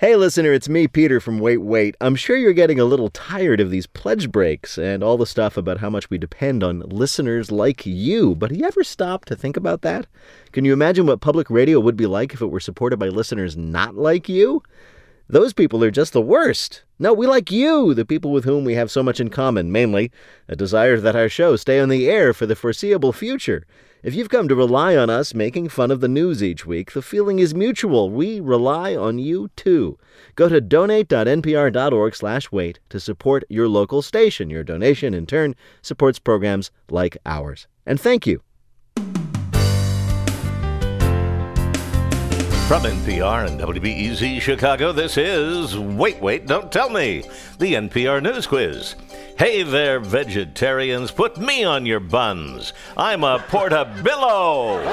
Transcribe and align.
Hey, 0.00 0.14
listener, 0.14 0.52
it's 0.52 0.68
me, 0.68 0.86
Peter 0.86 1.18
from 1.18 1.40
Wait 1.40 1.56
Wait. 1.56 1.96
I'm 2.00 2.14
sure 2.14 2.36
you're 2.36 2.52
getting 2.52 2.78
a 2.78 2.84
little 2.84 3.08
tired 3.08 3.58
of 3.58 3.70
these 3.70 3.88
pledge 3.88 4.30
breaks 4.30 4.78
and 4.78 5.02
all 5.02 5.16
the 5.16 5.26
stuff 5.26 5.56
about 5.56 5.78
how 5.78 5.90
much 5.90 6.08
we 6.08 6.18
depend 6.18 6.62
on 6.62 6.84
listeners 6.86 7.50
like 7.50 7.84
you. 7.84 8.36
But 8.36 8.52
have 8.52 8.60
you 8.60 8.64
ever 8.64 8.84
stopped 8.84 9.26
to 9.26 9.34
think 9.34 9.56
about 9.56 9.82
that? 9.82 10.06
Can 10.52 10.64
you 10.64 10.72
imagine 10.72 11.06
what 11.06 11.20
public 11.20 11.50
radio 11.50 11.80
would 11.80 11.96
be 11.96 12.06
like 12.06 12.32
if 12.32 12.40
it 12.40 12.46
were 12.46 12.60
supported 12.60 12.98
by 12.98 13.08
listeners 13.08 13.56
not 13.56 13.96
like 13.96 14.28
you? 14.28 14.62
Those 15.30 15.52
people 15.52 15.84
are 15.84 15.90
just 15.90 16.14
the 16.14 16.22
worst. 16.22 16.84
No, 16.98 17.12
we 17.12 17.26
like 17.26 17.52
you, 17.52 17.92
the 17.92 18.06
people 18.06 18.32
with 18.32 18.44
whom 18.44 18.64
we 18.64 18.76
have 18.76 18.90
so 18.90 19.02
much 19.02 19.20
in 19.20 19.28
common, 19.28 19.70
mainly 19.70 20.10
a 20.48 20.56
desire 20.56 20.98
that 20.98 21.14
our 21.14 21.28
show 21.28 21.54
stay 21.54 21.80
on 21.80 21.90
the 21.90 22.08
air 22.08 22.32
for 22.32 22.46
the 22.46 22.56
foreseeable 22.56 23.12
future. 23.12 23.66
If 24.02 24.14
you've 24.14 24.30
come 24.30 24.48
to 24.48 24.54
rely 24.54 24.96
on 24.96 25.10
us 25.10 25.34
making 25.34 25.68
fun 25.68 25.90
of 25.90 26.00
the 26.00 26.08
news 26.08 26.42
each 26.42 26.64
week, 26.64 26.92
the 26.92 27.02
feeling 27.02 27.40
is 27.40 27.54
mutual. 27.54 28.08
We 28.08 28.40
rely 28.40 28.96
on 28.96 29.18
you 29.18 29.50
too. 29.54 29.98
Go 30.34 30.48
to 30.48 30.62
donate.npr.org/wait 30.62 32.80
to 32.88 32.98
support 32.98 33.44
your 33.50 33.68
local 33.68 34.00
station. 34.00 34.48
Your 34.48 34.64
donation 34.64 35.12
in 35.12 35.26
turn 35.26 35.54
supports 35.82 36.18
programs 36.18 36.70
like 36.88 37.18
ours. 37.26 37.66
And 37.84 38.00
thank 38.00 38.26
you. 38.26 38.40
From 42.68 42.82
NPR 42.82 43.46
and 43.46 43.58
WBEZ 43.58 44.42
Chicago, 44.42 44.92
this 44.92 45.16
is 45.16 45.78
Wait, 45.78 46.20
Wait, 46.20 46.46
Don't 46.46 46.70
Tell 46.70 46.90
Me, 46.90 47.22
the 47.58 47.72
NPR 47.72 48.22
News 48.22 48.46
Quiz. 48.46 48.94
Hey 49.38 49.62
there, 49.62 49.98
vegetarians, 49.98 51.10
put 51.10 51.38
me 51.38 51.64
on 51.64 51.86
your 51.86 51.98
buns. 51.98 52.74
I'm 52.94 53.24
a 53.24 53.38
portabillo. 53.38 54.84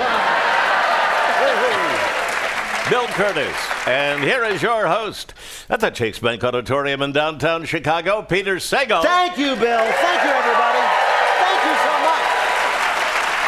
Bill 2.90 3.08
Kurtis, 3.08 3.88
and 3.88 4.24
here 4.24 4.46
is 4.46 4.62
your 4.62 4.88
host 4.88 5.34
at 5.70 5.82
the 5.82 5.90
Chase 5.90 6.20
Bank 6.20 6.46
Auditorium 6.46 7.02
in 7.02 7.12
downtown 7.12 7.66
Chicago, 7.66 8.22
Peter 8.22 8.56
Sagal. 8.56 9.04
Thank 9.04 9.38
you, 9.38 9.54
Bill. 9.58 9.84
Thank 9.84 10.24
you, 10.24 10.32
everybody. 10.32 10.80
Thank 11.44 11.66
you 11.66 11.76
so 11.84 11.92
much. 12.06 12.24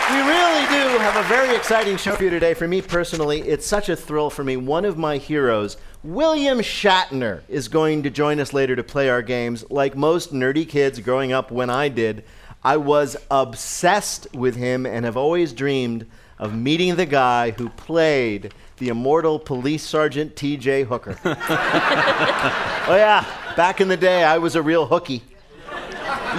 We 0.09 0.19
really 0.19 0.65
do 0.67 0.97
have 0.99 1.17
a 1.17 1.27
very 1.27 1.53
exciting 1.53 1.97
show 1.97 2.15
for 2.15 2.23
you 2.23 2.29
today. 2.29 2.53
For 2.53 2.65
me 2.65 2.81
personally, 2.81 3.41
it's 3.41 3.65
such 3.65 3.89
a 3.89 3.95
thrill 3.95 4.29
for 4.29 4.41
me. 4.41 4.55
One 4.55 4.85
of 4.85 4.97
my 4.97 5.17
heroes, 5.17 5.75
William 6.01 6.59
Shatner, 6.59 7.41
is 7.49 7.67
going 7.67 8.03
to 8.03 8.09
join 8.09 8.39
us 8.39 8.53
later 8.53 8.73
to 8.77 8.83
play 8.83 9.09
our 9.09 9.21
games. 9.21 9.69
Like 9.69 9.97
most 9.97 10.33
nerdy 10.33 10.67
kids 10.67 11.01
growing 11.01 11.33
up 11.33 11.51
when 11.51 11.69
I 11.69 11.89
did, 11.89 12.23
I 12.63 12.77
was 12.77 13.17
obsessed 13.29 14.33
with 14.33 14.55
him 14.55 14.85
and 14.85 15.03
have 15.03 15.17
always 15.17 15.51
dreamed 15.51 16.05
of 16.39 16.55
meeting 16.55 16.95
the 16.95 17.05
guy 17.05 17.51
who 17.51 17.67
played 17.67 18.53
the 18.77 18.87
immortal 18.87 19.39
police 19.39 19.83
sergeant 19.83 20.37
T.J. 20.37 20.83
Hooker. 20.83 21.19
oh, 21.25 22.95
yeah, 22.95 23.25
back 23.57 23.81
in 23.81 23.89
the 23.89 23.97
day, 23.97 24.23
I 24.23 24.37
was 24.37 24.55
a 24.55 24.61
real 24.61 24.85
hooky. 24.85 25.21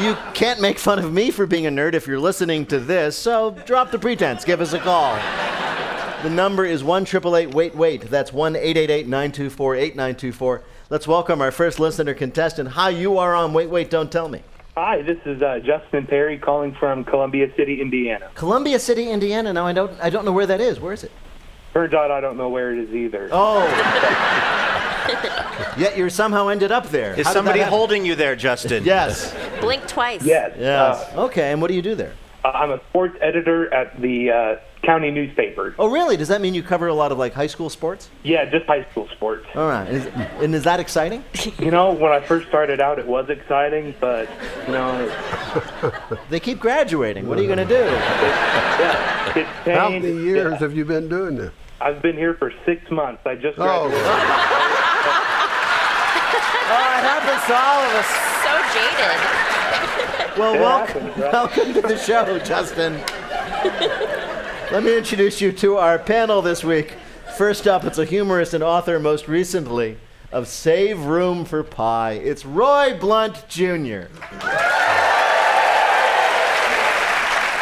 You 0.00 0.16
can't 0.32 0.60
make 0.60 0.78
fun 0.78 1.00
of 1.00 1.12
me 1.12 1.32
for 1.32 1.44
being 1.44 1.66
a 1.66 1.70
nerd 1.70 1.94
if 1.94 2.06
you're 2.06 2.20
listening 2.20 2.66
to 2.66 2.78
this, 2.78 3.16
so 3.16 3.50
drop 3.66 3.90
the 3.90 3.98
pretense. 3.98 4.44
Give 4.44 4.60
us 4.60 4.72
a 4.72 4.78
call. 4.78 5.16
The 6.22 6.30
number 6.30 6.64
is 6.64 6.84
1 6.84 7.04
Wait 7.50 7.74
Wait. 7.74 8.02
That's 8.02 8.32
1 8.32 8.52
924 8.52 9.74
8924. 9.74 10.62
Let's 10.88 11.08
welcome 11.08 11.40
our 11.40 11.50
first 11.50 11.80
listener 11.80 12.14
contestant. 12.14 12.68
Hi, 12.70 12.90
you 12.90 13.18
are 13.18 13.34
on 13.34 13.52
Wait 13.52 13.70
Wait, 13.70 13.90
Don't 13.90 14.10
Tell 14.12 14.28
Me. 14.28 14.40
Hi, 14.76 15.02
this 15.02 15.18
is 15.26 15.42
uh, 15.42 15.58
Justin 15.64 16.06
Perry 16.06 16.38
calling 16.38 16.76
from 16.78 17.02
Columbia 17.02 17.52
City, 17.56 17.80
Indiana. 17.80 18.30
Columbia 18.36 18.78
City, 18.78 19.10
Indiana. 19.10 19.52
Now 19.52 19.66
I 19.66 19.72
don't 19.72 20.00
I 20.00 20.10
don't 20.10 20.24
know 20.24 20.30
where 20.30 20.46
that 20.46 20.60
is. 20.60 20.78
Where 20.78 20.92
is 20.92 21.02
it? 21.02 21.10
Turns 21.72 21.92
out 21.92 22.12
I 22.12 22.20
don't 22.20 22.36
know 22.36 22.48
where 22.48 22.72
it 22.72 22.78
is 22.78 22.94
either. 22.94 23.28
Oh. 23.32 24.74
Yet 25.78 25.96
you're 25.96 26.10
somehow 26.10 26.48
ended 26.48 26.72
up 26.72 26.88
there. 26.90 27.12
Is 27.14 27.26
How 27.26 27.32
did 27.32 27.36
somebody 27.38 27.58
that 27.60 27.64
happen? 27.66 27.78
holding 27.78 28.04
you 28.06 28.14
there, 28.14 28.36
Justin? 28.36 28.84
Yes. 28.84 29.34
Blink 29.60 29.86
twice. 29.86 30.22
Yes. 30.24 30.54
Yes. 30.58 31.14
okay, 31.14 31.52
and 31.52 31.60
what 31.62 31.68
do 31.68 31.74
you 31.74 31.82
do 31.82 31.94
there? 31.94 32.14
Uh, 32.44 32.48
I'm 32.48 32.70
a 32.70 32.80
sports 32.90 33.16
editor 33.20 33.72
at 33.74 34.00
the 34.00 34.30
uh, 34.30 34.56
county 34.84 35.10
newspaper. 35.10 35.74
Oh, 35.78 35.88
really? 35.88 36.16
Does 36.16 36.28
that 36.28 36.40
mean 36.40 36.54
you 36.54 36.62
cover 36.62 36.86
a 36.86 36.94
lot 36.94 37.10
of 37.10 37.18
like 37.18 37.32
high 37.32 37.48
school 37.48 37.68
sports? 37.68 38.10
Yeah, 38.22 38.44
just 38.44 38.64
high 38.66 38.86
school 38.92 39.08
sports. 39.08 39.44
All 39.56 39.68
right. 39.68 39.88
Is, 39.88 40.06
and 40.40 40.54
is 40.54 40.62
that 40.64 40.78
exciting? 40.80 41.24
You 41.58 41.72
know, 41.72 41.92
when 41.92 42.12
I 42.12 42.20
first 42.20 42.46
started 42.48 42.80
out, 42.80 42.98
it 43.00 43.06
was 43.06 43.28
exciting, 43.28 43.94
but 44.00 44.28
you 44.66 44.72
know, 44.72 45.08
They 46.30 46.38
keep 46.40 46.60
graduating. 46.60 47.26
What 47.28 47.38
are 47.38 47.42
you 47.42 47.48
going 47.48 47.66
to 47.66 47.74
do? 47.74 47.84
yeah, 47.84 49.38
it's 49.38 49.76
How 49.78 49.90
many 49.90 50.12
years 50.12 50.58
have 50.60 50.74
you 50.76 50.84
been 50.84 51.08
doing 51.08 51.36
this? 51.36 51.52
I've 51.80 52.00
been 52.00 52.16
here 52.16 52.34
for 52.34 52.52
six 52.64 52.88
months. 52.90 53.22
I 53.26 53.34
just 53.34 53.58
Oh, 53.58 53.88
graduated. 53.88 54.00
Oh, 54.06 54.77
it 56.68 57.04
happens 57.04 57.42
to 57.46 57.54
all 57.56 57.80
of 57.84 57.92
us. 57.94 58.08
So 58.44 58.52
jaded. 58.74 59.18
Well, 60.38 60.54
It 60.54 60.60
welcome, 60.60 61.02
happens, 61.02 61.22
right? 61.22 61.32
welcome 61.32 61.72
to 61.74 61.80
the 61.82 61.96
show, 61.98 62.38
Justin. 62.40 62.94
Let 64.72 64.82
me 64.84 64.96
introduce 64.98 65.40
you 65.40 65.50
to 65.52 65.76
our 65.78 65.98
panel 65.98 66.42
this 66.42 66.62
week. 66.62 66.94
First 67.36 67.66
up, 67.66 67.84
it's 67.84 67.98
a 67.98 68.04
humorist 68.04 68.54
and 68.54 68.62
author, 68.62 68.98
most 69.00 69.26
recently, 69.28 69.96
of 70.32 70.46
Save 70.48 71.04
Room 71.06 71.44
for 71.44 71.62
Pie. 71.62 72.12
It's 72.12 72.44
Roy 72.44 72.96
Blount 72.98 73.48
Jr. 73.48 74.08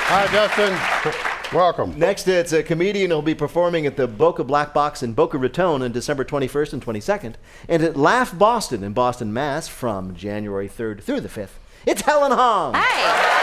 hi, 0.09 0.27
Justin. 0.33 1.36
Welcome. 1.53 1.97
Next, 1.99 2.27
it's 2.27 2.53
a 2.53 2.63
comedian 2.63 3.11
who'll 3.11 3.23
be 3.23 3.35
performing 3.35 3.87
at 3.87 3.97
the 3.97 4.09
Boca 4.09 4.43
Black 4.43 4.75
Box 4.75 5.03
in 5.03 5.13
Boca 5.13 5.39
Raton 5.39 5.81
on 5.81 5.93
December 5.93 6.25
21st 6.25 6.73
and 6.73 6.85
22nd, 6.85 7.35
and 7.69 7.83
at 7.85 7.97
Laugh 7.97 8.37
Boston 8.37 8.83
in 8.83 8.93
Boston, 8.93 9.33
Mass. 9.33 9.69
from 9.69 10.15
January 10.17 10.69
3rd 10.69 11.03
through 11.03 11.21
the 11.21 11.29
5th. 11.29 11.59
It's 11.87 12.03
Helen 12.03 12.33
Hong. 12.33 12.75
Hi. 12.75 12.83
Hi, 12.83 13.37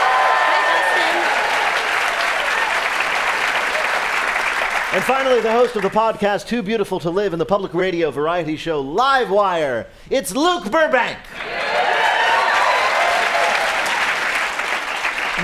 And 4.94 5.02
finally, 5.02 5.40
the 5.40 5.50
host 5.50 5.74
of 5.74 5.82
the 5.82 5.88
podcast 5.88 6.46
Too 6.46 6.62
Beautiful 6.62 7.00
to 7.00 7.10
Live 7.10 7.32
and 7.32 7.40
the 7.40 7.46
public 7.46 7.74
radio 7.74 8.12
variety 8.12 8.56
show 8.56 8.80
Live 8.80 9.28
Wire. 9.28 9.88
It's 10.08 10.36
Luke 10.36 10.70
Burbank. 10.70 11.18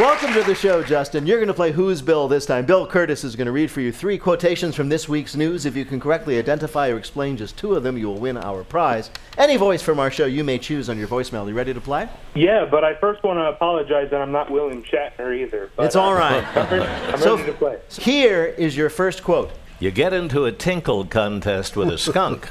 Welcome 0.01 0.33
to 0.33 0.43
the 0.43 0.55
show, 0.55 0.83
Justin. 0.83 1.27
You're 1.27 1.37
going 1.37 1.49
to 1.49 1.53
play 1.53 1.73
Who's 1.73 2.01
Bill 2.01 2.27
this 2.27 2.47
time. 2.47 2.65
Bill 2.65 2.87
Kurtis 2.89 3.23
is 3.23 3.37
going 3.37 3.45
to 3.45 3.53
read 3.53 3.71
for 3.71 3.83
you 3.83 3.93
three 3.93 4.17
quotations 4.17 4.75
from 4.75 4.89
this 4.89 5.11
week's 5.11 5.37
news. 5.37 5.67
If 5.67 5.77
you 5.77 5.85
can 5.85 6.01
correctly 6.01 6.39
identify 6.39 6.89
or 6.89 6.97
explain 6.97 7.37
just 7.37 7.59
two 7.59 7.75
of 7.75 7.83
them, 7.83 7.99
you 7.99 8.07
will 8.07 8.19
win 8.19 8.39
our 8.39 8.65
prize. 8.65 9.11
Any 9.37 9.59
voice 9.59 9.83
from 9.83 9.99
our 10.01 10.11
show 10.11 10.25
you 10.25 10.43
may 10.43 10.57
choose 10.57 10.89
on 10.89 10.97
your 10.97 11.07
voicemail. 11.07 11.47
You 11.47 11.53
ready 11.53 11.75
to 11.75 11.83
play? 11.83 12.09
Yeah, 12.35 12.65
but 12.65 12.83
I 12.83 12.95
first 12.95 13.23
want 13.23 13.41
to 13.41 13.45
apologize 13.51 14.11
that 14.11 14.23
I'm 14.23 14.33
not 14.33 14.51
William 14.51 14.83
Shatner 14.85 15.39
either. 15.39 15.69
But, 15.77 15.85
It's 15.85 15.97
all 15.97 16.15
right. 16.15 16.43
I'm 16.57 16.71
ready, 16.71 16.91
I'm 17.13 17.21
So- 17.21 17.37
ready 17.37 17.53
to 17.53 17.59
play. 17.59 17.79
Here 17.91 18.47
is 18.47 18.79
your 18.79 18.89
first 18.89 19.23
quote. 19.23 19.51
You 19.81 19.91
get 19.91 20.15
into 20.15 20.47
a 20.47 20.53
tinkle 20.53 21.05
contest 21.05 21.77
with 21.77 21.91
a 21.91 21.99
skunk, 21.99 22.49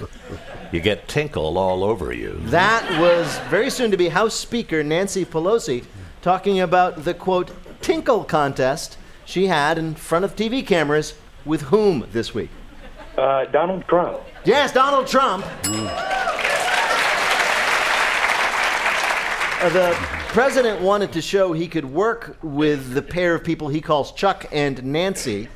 you 0.72 0.82
get 0.82 1.08
tinkle 1.08 1.58
all 1.58 1.84
over 1.84 2.14
you. 2.14 2.40
That 2.46 2.88
was 3.02 3.40
very 3.50 3.72
soon 3.72 3.90
to 3.90 3.98
be 3.98 4.10
House 4.10 4.36
Speaker 4.36 4.84
Nancy 4.84 5.26
Pelosi 5.26 5.84
talking 6.22 6.60
about 6.60 7.04
the 7.04 7.14
quote 7.14 7.52
tinkle 7.82 8.24
contest 8.24 8.98
she 9.26 9.48
had 9.48 9.78
in 9.78 9.96
front 9.96 10.26
of 10.26 10.36
TV 10.36 10.66
cameras 10.66 11.14
with 11.46 11.64
whom 11.64 12.06
this 12.12 12.34
week? 12.34 12.50
Uh, 13.18 13.46
Donald 13.46 13.86
Trump. 13.88 14.22
Yes, 14.46 14.72
Donald 14.72 15.08
Trump. 15.08 15.46
Uh, 19.62 19.68
the 19.70 19.94
president 20.30 20.80
wanted 20.82 21.12
to 21.12 21.22
show 21.22 21.52
he 21.52 21.68
could 21.68 21.84
work 21.84 22.38
with 22.42 22.94
the 22.94 23.02
pair 23.02 23.36
of 23.36 23.44
people 23.44 23.68
he 23.68 23.82
calls 23.82 24.14
Chuck 24.14 24.46
and 24.52 24.82
Nancy. 24.84 25.50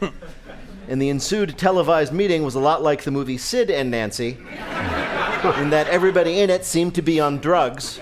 And 0.89 1.01
the 1.01 1.07
ensued 1.07 1.57
televised 1.57 2.11
meeting 2.11 2.43
was 2.43 2.55
a 2.55 2.59
lot 2.59 2.83
like 2.83 3.03
the 3.03 3.11
movie 3.11 3.37
Sid 3.37 3.71
and 3.71 3.89
Nancy, 3.89 4.37
in 5.57 5.69
that 5.69 5.87
everybody 5.89 6.41
in 6.41 6.49
it 6.49 6.65
seemed 6.65 6.93
to 6.95 7.01
be 7.01 7.21
on 7.21 7.37
drugs. 7.37 8.01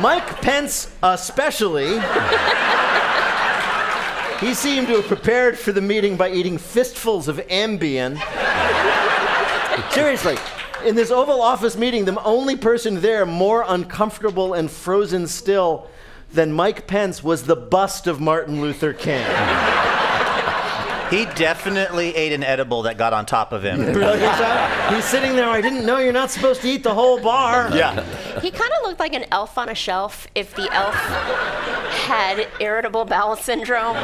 Mike 0.00 0.40
Pence, 0.40 0.90
especially, 1.02 2.00
he 4.40 4.54
seemed 4.54 4.88
to 4.88 4.96
have 4.96 5.06
prepared 5.06 5.58
for 5.58 5.72
the 5.72 5.80
meeting 5.80 6.16
by 6.16 6.30
eating 6.30 6.58
fistfuls 6.58 7.28
of 7.28 7.36
Ambien. 7.48 8.18
Seriously, 9.92 10.36
in 10.84 10.94
this 10.94 11.10
Oval 11.10 11.42
Office 11.42 11.76
meeting, 11.76 12.04
the 12.06 12.22
only 12.24 12.56
person 12.56 13.00
there 13.00 13.26
more 13.26 13.64
uncomfortable 13.68 14.54
and 14.54 14.70
frozen 14.70 15.26
still 15.26 15.88
than 16.32 16.52
Mike 16.52 16.86
Pence 16.86 17.22
was 17.22 17.44
the 17.44 17.56
bust 17.56 18.06
of 18.06 18.20
Martin 18.20 18.60
Luther 18.60 18.92
King. 18.92 19.24
He 21.12 21.26
definitely 21.34 22.16
ate 22.16 22.32
an 22.32 22.42
edible 22.42 22.82
that 22.84 22.96
got 22.96 23.12
on 23.12 23.26
top 23.26 23.52
of 23.52 23.62
him. 23.62 23.80
Really 23.80 24.18
think 24.18 24.34
so? 24.34 24.94
He's 24.94 25.04
sitting 25.04 25.36
there. 25.36 25.46
I 25.46 25.60
didn't 25.60 25.84
know 25.84 25.98
you're 25.98 26.10
not 26.10 26.30
supposed 26.30 26.62
to 26.62 26.68
eat 26.68 26.82
the 26.82 26.94
whole 26.94 27.20
bar. 27.20 27.68
yeah. 27.76 28.00
He 28.40 28.50
kind 28.50 28.70
of 28.78 28.86
looked 28.88 28.98
like 28.98 29.12
an 29.12 29.26
elf 29.30 29.58
on 29.58 29.68
a 29.68 29.74
shelf 29.74 30.26
if 30.34 30.54
the 30.54 30.72
elf 30.72 30.94
had 30.94 32.48
irritable 32.60 33.04
bowel 33.04 33.36
syndrome. 33.36 33.96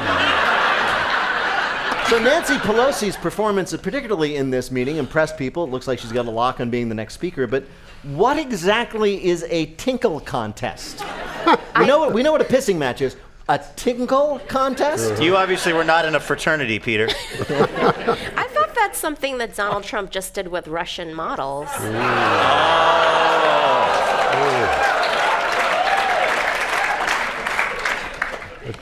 So 2.11 2.19
Nancy 2.19 2.57
Pelosi's 2.57 3.17
performance, 3.17 3.75
particularly 3.77 4.37
in 4.37 4.51
this 4.51 4.71
meeting, 4.71 4.99
impressed 4.99 5.39
people. 5.39 5.65
It 5.65 5.71
looks 5.71 5.89
like 5.89 5.99
she's 5.99 6.13
got 6.13 6.27
a 6.27 6.31
lock 6.31 6.61
on 6.61 6.69
being 6.69 6.91
the 6.91 6.95
next 6.95 7.15
speaker. 7.15 7.47
But 7.47 7.65
what 8.03 8.39
exactly 8.39 9.25
is 9.25 9.47
a 9.49 9.67
tinkle 9.77 10.21
contest? 10.21 11.03
we 11.79 11.87
know 11.87 12.01
what 12.01 12.13
we 12.13 12.23
know 12.23 12.33
what 12.33 12.43
a 12.43 12.45
pissing 12.45 12.77
match 12.77 13.01
is. 13.01 13.17
A 13.51 13.59
tinkle 13.77 14.41
contest? 14.47 15.23
You 15.23 15.37
obviously 15.37 15.73
were 15.73 15.85
not 15.85 16.05
in 16.05 16.15
a 16.15 16.21
fraternity, 16.21 16.79
Peter. 16.79 17.09
I 17.09 18.47
thought 18.51 18.75
that's 18.75 18.99
something 18.99 19.39
that 19.39 19.55
Donald 19.55 19.85
Trump 19.85 20.11
just 20.11 20.35
did 20.35 20.49
with 20.49 20.69
Russian 20.69 21.15
models. 21.15 21.69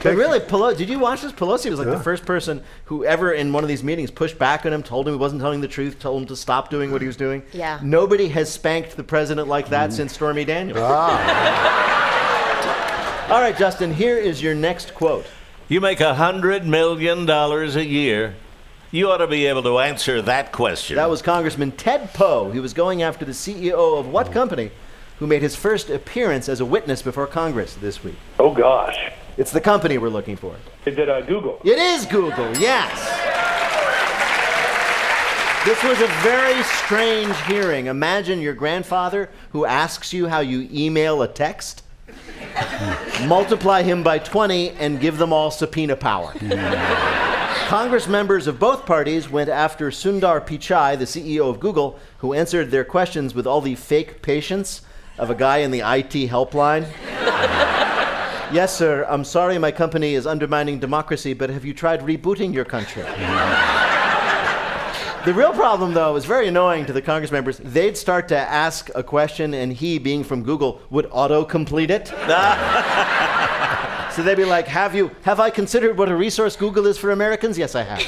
But 0.03 0.15
really, 0.15 0.39
Pelosi, 0.41 0.77
did 0.77 0.89
you 0.89 0.99
watch 0.99 1.21
this? 1.21 1.31
Pelosi 1.31 1.69
was 1.69 1.79
like 1.79 1.87
the 1.87 1.99
first 1.99 2.25
person 2.25 2.61
who 2.85 3.05
ever 3.05 3.31
in 3.31 3.53
one 3.53 3.63
of 3.63 3.69
these 3.69 3.83
meetings 3.85 4.11
pushed 4.11 4.37
back 4.37 4.65
on 4.65 4.73
him, 4.73 4.83
told 4.83 5.07
him 5.07 5.13
he 5.13 5.17
wasn't 5.19 5.41
telling 5.41 5.61
the 5.61 5.67
truth, 5.67 5.97
told 5.97 6.21
him 6.21 6.27
to 6.27 6.35
stop 6.35 6.69
doing 6.69 6.91
what 6.91 7.01
he 7.01 7.07
was 7.07 7.15
doing. 7.15 7.41
Yeah. 7.53 7.79
Nobody 7.81 8.27
has 8.29 8.51
spanked 8.51 8.97
the 8.97 9.03
president 9.03 9.47
like 9.47 9.69
that 9.69 9.93
since 9.93 10.11
Stormy 10.13 10.43
Daniels. 10.43 10.79
Ah, 10.81 11.93
All 13.29 13.41
right, 13.41 13.57
Justin, 13.57 13.93
here 13.93 14.17
is 14.17 14.41
your 14.41 14.55
next 14.55 14.95
quote. 14.95 15.25
You 15.67 15.81
make 15.81 15.99
a 15.99 16.15
hundred 16.15 16.65
million 16.65 17.25
dollars 17.25 17.75
a 17.75 17.83
year. 17.83 18.35
You 18.89 19.11
ought 19.11 19.17
to 19.17 19.27
be 19.27 19.47
able 19.47 19.63
to 19.63 19.79
answer 19.79 20.21
that 20.21 20.53
question. 20.53 20.95
That 20.95 21.09
was 21.09 21.21
Congressman 21.21 21.73
Ted 21.73 22.13
Poe. 22.13 22.51
He 22.51 22.61
was 22.61 22.73
going 22.73 23.03
after 23.03 23.25
the 23.25 23.33
CEO 23.33 23.99
of 23.99 24.07
what 24.07 24.31
company 24.31 24.71
who 25.19 25.27
made 25.27 25.41
his 25.41 25.57
first 25.57 25.89
appearance 25.89 26.47
as 26.47 26.61
a 26.61 26.65
witness 26.65 27.01
before 27.01 27.27
Congress 27.27 27.73
this 27.75 28.01
week? 28.01 28.15
Oh 28.39 28.53
gosh. 28.53 29.11
It's 29.35 29.51
the 29.51 29.59
company 29.59 29.97
we're 29.97 30.07
looking 30.07 30.37
for. 30.37 30.55
Is 30.85 30.97
it 30.97 31.09
uh, 31.09 31.19
Google? 31.19 31.59
It 31.65 31.77
is 31.77 32.05
Google, 32.05 32.55
yes. 32.57 32.97
This 35.65 35.83
was 35.83 35.99
a 35.99 36.07
very 36.23 36.63
strange 36.63 37.35
hearing. 37.41 37.87
Imagine 37.87 38.39
your 38.39 38.53
grandfather 38.53 39.29
who 39.49 39.65
asks 39.65 40.13
you 40.13 40.27
how 40.27 40.39
you 40.39 40.69
email 40.71 41.21
a 41.21 41.27
text. 41.27 41.83
Multiply 43.27 43.83
him 43.83 44.03
by 44.03 44.19
20 44.19 44.71
and 44.71 44.99
give 44.99 45.17
them 45.17 45.33
all 45.33 45.51
subpoena 45.51 45.95
power. 45.95 46.33
Congress 47.67 48.07
members 48.07 48.47
of 48.47 48.59
both 48.59 48.85
parties 48.85 49.29
went 49.29 49.49
after 49.49 49.89
Sundar 49.89 50.39
Pichai, 50.45 50.97
the 50.97 51.05
CEO 51.05 51.49
of 51.49 51.59
Google, 51.59 51.99
who 52.19 52.33
answered 52.33 52.71
their 52.71 52.85
questions 52.85 53.35
with 53.35 53.45
all 53.45 53.59
the 53.61 53.75
fake 53.75 54.21
patience 54.21 54.81
of 55.17 55.29
a 55.29 55.35
guy 55.35 55.57
in 55.57 55.71
the 55.71 55.79
IT 55.79 56.29
helpline. 56.29 56.87
Yes, 58.53 58.77
sir. 58.77 59.05
I'm 59.09 59.25
sorry 59.25 59.57
my 59.57 59.71
company 59.71 60.13
is 60.13 60.25
undermining 60.25 60.79
democracy, 60.79 61.33
but 61.33 61.49
have 61.49 61.65
you 61.65 61.73
tried 61.73 61.99
rebooting 62.01 62.53
your 62.53 62.63
country? 62.63 63.03
The 65.27 65.33
real 65.33 65.51
problem, 65.51 65.93
though, 65.93 66.13
was 66.13 66.23
very 66.23 66.47
annoying 66.47 66.85
to 66.85 66.93
the 66.93 67.01
Congress 67.01 67.33
members. 67.33 67.57
They'd 67.57 67.97
start 67.97 68.29
to 68.29 68.37
ask 68.37 68.89
a 68.95 69.03
question, 69.03 69.53
and 69.53 69.73
he, 69.73 69.99
being 69.99 70.23
from 70.23 70.41
Google, 70.41 70.79
would 70.89 71.05
auto 71.11 71.43
complete 71.43 71.91
it. 71.91 72.07
so 74.13 74.23
they'd 74.23 74.35
be 74.35 74.45
like, 74.45 74.69
Have 74.69 74.95
you, 74.95 75.11
have 75.23 75.41
I 75.41 75.49
considered 75.49 75.97
what 75.97 76.07
a 76.07 76.15
resource 76.15 76.55
Google 76.55 76.87
is 76.87 76.97
for 76.97 77.11
Americans? 77.11 77.57
Yes, 77.57 77.75
I 77.75 77.83
have. 77.83 78.01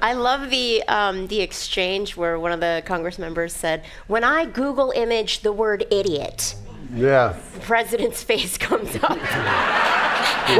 I 0.00 0.14
love 0.14 0.48
the 0.48 0.82
um, 0.88 1.26
the 1.26 1.42
exchange 1.42 2.16
where 2.16 2.40
one 2.40 2.52
of 2.52 2.60
the 2.60 2.82
Congress 2.86 3.18
members 3.18 3.52
said, 3.52 3.84
"When 4.06 4.24
I 4.24 4.46
Google 4.46 4.92
image 4.92 5.40
the 5.40 5.52
word 5.52 5.84
idiot, 5.90 6.54
yeah. 6.94 7.36
the 7.54 7.60
president's 7.60 8.22
face 8.22 8.56
comes 8.58 8.94
up." 8.96 9.10
what 9.10 9.20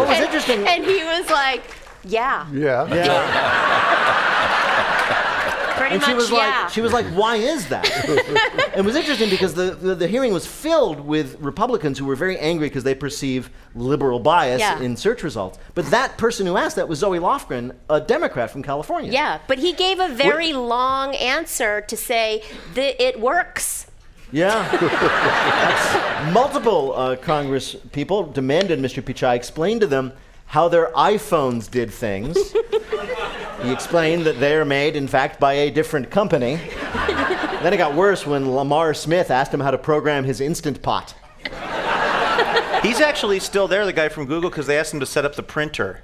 was 0.08 0.16
and, 0.16 0.24
interesting. 0.24 0.66
and 0.66 0.84
he 0.84 1.04
was 1.04 1.30
like, 1.30 1.62
"Yeah, 2.02 2.46
Yeah. 2.52 2.86
pretty 2.86 4.25
and 5.96 6.02
much, 6.02 6.10
she 6.10 6.14
was 6.14 6.30
yeah." 6.30 6.62
like, 6.62 6.70
she 6.70 6.80
was 6.80 6.92
like, 6.92 7.06
why 7.06 7.36
is 7.36 7.68
that? 7.68 7.84
it 8.76 8.84
was 8.84 8.94
interesting 8.96 9.28
because 9.30 9.54
the, 9.54 9.72
the, 9.72 9.94
the 9.94 10.06
hearing 10.06 10.32
was 10.32 10.46
filled 10.46 11.00
with 11.00 11.38
Republicans 11.40 11.98
who 11.98 12.04
were 12.04 12.16
very 12.16 12.38
angry 12.38 12.68
because 12.68 12.84
they 12.84 12.94
perceive 12.94 13.50
liberal 13.74 14.18
bias 14.20 14.60
Yeah. 14.60 14.80
in 14.80 14.96
search 14.96 15.22
results. 15.22 15.58
But 15.74 15.86
that 15.86 16.16
person 16.18 16.46
who 16.46 16.56
asked 16.56 16.76
that 16.76 16.88
was 16.88 16.98
Zoe 17.00 17.18
Lofgren, 17.18 17.74
a 17.90 18.00
Democrat 18.00 18.50
from 18.50 18.62
California. 18.62 19.10
yeah, 19.12 19.40
but 19.46 19.58
he 19.58 19.72
gave 19.72 19.98
a 20.00 20.08
very 20.08 20.52
long 20.52 21.14
answer 21.16 21.80
to 21.82 21.96
say 21.96 22.42
that 22.74 23.02
it 23.02 23.20
works. 23.20 23.86
Yeah. 24.32 26.30
Multiple 26.32 26.92
uh, 26.94 27.16
Congress 27.16 27.76
people 27.92 28.24
demanded 28.24 28.78
Mr. 28.80 29.02
Pichai 29.02 29.36
explain 29.36 29.78
to 29.80 29.86
them 29.86 30.12
how 30.46 30.68
their 30.68 30.90
iPhones 30.92 31.70
did 31.70 31.90
things. 31.92 32.36
He 33.62 33.72
explained 33.72 34.24
that 34.26 34.38
they 34.38 34.54
are 34.54 34.64
made, 34.64 34.96
in 34.96 35.08
fact, 35.08 35.40
by 35.40 35.52
a 35.54 35.70
different 35.70 36.10
company. 36.10 36.56
then 37.62 37.72
it 37.72 37.78
got 37.78 37.94
worse 37.94 38.26
when 38.26 38.54
Lamar 38.54 38.94
Smith 38.94 39.30
asked 39.30 39.52
him 39.52 39.60
how 39.60 39.70
to 39.70 39.78
program 39.78 40.24
his 40.24 40.40
Instant 40.40 40.82
Pot. 40.82 41.14
He's 42.82 43.00
actually 43.00 43.40
still 43.40 43.66
there, 43.66 43.84
the 43.84 43.92
guy 43.92 44.08
from 44.08 44.26
Google, 44.26 44.50
because 44.50 44.66
they 44.66 44.78
asked 44.78 44.92
him 44.94 45.00
to 45.00 45.06
set 45.06 45.24
up 45.24 45.34
the 45.34 45.42
printer. 45.42 46.02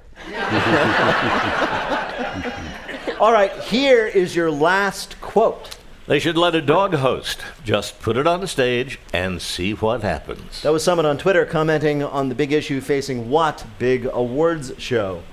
All 3.19 3.31
right, 3.31 3.53
here 3.63 4.05
is 4.05 4.35
your 4.35 4.51
last 4.51 5.21
quote. 5.21 5.77
They 6.05 6.19
should 6.19 6.37
let 6.37 6.55
a 6.55 6.61
dog 6.61 6.95
host. 6.95 7.39
Just 7.63 8.01
put 8.01 8.17
it 8.17 8.27
on 8.27 8.41
the 8.41 8.47
stage 8.47 8.99
and 9.13 9.41
see 9.41 9.73
what 9.73 10.01
happens. 10.01 10.61
That 10.63 10.73
was 10.73 10.83
someone 10.83 11.05
on 11.05 11.17
Twitter 11.17 11.45
commenting 11.45 12.03
on 12.03 12.27
the 12.27 12.35
big 12.35 12.51
issue 12.51 12.81
facing 12.81 13.29
what 13.29 13.65
big 13.79 14.07
awards 14.11 14.73
show? 14.77 15.23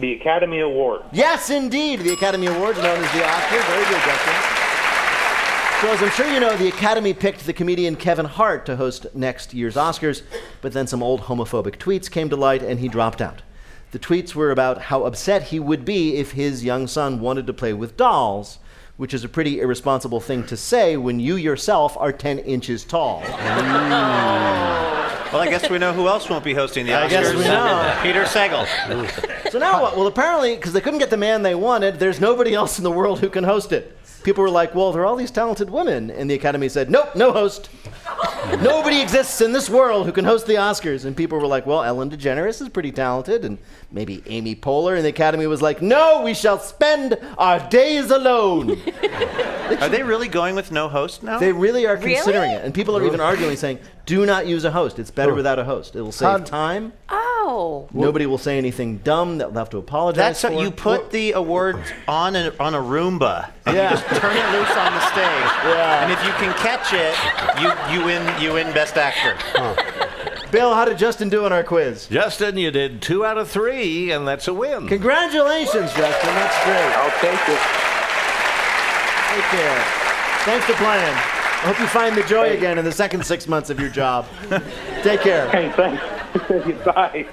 The 0.00 0.12
Academy 0.12 0.60
Award. 0.60 1.02
Yes, 1.12 1.50
indeed, 1.50 2.00
the 2.00 2.12
Academy 2.12 2.46
Awards, 2.46 2.78
known 2.78 3.02
as 3.02 3.12
the 3.12 3.20
Oscars. 3.20 3.66
Very 3.66 3.84
good, 3.84 4.02
Justin. 4.04 4.58
So, 5.80 5.92
as 5.92 6.02
I'm 6.02 6.10
sure 6.10 6.32
you 6.32 6.40
know, 6.40 6.56
the 6.56 6.68
Academy 6.68 7.14
picked 7.14 7.46
the 7.46 7.52
comedian 7.52 7.96
Kevin 7.96 8.26
Hart 8.26 8.66
to 8.66 8.76
host 8.76 9.06
next 9.14 9.54
year's 9.54 9.76
Oscars, 9.76 10.22
but 10.60 10.72
then 10.72 10.86
some 10.86 11.02
old 11.02 11.22
homophobic 11.22 11.76
tweets 11.76 12.10
came 12.10 12.28
to 12.30 12.36
light 12.36 12.62
and 12.62 12.80
he 12.80 12.88
dropped 12.88 13.20
out. 13.20 13.42
The 13.90 13.98
tweets 13.98 14.34
were 14.34 14.50
about 14.50 14.82
how 14.82 15.04
upset 15.04 15.44
he 15.44 15.58
would 15.58 15.84
be 15.84 16.16
if 16.16 16.32
his 16.32 16.64
young 16.64 16.86
son 16.86 17.20
wanted 17.20 17.46
to 17.46 17.52
play 17.52 17.72
with 17.72 17.96
dolls, 17.96 18.58
which 18.96 19.14
is 19.14 19.24
a 19.24 19.28
pretty 19.28 19.60
irresponsible 19.60 20.20
thing 20.20 20.44
to 20.46 20.56
say 20.56 20.96
when 20.96 21.20
you 21.20 21.36
yourself 21.36 21.96
are 21.96 22.12
10 22.12 22.40
inches 22.40 22.84
tall. 22.84 23.22
Well, 25.32 25.42
I 25.42 25.48
guess 25.48 25.68
we 25.68 25.78
know 25.78 25.92
who 25.92 26.08
else 26.08 26.30
won't 26.30 26.44
be 26.44 26.54
hosting 26.54 26.86
the 26.86 26.92
Oscars. 26.92 27.04
I 27.04 27.08
guess 27.08 27.34
we 27.34 27.42
know. 27.42 27.98
Peter 28.02 28.24
Sagal. 28.24 29.50
So 29.50 29.58
now 29.58 29.82
what? 29.82 29.96
Well, 29.96 30.06
apparently, 30.06 30.56
because 30.56 30.72
they 30.72 30.80
couldn't 30.80 31.00
get 31.00 31.10
the 31.10 31.16
man 31.16 31.42
they 31.42 31.54
wanted, 31.54 31.98
there's 31.98 32.20
nobody 32.20 32.54
else 32.54 32.78
in 32.78 32.84
the 32.84 32.90
world 32.90 33.20
who 33.20 33.28
can 33.28 33.44
host 33.44 33.72
it. 33.72 33.94
People 34.24 34.42
were 34.42 34.50
like, 34.50 34.74
well, 34.74 34.90
there 34.92 35.02
are 35.02 35.06
all 35.06 35.16
these 35.16 35.30
talented 35.30 35.70
women. 35.70 36.10
And 36.10 36.28
the 36.28 36.34
Academy 36.34 36.68
said, 36.68 36.90
nope, 36.90 37.14
no 37.14 37.32
host. 37.32 37.70
Nobody 38.60 39.00
exists 39.00 39.40
in 39.40 39.52
this 39.52 39.70
world 39.70 40.06
who 40.06 40.12
can 40.12 40.24
host 40.24 40.46
the 40.46 40.54
Oscars. 40.54 41.04
And 41.04 41.16
people 41.16 41.38
were 41.38 41.46
like, 41.46 41.66
well, 41.66 41.84
Ellen 41.84 42.10
DeGeneres 42.10 42.60
is 42.60 42.68
pretty 42.68 42.90
talented, 42.90 43.44
and 43.44 43.58
maybe 43.90 44.22
Amy 44.26 44.54
Poehler. 44.54 44.96
And 44.96 45.04
the 45.04 45.08
Academy 45.10 45.46
was 45.46 45.62
like, 45.62 45.80
no, 45.82 46.22
we 46.22 46.34
shall 46.34 46.58
spend 46.58 47.18
our 47.36 47.58
days 47.68 48.10
alone. 48.10 48.70
Are 49.80 49.88
they 49.88 50.02
really 50.02 50.28
going 50.28 50.54
with 50.54 50.72
no 50.72 50.88
host 50.88 51.22
now? 51.22 51.38
They 51.38 51.52
really 51.52 51.86
are 51.86 51.96
considering 51.96 52.50
Really? 52.50 52.54
it. 52.54 52.64
And 52.64 52.72
people 52.74 52.96
are 52.96 53.04
even 53.04 53.20
arguing, 53.20 53.54
saying, 53.56 53.78
do 54.06 54.24
not 54.24 54.46
use 54.46 54.64
a 54.64 54.70
host. 54.70 54.98
It's 54.98 55.10
better 55.10 55.32
oh. 55.32 55.34
without 55.34 55.58
a 55.58 55.64
host. 55.64 55.94
It'll 55.94 56.10
save 56.10 56.28
How- 56.28 56.38
time. 56.38 56.92
Oh, 57.10 57.88
Nobody 57.92 58.24
will 58.26 58.38
say 58.38 58.56
anything 58.58 58.98
dumb 58.98 59.38
that 59.38 59.52
they'll 59.52 59.58
have 59.58 59.70
to 59.70 59.78
apologize 59.78 60.16
That's 60.18 60.40
for. 60.42 60.50
how 60.52 60.60
you 60.60 60.70
put 60.70 61.10
the 61.10 61.32
award 61.32 61.78
on 62.06 62.34
a, 62.36 62.52
on 62.60 62.74
a 62.74 62.78
Roomba. 62.78 63.50
And 63.66 63.76
Yeah. 63.76 63.90
You 63.90 63.96
just 63.96 64.06
turn 64.20 64.36
it 64.36 64.58
loose 64.58 64.70
on 64.76 64.92
the 64.92 65.00
stage. 65.12 65.24
Yeah. 65.68 66.02
And 66.02 66.12
if 66.12 66.24
you 66.24 66.32
can 66.32 66.54
catch 66.58 66.92
it, 66.94 67.14
you, 67.60 67.98
you 68.00 68.04
win 68.06 68.42
you 68.42 68.52
win 68.54 68.72
Best 68.72 68.96
Actor. 68.96 69.36
Bill, 70.50 70.74
how 70.74 70.84
did 70.86 70.96
Justin 70.98 71.28
do 71.28 71.44
on 71.44 71.52
our 71.52 71.62
quiz? 71.62 72.06
Justin, 72.08 72.56
you 72.56 72.70
did 72.70 73.02
two 73.02 73.24
out 73.24 73.36
of 73.36 73.50
three, 73.50 74.10
and 74.12 74.26
that's 74.26 74.48
a 74.48 74.54
win. 74.54 74.88
Congratulations, 74.88 75.92
Justin. 75.92 76.34
That's 76.34 76.64
great. 76.64 76.96
I'll 76.96 77.20
take 77.20 77.48
it. 77.48 77.60
Take 79.34 79.44
care. 79.50 79.84
Thanks 80.44 80.64
for 80.64 80.72
playing. 80.74 81.14
I 81.14 81.72
hope 81.72 81.78
you 81.80 81.86
find 81.86 82.16
the 82.16 82.22
joy 82.22 82.56
again 82.56 82.78
in 82.78 82.84
the 82.84 82.92
second 82.92 83.26
six 83.26 83.46
months 83.46 83.68
of 83.68 83.78
your 83.78 83.90
job. 83.90 84.26
Take 85.02 85.20
care. 85.20 85.50
Hey, 85.50 85.70
thanks. 85.76 86.84
Bye. 86.84 87.28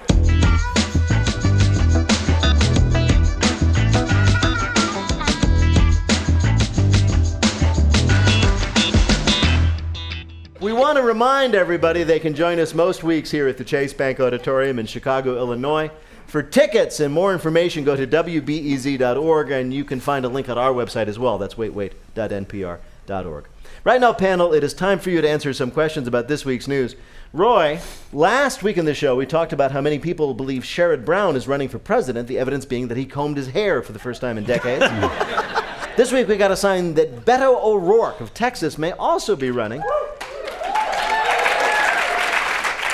Remind 11.15 11.55
everybody 11.55 12.03
they 12.03 12.19
can 12.19 12.35
join 12.35 12.59
us 12.59 12.73
most 12.73 13.01
weeks 13.01 13.31
here 13.31 13.47
at 13.47 13.55
the 13.55 13.63
Chase 13.63 13.93
Bank 13.93 14.19
Auditorium 14.19 14.79
in 14.79 14.85
Chicago, 14.85 15.37
Illinois. 15.37 15.89
For 16.27 16.43
tickets 16.43 16.99
and 16.99 17.13
more 17.13 17.31
information, 17.31 17.85
go 17.85 17.95
to 17.95 18.05
WBEZ.org, 18.05 19.49
and 19.49 19.73
you 19.73 19.85
can 19.85 20.01
find 20.01 20.25
a 20.25 20.27
link 20.27 20.49
on 20.49 20.57
our 20.57 20.73
website 20.73 21.07
as 21.07 21.17
well. 21.17 21.37
That's 21.37 21.55
waitwait.npr.org. 21.55 23.45
Right 23.85 24.01
now, 24.01 24.11
panel, 24.11 24.53
it 24.53 24.61
is 24.61 24.73
time 24.73 24.99
for 24.99 25.09
you 25.09 25.21
to 25.21 25.29
answer 25.29 25.53
some 25.53 25.71
questions 25.71 26.05
about 26.05 26.27
this 26.27 26.43
week's 26.43 26.67
news. 26.67 26.97
Roy, 27.31 27.79
last 28.11 28.61
week 28.61 28.75
in 28.75 28.83
the 28.83 28.93
show, 28.93 29.15
we 29.15 29.25
talked 29.25 29.53
about 29.53 29.71
how 29.71 29.79
many 29.79 29.99
people 29.99 30.33
believe 30.33 30.63
Sherrod 30.63 31.05
Brown 31.05 31.37
is 31.37 31.47
running 31.47 31.69
for 31.69 31.79
president, 31.79 32.27
the 32.27 32.39
evidence 32.39 32.65
being 32.65 32.89
that 32.89 32.97
he 32.97 33.05
combed 33.05 33.37
his 33.37 33.47
hair 33.47 33.81
for 33.81 33.93
the 33.93 33.99
first 33.99 34.19
time 34.19 34.37
in 34.37 34.43
decades. 34.43 34.83
this 35.95 36.11
week, 36.11 36.27
we 36.27 36.35
got 36.35 36.51
a 36.51 36.57
sign 36.57 36.93
that 36.95 37.23
Beto 37.23 37.55
O'Rourke 37.63 38.19
of 38.19 38.33
Texas 38.33 38.77
may 38.77 38.91
also 38.91 39.37
be 39.37 39.49
running. 39.49 39.81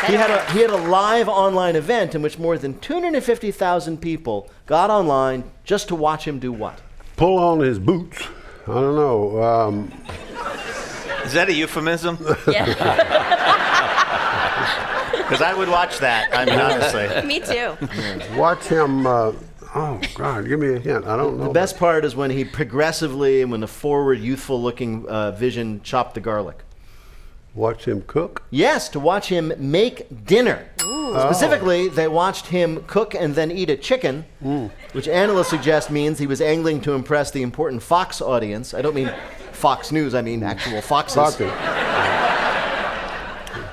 He 0.07 0.13
had, 0.13 0.29
a, 0.31 0.51
he 0.51 0.59
had 0.61 0.69
a 0.71 0.77
live 0.77 1.29
online 1.29 1.75
event 1.75 2.15
in 2.15 2.21
which 2.21 2.39
more 2.39 2.57
than 2.57 2.79
250,000 2.79 3.97
people 4.01 4.49
got 4.65 4.89
online 4.89 5.43
just 5.63 5.87
to 5.89 5.95
watch 5.95 6.27
him 6.27 6.39
do 6.39 6.51
what? 6.51 6.79
Pull 7.17 7.37
on 7.37 7.59
his 7.59 7.77
boots. 7.77 8.27
I 8.63 8.73
don't 8.73 8.95
know. 8.95 9.41
Um, 9.43 9.91
Is 11.25 11.33
that 11.33 11.49
a 11.49 11.53
euphemism? 11.53 12.17
Because 15.21 15.41
I 15.47 15.53
would 15.53 15.69
watch 15.69 15.99
that. 15.99 16.29
I 16.33 16.43
mean, 16.45 16.59
honestly. 16.59 17.07
Me 17.25 17.39
too. 17.39 17.77
watch 18.37 18.65
him. 18.65 19.05
Uh, 19.07 19.31
oh 19.75 19.99
God, 20.15 20.45
give 20.47 20.59
me 20.59 20.73
a 20.73 20.79
hint. 20.79 21.05
I 21.05 21.15
don't 21.15 21.37
know. 21.37 21.45
The 21.45 21.53
best 21.53 21.77
part 21.77 22.03
is 22.03 22.15
when 22.15 22.31
he 22.31 22.43
progressively 22.43 23.41
and 23.41 23.49
when 23.51 23.61
the 23.61 23.67
forward, 23.67 24.19
youthful 24.19 24.61
looking 24.61 25.07
uh, 25.07 25.31
vision 25.31 25.81
chopped 25.83 26.15
the 26.15 26.19
garlic. 26.19 26.57
Watch 27.53 27.85
him 27.85 28.03
cook. 28.07 28.43
Yes, 28.49 28.87
to 28.89 28.99
watch 28.99 29.27
him 29.27 29.53
make 29.57 30.25
dinner. 30.25 30.67
Specifically, 30.79 31.89
they 31.89 32.07
watched 32.07 32.47
him 32.47 32.83
cook 32.87 33.13
and 33.13 33.35
then 33.35 33.51
eat 33.51 33.69
a 33.69 33.75
chicken, 33.75 34.25
mm. 34.41 34.71
which 34.93 35.09
analysts 35.09 35.49
suggest 35.49 35.91
means 35.91 36.19
he 36.19 36.27
was 36.27 36.39
angling 36.39 36.79
to 36.81 36.93
impress 36.93 37.31
the 37.31 37.41
important 37.41 37.83
Fox 37.83 38.21
audience. 38.21 38.73
I 38.73 38.81
don't 38.81 38.95
mean 38.95 39.13
Fox 39.51 39.91
News, 39.91 40.15
I 40.15 40.21
mean 40.21 40.41
actual 40.41 40.81
foxes. 40.81 41.35
Fuck 41.35 41.41
it. 41.41 41.51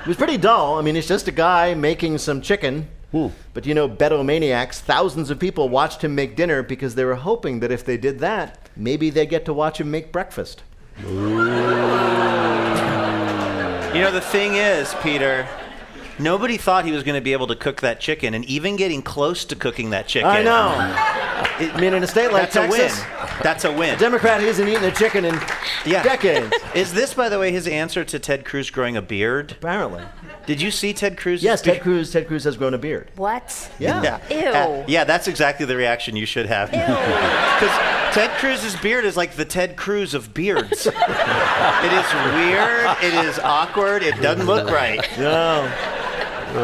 Was 0.07 0.17
pretty 0.17 0.37
dull. 0.37 0.77
I 0.77 0.81
mean, 0.81 0.95
it's 0.95 1.07
just 1.07 1.27
a 1.27 1.31
guy 1.31 1.73
making 1.73 2.17
some 2.17 2.41
chicken. 2.41 2.87
Hmm. 3.11 3.27
But 3.53 3.65
you 3.65 3.73
know, 3.73 3.87
Beto 3.87 4.23
maniacs, 4.25 4.81
thousands 4.81 5.29
of 5.29 5.39
people 5.39 5.69
watched 5.69 6.03
him 6.03 6.13
make 6.15 6.35
dinner 6.35 6.61
because 6.63 6.95
they 6.95 7.05
were 7.05 7.15
hoping 7.15 7.59
that 7.61 7.71
if 7.71 7.85
they 7.85 7.97
did 7.97 8.19
that, 8.19 8.69
maybe 8.75 9.09
they'd 9.09 9.29
get 9.29 9.45
to 9.45 9.53
watch 9.53 9.79
him 9.79 9.89
make 9.89 10.11
breakfast. 10.11 10.63
You 13.99 14.05
know, 14.05 14.11
the 14.11 14.21
thing 14.21 14.55
is, 14.55 14.95
Peter, 15.03 15.45
nobody 16.17 16.55
thought 16.55 16.85
he 16.85 16.93
was 16.93 17.03
going 17.03 17.15
to 17.15 17.21
be 17.21 17.33
able 17.33 17.47
to 17.47 17.55
cook 17.57 17.81
that 17.81 17.99
chicken, 17.99 18.33
and 18.33 18.45
even 18.45 18.77
getting 18.77 19.01
close 19.01 19.43
to 19.43 19.57
cooking 19.57 19.89
that 19.89 20.07
chicken. 20.07 20.29
I 20.29 20.41
know. 20.41 20.69
It, 21.59 21.75
I 21.75 21.81
mean, 21.81 21.93
in 21.93 22.01
a 22.01 22.07
state 22.07 22.31
like 22.31 22.49
That's 23.43 23.63
a 23.65 23.69
win. 23.71 23.77
A 23.77 23.79
win. 23.79 23.99
Democrat 23.99 24.41
hasn't 24.41 24.67
eaten 24.69 24.83
a 24.83 24.91
chicken 24.91 25.25
in 25.25 25.39
Yeah. 25.85 26.03
decades. 26.03 26.53
Is 26.75 26.93
this, 26.93 27.13
by 27.13 27.29
the 27.29 27.39
way, 27.39 27.51
his 27.51 27.67
answer 27.67 28.03
to 28.03 28.19
Ted 28.19 28.45
Cruz 28.45 28.69
growing 28.69 28.97
a 28.97 29.01
beard? 29.01 29.53
Apparently. 29.53 30.03
Did 30.45 30.61
you 30.61 30.71
see 30.71 30.93
Ted 30.93 31.17
Cruz? 31.17 31.43
Yes, 31.43 31.61
Ted 31.61 31.81
Cruz. 31.81 32.11
Ted 32.11 32.27
Cruz 32.27 32.43
has 32.43 32.57
grown 32.57 32.73
a 32.73 32.77
beard. 32.77 33.11
What? 33.15 33.69
Yeah. 33.79 34.19
Ew. 34.29 34.37
Uh, 34.37 34.83
yeah, 34.87 35.03
that's 35.03 35.27
exactly 35.27 35.65
the 35.65 35.75
reaction 35.75 36.15
you 36.15 36.25
should 36.25 36.47
have. 36.47 36.73
Ew. 36.73 36.79
Because 37.59 37.77
Ted 38.15 38.29
Cruz's 38.37 38.75
beard 38.77 39.03
is 39.03 39.17
like 39.17 39.33
the 39.35 39.43
Ted 39.43 39.75
Cruz 39.75 40.13
of 40.13 40.33
beards. 40.33 40.85
it 40.87 40.93
is 40.95 42.13
weird. 42.33 42.97
It 43.03 43.13
is 43.25 43.37
awkward. 43.39 44.01
It 44.01 44.19
doesn't 44.21 44.45
look 44.45 44.69
right. 44.69 45.05
No. 45.19 45.69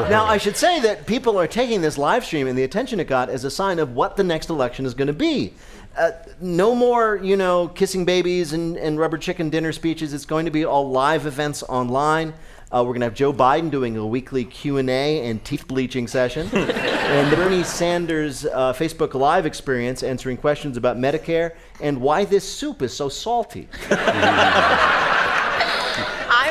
Now, 0.10 0.26
I 0.26 0.38
should 0.38 0.58
say 0.58 0.80
that 0.80 1.06
people 1.06 1.38
are 1.40 1.46
taking 1.46 1.82
this 1.82 1.96
live 1.98 2.26
stream 2.26 2.48
and 2.48 2.58
the 2.58 2.64
attention 2.64 3.00
it 3.00 3.08
got 3.08 3.30
as 3.30 3.44
a 3.44 3.52
sign 3.52 3.78
of 3.78 3.94
what 3.94 4.16
the 4.18 4.24
next 4.24 4.50
election 4.50 4.84
is 4.86 4.96
going 4.96 5.08
to 5.08 5.14
be. 5.14 5.54
Uh, 5.98 6.12
no 6.42 6.76
more, 6.76 7.20
you 7.24 7.38
know, 7.38 7.70
kissing 7.70 8.04
babies 8.04 8.52
and, 8.52 8.76
and 8.78 9.00
rubber 9.00 9.18
chicken 9.18 9.50
dinner 9.50 9.72
speeches. 9.72 10.14
It's 10.14 10.26
going 10.26 10.44
to 10.46 10.52
be 10.52 10.66
all 10.66 10.90
live 10.90 11.26
events 11.26 11.64
online. 11.64 12.34
Uh, 12.70 12.84
we're 12.84 12.92
going 12.92 13.00
to 13.00 13.06
have 13.06 13.14
Joe 13.14 13.32
Biden 13.32 13.72
doing 13.72 13.96
a 13.96 14.06
weekly 14.06 14.44
Q&A 14.44 14.90
and 15.30 15.42
teeth 15.46 15.66
bleaching 15.68 16.08
session. 16.08 16.50
and 16.54 17.34
Bernie 17.34 17.64
Sanders' 17.64 18.46
uh, 18.46 18.74
Facebook 18.74 19.14
Live 19.14 19.46
experience 19.46 20.04
answering 20.04 20.36
questions 20.36 20.76
about 20.76 20.98
Medicare 20.98 21.54
and 21.80 22.02
why 22.02 22.26
this 22.26 22.44
soup 22.44 22.82
is 22.82 22.94
so 22.94 23.08
salty. 23.08 23.70
I 23.90 24.02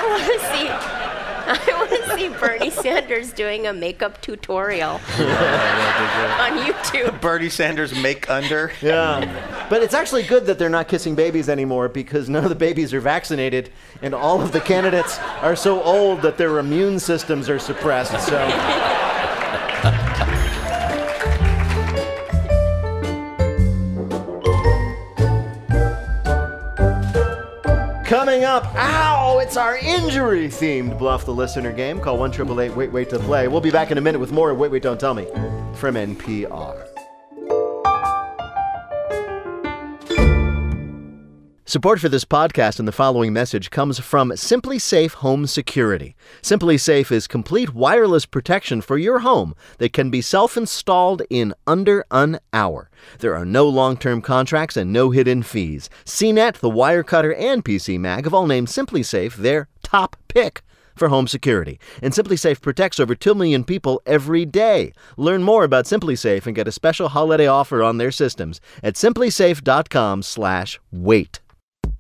want 0.09 0.23
to 0.23 0.39
see. 0.39 0.69
I 1.47 1.59
want 1.77 1.91
to 1.91 2.17
see 2.17 2.29
Bernie 2.45 2.71
Sanders 2.71 3.33
doing 3.33 3.67
a 3.67 3.73
makeup 3.73 4.21
tutorial 4.21 4.91
on 4.93 5.01
YouTube. 6.59 7.21
Bernie 7.23 7.49
Sanders 7.49 7.99
make 8.01 8.29
under. 8.29 8.71
Yeah. 8.83 9.67
But 9.71 9.83
it's 9.83 9.95
actually 9.95 10.25
good 10.25 10.47
that 10.47 10.59
they're 10.59 10.69
not 10.69 10.89
kissing 10.89 11.15
babies 11.15 11.49
anymore 11.49 11.89
because 11.89 12.29
none 12.29 12.45
of 12.45 12.51
the 12.51 12.57
babies 12.57 12.93
are 12.93 13.01
vaccinated 13.01 13.71
and 14.03 14.15
all 14.15 14.43
of 14.43 14.53
the 14.53 14.61
candidates 14.61 15.19
are 15.41 15.57
so 15.57 15.83
old 15.83 16.23
that 16.23 16.37
their 16.37 16.59
immune 16.59 16.99
systems 16.99 17.49
are 17.49 17.59
suppressed. 17.59 18.13
So 18.27 18.37
Coming 28.15 28.45
up, 28.45 28.73
ow, 28.77 29.41
it's 29.41 29.57
our 29.57 29.77
injury 29.77 30.47
themed 30.47 30.97
Bluff 31.01 31.25
the 31.25 31.35
Listener 31.35 31.73
game. 31.73 31.99
Call 31.99 32.17
1 32.17 32.31
Wait 32.77 32.93
Wait 32.93 33.11
to 33.11 33.19
play. 33.19 33.49
We'll 33.49 33.61
be 33.61 33.73
back 33.73 33.91
in 33.91 33.99
a 33.99 34.01
minute 34.01 34.21
with 34.21 34.31
more 34.31 34.55
Wait 34.55 34.71
Wait 34.71 34.85
Don't 34.85 35.01
Tell 35.01 35.15
Me 35.15 35.27
from 35.75 35.97
NPR. 35.97 36.94
Support 41.75 41.99
for 41.99 42.09
this 42.09 42.25
podcast 42.25 42.79
and 42.79 42.87
the 42.87 42.93
following 42.93 43.33
message 43.33 43.71
comes 43.71 43.99
from 43.99 44.31
SimpliSafe 44.31 45.15
Home 45.15 45.45
Security. 45.45 46.15
SimpliSafe 46.41 47.11
is 47.11 47.27
complete 47.27 47.75
wireless 47.75 48.27
protection 48.27 48.81
for 48.81 48.97
your 48.97 49.19
home 49.19 49.57
that 49.79 49.93
can 49.93 50.09
be 50.09 50.21
self 50.21 50.57
installed 50.57 51.23
in 51.31 51.53
under 51.67 52.05
an 52.13 52.39
hour. 52.53 52.91
There 53.19 53.35
are 53.35 53.45
no 53.45 53.69
long 53.69 53.97
term 53.97 54.23
contracts 54.23 54.77
and 54.77 54.93
no 54.93 55.11
hidden 55.11 55.43
fees. 55.43 55.91
CNET, 56.05 56.59
the 56.59 56.71
Wirecutter, 56.71 57.37
and 57.37 57.65
PC 57.65 57.99
Mag 57.99 58.23
have 58.23 58.35
all 58.35 58.47
named 58.47 58.69
SimpliSafe 58.69 59.35
their 59.35 59.67
top 59.83 60.15
pick 60.29 60.63
for 60.95 61.09
home 61.09 61.27
security. 61.27 61.81
And 62.01 62.15
SimpliSafe 62.15 62.61
protects 62.61 63.01
over 63.01 63.17
2 63.17 63.35
million 63.35 63.65
people 63.65 64.01
every 64.07 64.47
day. 64.47 64.93
Learn 65.17 65.43
more 65.43 65.65
about 65.65 65.87
SimpliSafe 65.87 66.47
and 66.47 66.55
get 66.55 66.69
a 66.69 66.73
special 66.73 67.09
holiday 67.09 67.49
offer 67.49 67.83
on 67.83 67.99
their 67.99 68.13
systems 68.13 68.61
at 68.81 68.95
simplisafe.com/wait. 68.95 71.41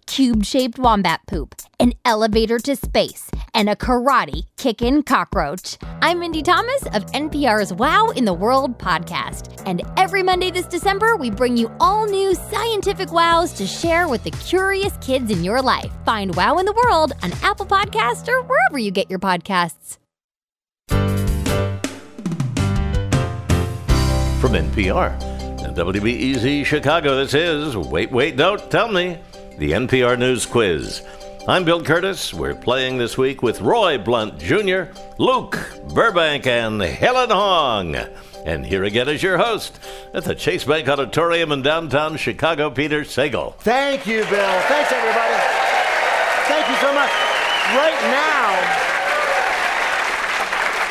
cube 0.06 0.44
shaped 0.44 0.78
wombat 0.78 1.20
poop, 1.26 1.54
an 1.80 1.92
elevator 2.04 2.58
to 2.58 2.76
space, 2.76 3.30
and 3.52 3.68
a 3.68 3.76
karate 3.76 4.44
kickin' 4.56 5.02
cockroach. 5.02 5.78
I'm 6.02 6.20
Mindy 6.20 6.42
Thomas 6.42 6.82
of 6.92 7.06
NPR's 7.12 7.72
Wow 7.72 8.08
in 8.10 8.24
the 8.24 8.34
World 8.34 8.78
podcast. 8.78 9.62
And 9.66 9.82
every 9.96 10.22
Monday 10.22 10.50
this 10.50 10.66
December, 10.66 11.16
we 11.16 11.30
bring 11.30 11.56
you 11.56 11.70
all 11.80 12.06
new 12.06 12.34
scientific 12.34 13.12
wows 13.12 13.52
to 13.54 13.66
share 13.66 14.08
with 14.08 14.24
the 14.24 14.30
curious 14.30 14.96
kids 15.00 15.30
in 15.30 15.44
your 15.44 15.62
life. 15.62 15.92
Find 16.04 16.34
Wow 16.34 16.58
in 16.58 16.66
the 16.66 16.74
World 16.84 17.12
on 17.22 17.32
Apple 17.42 17.66
Podcasts 17.66 18.28
or 18.28 18.42
wherever 18.42 18.78
you 18.78 18.90
get 18.90 19.10
your 19.10 19.18
podcasts. 19.18 19.98
From 24.40 24.52
NPR 24.52 25.18
and 25.64 25.74
WBEZ 25.74 26.66
Chicago, 26.66 27.16
this 27.16 27.32
is 27.32 27.74
Wait, 27.78 28.12
Wait, 28.12 28.36
Don't 28.36 28.70
Tell 28.70 28.88
Me, 28.92 29.18
the 29.58 29.72
NPR 29.72 30.18
News 30.18 30.46
Quiz. 30.46 31.02
I'm 31.46 31.64
Bill 31.64 31.82
Kurtis. 31.82 32.34
We're 32.34 32.54
playing 32.54 32.98
this 32.98 33.16
week 33.16 33.42
with 33.42 33.60
Roy 33.60 33.98
Blount 33.98 34.38
Jr., 34.38 34.84
Luke 35.18 35.58
Burbank, 35.94 36.46
and 36.46 36.80
Helen 36.80 37.30
Hong. 37.30 37.94
And 38.44 38.66
here 38.66 38.84
again 38.84 39.08
is 39.08 39.22
your 39.22 39.38
host 39.38 39.78
at 40.12 40.24
the 40.24 40.34
Chase 40.34 40.64
Bank 40.64 40.88
Auditorium 40.88 41.52
in 41.52 41.62
downtown 41.62 42.16
Chicago, 42.16 42.68
Peter 42.70 43.02
Sagal. 43.02 43.54
Thank 43.58 44.06
you, 44.06 44.20
Bill. 44.24 44.60
Thanks, 44.62 44.92
everybody. 44.92 45.34
Thank 46.48 46.68
you 46.68 46.76
so 46.76 46.92
much. 46.92 47.10
Right 47.74 48.00
now, 48.10 48.50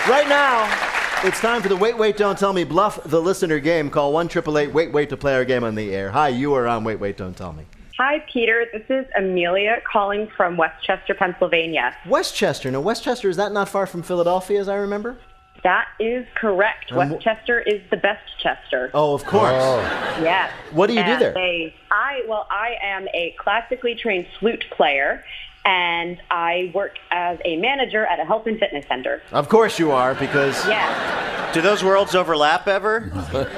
right 0.09 0.27
now, 0.27 1.27
it's 1.27 1.39
time 1.39 1.61
for 1.61 1.69
the 1.69 1.75
Wait, 1.75 1.97
Wait, 1.97 2.17
Don't 2.17 2.37
Tell 2.37 2.53
Me 2.53 2.63
Bluff 2.63 3.03
the 3.03 3.21
Listener 3.21 3.59
game. 3.59 3.89
Call 3.89 4.13
1 4.13 4.27
888 4.27 4.73
Wait, 4.73 4.91
Wait 4.91 5.09
to 5.09 5.17
play 5.17 5.35
our 5.35 5.45
game 5.45 5.63
on 5.63 5.75
the 5.75 5.93
air. 5.93 6.11
Hi, 6.11 6.29
you 6.29 6.53
are 6.53 6.67
on 6.67 6.83
Wait, 6.83 6.99
Wait, 6.99 7.17
Don't 7.17 7.35
Tell 7.35 7.53
Me. 7.53 7.65
Hi, 7.97 8.23
Peter. 8.31 8.65
This 8.73 8.83
is 8.89 9.05
Amelia 9.15 9.77
calling 9.91 10.27
from 10.35 10.57
West 10.57 10.83
Chester, 10.83 11.13
Pennsylvania. 11.13 11.95
West 12.07 12.35
Chester. 12.35 12.71
Now, 12.71 12.81
West 12.81 13.03
Chester, 13.03 13.29
is 13.29 13.37
that 13.37 13.51
not 13.51 13.69
far 13.69 13.85
from 13.85 14.01
Philadelphia, 14.01 14.59
as 14.59 14.67
I 14.67 14.75
remember? 14.75 15.17
That 15.63 15.87
is 15.99 16.25
correct. 16.35 16.91
Um, 16.91 16.97
West 16.97 17.21
Chester 17.23 17.61
is 17.61 17.81
the 17.91 17.97
best 17.97 18.23
Chester. 18.41 18.89
Oh, 18.95 19.13
of 19.13 19.23
course. 19.25 19.51
Yes. 20.21 20.51
What 20.71 20.87
do 20.87 20.93
you 20.93 21.03
do 21.03 21.17
there? 21.17 21.33
they- 21.33 21.73
I 21.91 22.23
well, 22.27 22.47
I 22.49 22.75
am 22.81 23.07
a 23.13 23.35
classically 23.37 23.93
trained 23.95 24.25
flute 24.39 24.65
player, 24.75 25.23
and 25.63 26.19
I 26.31 26.71
work 26.73 26.95
as 27.11 27.37
a 27.45 27.55
manager 27.57 28.05
at 28.05 28.19
a 28.19 28.25
health 28.25 28.47
and 28.47 28.59
fitness 28.59 28.85
center. 28.87 29.21
Of 29.31 29.47
course 29.49 29.77
you 29.77 29.91
are, 29.91 30.15
because 30.15 30.67
Yes. 30.67 31.53
Do 31.53 31.61
those 31.61 31.83
worlds 31.83 32.15
overlap 32.15 32.67
ever? 32.67 33.11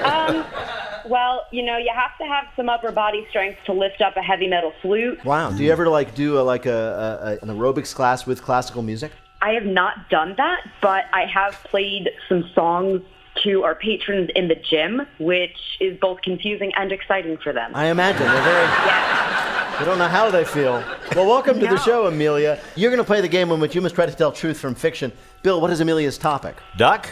Um, 0.04 0.44
well, 1.08 1.46
you 1.50 1.62
know, 1.62 1.76
you 1.76 1.90
have 1.94 2.16
to 2.18 2.24
have 2.24 2.46
some 2.56 2.68
upper 2.68 2.92
body 2.92 3.26
strength 3.30 3.58
to 3.66 3.72
lift 3.72 4.00
up 4.00 4.16
a 4.16 4.22
heavy 4.22 4.48
metal 4.48 4.72
flute. 4.82 5.24
Wow. 5.24 5.50
Do 5.50 5.62
you 5.62 5.72
ever 5.72 5.88
like 5.88 6.14
do 6.14 6.38
a, 6.38 6.42
like 6.42 6.66
a, 6.66 7.38
a, 7.40 7.44
an 7.44 7.54
aerobics 7.54 7.94
class 7.94 8.26
with 8.26 8.42
classical 8.42 8.82
music? 8.82 9.12
I 9.42 9.50
have 9.50 9.64
not 9.64 10.08
done 10.08 10.34
that, 10.38 10.60
but 10.80 11.04
I 11.12 11.26
have 11.26 11.54
played 11.64 12.10
some 12.28 12.50
songs 12.54 13.02
to 13.44 13.64
our 13.64 13.74
patrons 13.74 14.30
in 14.34 14.48
the 14.48 14.54
gym, 14.54 15.02
which 15.18 15.56
is 15.80 15.98
both 16.00 16.22
confusing 16.22 16.72
and 16.74 16.90
exciting 16.90 17.36
for 17.36 17.52
them. 17.52 17.72
I 17.74 17.86
imagine 17.86 18.22
they're 18.22 18.42
very. 18.42 18.64
yeah. 18.86 19.78
They 19.78 19.84
don't 19.84 19.98
know 19.98 20.08
how 20.08 20.30
they 20.30 20.44
feel. 20.44 20.82
Well, 21.14 21.26
welcome 21.26 21.60
to 21.60 21.66
the 21.66 21.78
show, 21.78 22.06
Amelia. 22.06 22.58
You're 22.76 22.90
going 22.90 23.02
to 23.02 23.04
play 23.04 23.20
the 23.20 23.28
game 23.28 23.50
in 23.50 23.60
which 23.60 23.74
you 23.74 23.82
must 23.82 23.94
try 23.94 24.06
to 24.06 24.14
tell 24.14 24.32
truth 24.32 24.58
from 24.58 24.74
fiction. 24.74 25.12
Bill, 25.42 25.60
what 25.60 25.70
is 25.70 25.80
Amelia's 25.80 26.16
topic? 26.16 26.56
Doc, 26.78 27.10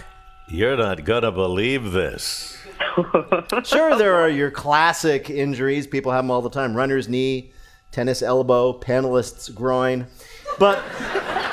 you're 0.48 0.76
not 0.76 1.04
gonna 1.04 1.32
believe 1.32 1.92
this. 1.92 2.53
Sure, 3.64 3.96
there 3.96 4.14
are 4.14 4.28
your 4.28 4.50
classic 4.50 5.30
injuries. 5.30 5.86
People 5.86 6.12
have 6.12 6.24
them 6.24 6.30
all 6.30 6.42
the 6.42 6.50
time 6.50 6.76
runner's 6.76 7.08
knee, 7.08 7.52
tennis 7.90 8.22
elbow, 8.22 8.72
panelist's 8.72 9.48
groin. 9.48 10.06
But 10.58 10.82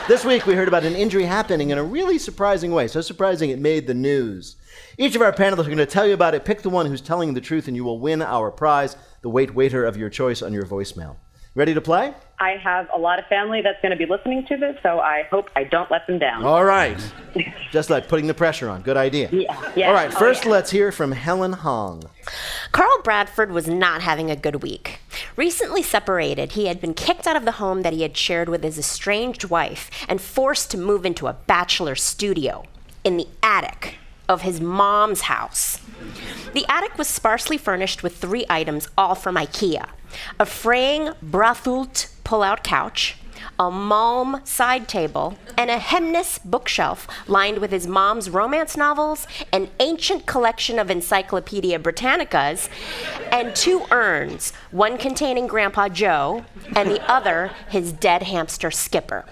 this 0.08 0.26
week 0.26 0.46
we 0.46 0.54
heard 0.54 0.68
about 0.68 0.84
an 0.84 0.96
injury 0.96 1.26
happening 1.26 1.70
in 1.70 1.78
a 1.78 1.84
really 1.84 2.20
surprising 2.20 2.72
way. 2.72 2.88
So 2.88 3.02
surprising 3.02 3.50
it 3.50 3.60
made 3.60 3.88
the 3.88 3.94
news. 3.94 4.56
Each 4.98 5.16
of 5.16 5.22
our 5.22 5.32
panelists 5.32 5.60
are 5.62 5.66
going 5.66 5.78
to 5.78 5.86
tell 5.86 6.08
you 6.08 6.14
about 6.14 6.36
it. 6.36 6.46
Pick 6.46 6.62
the 6.62 6.70
one 6.70 6.86
who's 6.86 7.02
telling 7.02 7.34
the 7.34 7.42
truth, 7.42 7.68
and 7.68 7.76
you 7.76 7.84
will 7.84 8.00
win 8.00 8.22
our 8.22 8.52
prize, 8.52 8.96
the 9.22 9.30
wait 9.30 9.54
waiter 9.56 9.86
of 9.86 9.98
your 9.98 10.10
choice 10.10 10.42
on 10.42 10.54
your 10.54 10.66
voicemail. 10.66 11.16
Ready 11.54 11.74
to 11.74 11.82
play? 11.82 12.14
I 12.40 12.52
have 12.52 12.88
a 12.96 12.98
lot 12.98 13.20
of 13.20 13.26
family 13.28 13.62
that's 13.62 13.80
going 13.82 13.92
to 13.92 13.98
be 13.98 14.06
listening 14.10 14.46
to 14.48 14.56
this, 14.58 14.78
so 14.82 15.00
I 15.02 15.24
hope 15.30 15.50
I 15.56 15.66
don't 15.66 15.92
let 15.92 16.08
them 16.08 16.18
down. 16.18 16.46
All 16.46 16.64
right. 16.64 16.98
Just 17.72 17.90
like 17.90 18.08
putting 18.08 18.28
the 18.28 18.34
pressure 18.34 18.70
on. 18.70 18.82
Good 18.82 18.96
idea. 18.96 19.30
Yeah, 19.32 19.72
yeah. 19.76 19.88
All 19.90 19.94
right, 19.94 20.12
Oh, 20.14 20.18
first 20.18 20.46
yeah. 20.46 20.52
let's 20.52 20.72
hear 20.72 20.92
from 20.94 21.12
Helen 21.12 21.54
Hong. 21.54 22.04
Carl 22.72 23.02
Bradford 23.04 23.52
was 23.52 23.68
not 23.68 24.02
having 24.02 24.32
a 24.32 24.36
good 24.38 24.64
week. 24.64 25.02
Recently 25.36 25.84
separated, 25.84 26.54
he 26.54 26.68
had 26.68 26.80
been 26.80 26.94
kicked 26.94 27.28
out 27.28 27.36
of 27.36 27.44
the 27.44 27.54
home 27.54 27.82
that 27.82 27.94
he 27.94 28.02
had 28.04 28.16
shared 28.16 28.48
with 28.48 28.64
his 28.64 28.80
estranged 28.80 29.46
wife 29.50 29.92
and 30.08 30.22
forced 30.22 30.72
to 30.72 30.78
move 30.78 31.06
into 31.06 31.28
a 31.28 31.34
bachelor 31.34 31.96
studio 31.96 32.64
in 33.04 33.18
the 33.18 33.28
attic 33.44 33.96
of 34.32 34.42
his 34.42 34.62
mom's 34.62 35.22
house. 35.22 35.78
The 36.54 36.66
attic 36.70 36.98
was 36.98 37.08
sparsely 37.08 37.58
furnished 37.58 38.02
with 38.02 38.18
three 38.18 38.46
items, 38.50 38.88
all 38.98 39.14
from 39.16 39.36
IKEA 39.36 39.88
a 40.40 40.46
fraying 40.46 41.10
Brathult 41.24 42.12
pull 42.24 42.44
out 42.44 42.64
couch, 42.64 43.18
a 43.60 43.72
Malm 43.72 44.46
side 44.46 44.88
table, 44.88 45.38
and 45.58 45.70
a 45.70 45.78
Hemnes 45.78 46.40
bookshelf 46.44 47.08
lined 47.28 47.60
with 47.60 47.72
his 47.72 47.88
mom's 47.88 48.30
romance 48.30 48.76
novels, 48.76 49.28
an 49.52 49.70
ancient 49.80 50.26
collection 50.26 50.80
of 50.80 50.92
Encyclopedia 50.92 51.80
Britannicas, 51.80 52.70
and 53.32 53.56
two 53.56 53.86
urns, 53.92 54.52
one 54.72 54.98
containing 54.98 55.48
Grandpa 55.48 55.90
Joe 55.90 56.46
and 56.76 56.90
the 56.90 57.02
other 57.10 57.52
his 57.70 57.94
dead 57.94 58.24
hamster 58.24 58.72
Skipper. 58.72 59.26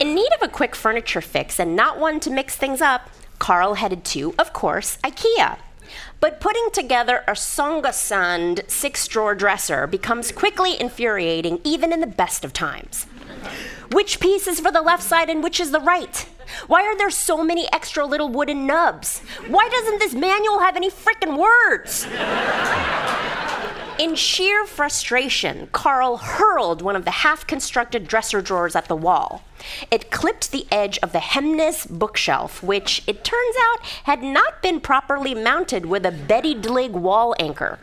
In 0.00 0.14
need 0.14 0.32
of 0.34 0.42
a 0.42 0.48
quick 0.48 0.74
furniture 0.74 1.20
fix 1.20 1.58
and 1.58 1.76
not 1.76 1.98
one 1.98 2.20
to 2.20 2.30
mix 2.30 2.56
things 2.56 2.80
up, 2.80 3.08
Carl 3.42 3.74
headed 3.74 4.04
to, 4.04 4.36
of 4.38 4.52
course, 4.52 4.98
IKEA. 5.02 5.58
But 6.20 6.38
putting 6.38 6.68
together 6.72 7.24
a 7.26 7.32
Songesand 7.32 8.70
six 8.70 9.08
drawer 9.08 9.34
dresser 9.34 9.88
becomes 9.88 10.30
quickly 10.30 10.80
infuriating, 10.80 11.58
even 11.64 11.92
in 11.92 11.98
the 11.98 12.06
best 12.06 12.44
of 12.44 12.52
times. 12.52 13.08
Which 13.90 14.20
piece 14.20 14.46
is 14.46 14.60
for 14.60 14.70
the 14.70 14.80
left 14.80 15.02
side 15.02 15.28
and 15.28 15.42
which 15.42 15.58
is 15.58 15.72
the 15.72 15.80
right? 15.80 16.24
Why 16.68 16.84
are 16.84 16.96
there 16.96 17.10
so 17.10 17.42
many 17.42 17.66
extra 17.72 18.06
little 18.06 18.28
wooden 18.28 18.64
nubs? 18.64 19.18
Why 19.48 19.68
doesn't 19.68 19.98
this 19.98 20.14
manual 20.14 20.60
have 20.60 20.76
any 20.76 20.88
frickin' 20.88 21.36
words? 21.36 22.06
In 23.98 24.14
sheer 24.14 24.66
frustration, 24.66 25.68
Carl 25.70 26.16
hurled 26.16 26.80
one 26.80 26.96
of 26.96 27.04
the 27.04 27.10
half 27.10 27.46
constructed 27.46 28.08
dresser 28.08 28.40
drawers 28.40 28.74
at 28.74 28.88
the 28.88 28.96
wall. 28.96 29.44
It 29.90 30.10
clipped 30.10 30.50
the 30.50 30.66
edge 30.72 30.98
of 31.02 31.12
the 31.12 31.20
Hemnes 31.20 31.86
bookshelf, 31.86 32.62
which, 32.62 33.02
it 33.06 33.22
turns 33.22 33.56
out, 33.60 33.84
had 34.04 34.22
not 34.22 34.62
been 34.62 34.80
properly 34.80 35.34
mounted 35.34 35.86
with 35.86 36.06
a 36.06 36.10
Betty 36.10 36.54
Dlig 36.54 36.92
wall 36.92 37.34
anchor. 37.38 37.78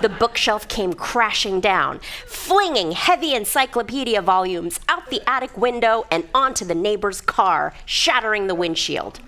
The 0.00 0.08
bookshelf 0.08 0.66
came 0.68 0.94
crashing 0.94 1.60
down, 1.60 2.00
flinging 2.24 2.92
heavy 2.92 3.34
encyclopedia 3.34 4.22
volumes 4.22 4.80
out 4.88 5.10
the 5.10 5.20
attic 5.28 5.58
window 5.58 6.06
and 6.10 6.26
onto 6.32 6.64
the 6.64 6.74
neighbor's 6.74 7.20
car, 7.20 7.74
shattering 7.84 8.46
the 8.46 8.54
windshield. 8.54 9.20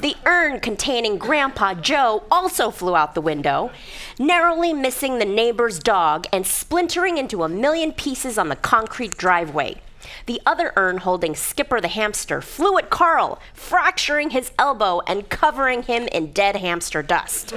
The 0.00 0.16
urn 0.26 0.60
containing 0.60 1.18
Grandpa 1.18 1.74
Joe 1.74 2.24
also 2.30 2.70
flew 2.70 2.96
out 2.96 3.14
the 3.14 3.20
window, 3.20 3.70
narrowly 4.18 4.72
missing 4.72 5.18
the 5.18 5.24
neighbor's 5.24 5.78
dog 5.78 6.26
and 6.32 6.46
splintering 6.46 7.18
into 7.18 7.42
a 7.42 7.48
million 7.48 7.92
pieces 7.92 8.38
on 8.38 8.48
the 8.48 8.56
concrete 8.56 9.16
driveway. 9.16 9.80
The 10.26 10.40
other 10.44 10.72
urn 10.76 10.98
holding 10.98 11.34
Skipper 11.34 11.80
the 11.80 11.88
hamster 11.88 12.40
flew 12.40 12.78
at 12.78 12.90
Carl, 12.90 13.40
fracturing 13.54 14.30
his 14.30 14.52
elbow 14.58 15.00
and 15.06 15.28
covering 15.28 15.82
him 15.82 16.08
in 16.08 16.32
dead 16.32 16.56
hamster 16.56 17.02
dust. 17.02 17.54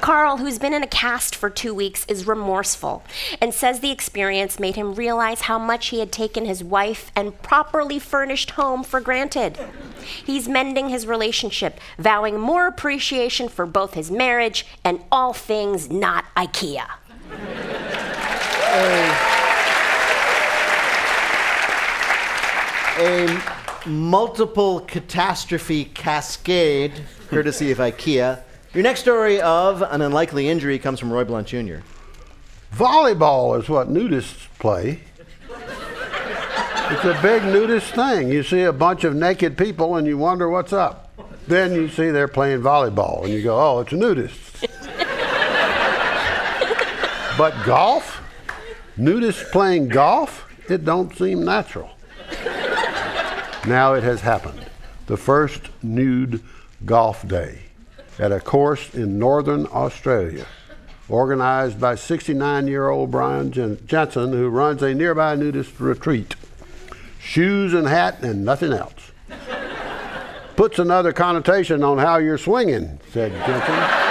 Carl, 0.00 0.36
who's 0.36 0.58
been 0.58 0.72
in 0.72 0.82
a 0.82 0.86
cast 0.86 1.34
for 1.34 1.50
two 1.50 1.74
weeks, 1.74 2.04
is 2.06 2.26
remorseful 2.26 3.02
and 3.40 3.52
says 3.52 3.80
the 3.80 3.90
experience 3.90 4.58
made 4.58 4.76
him 4.76 4.94
realize 4.94 5.42
how 5.42 5.58
much 5.58 5.88
he 5.88 6.00
had 6.00 6.12
taken 6.12 6.44
his 6.44 6.62
wife 6.62 7.10
and 7.16 7.40
properly 7.42 7.98
furnished 7.98 8.52
home 8.52 8.84
for 8.84 9.00
granted. 9.00 9.58
He's 10.24 10.48
mending 10.48 10.88
his 10.88 11.06
relationship, 11.06 11.80
vowing 11.98 12.38
more 12.38 12.66
appreciation 12.66 13.48
for 13.48 13.66
both 13.66 13.94
his 13.94 14.10
marriage 14.10 14.66
and 14.84 15.00
all 15.10 15.32
things 15.32 15.90
not 15.90 16.24
IKEA. 16.36 16.86
A 22.98 23.42
multiple 23.86 24.80
catastrophe 24.80 25.84
cascade, 25.84 27.02
courtesy 27.28 27.70
of 27.70 27.78
IKEA. 27.78 28.42
Your 28.76 28.82
next 28.82 29.00
story 29.00 29.40
of 29.40 29.80
an 29.80 30.02
unlikely 30.02 30.50
injury 30.50 30.78
comes 30.78 31.00
from 31.00 31.10
Roy 31.10 31.24
Blount 31.24 31.46
Jr. 31.46 31.76
Volleyball 32.74 33.58
is 33.58 33.70
what 33.70 33.88
nudists 33.88 34.48
play. 34.58 35.00
It's 35.48 37.04
a 37.06 37.18
big 37.22 37.42
nudist 37.44 37.94
thing. 37.94 38.28
You 38.28 38.42
see 38.42 38.64
a 38.64 38.74
bunch 38.74 39.04
of 39.04 39.14
naked 39.14 39.56
people 39.56 39.96
and 39.96 40.06
you 40.06 40.18
wonder 40.18 40.50
what's 40.50 40.74
up. 40.74 41.10
Then 41.46 41.72
you 41.72 41.88
see 41.88 42.10
they're 42.10 42.28
playing 42.28 42.60
volleyball 42.60 43.24
and 43.24 43.32
you 43.32 43.42
go, 43.42 43.58
oh, 43.58 43.80
it's 43.80 43.92
nudists. 43.92 44.68
but 47.38 47.54
golf? 47.64 48.20
Nudists 48.98 49.50
playing 49.52 49.88
golf? 49.88 50.46
It 50.68 50.84
don't 50.84 51.16
seem 51.16 51.46
natural. 51.46 51.92
Now 53.66 53.94
it 53.94 54.02
has 54.02 54.20
happened. 54.20 54.66
The 55.06 55.16
first 55.16 55.62
nude 55.82 56.42
golf 56.84 57.26
day 57.26 57.65
at 58.18 58.32
a 58.32 58.40
course 58.40 58.94
in 58.94 59.18
northern 59.18 59.66
Australia, 59.66 60.46
organized 61.08 61.80
by 61.80 61.94
69 61.94 62.66
year 62.66 62.88
old 62.88 63.10
Brian 63.10 63.52
Jen- 63.52 63.78
Jensen, 63.86 64.32
who 64.32 64.48
runs 64.48 64.82
a 64.82 64.94
nearby 64.94 65.34
nudist 65.34 65.78
retreat. 65.78 66.34
Shoes 67.20 67.74
and 67.74 67.86
hat 67.86 68.22
and 68.22 68.44
nothing 68.44 68.72
else. 68.72 69.12
Puts 70.54 70.78
another 70.78 71.12
connotation 71.12 71.82
on 71.82 71.98
how 71.98 72.16
you're 72.16 72.38
swinging, 72.38 72.98
said 73.12 73.32
Jensen. 73.46 74.06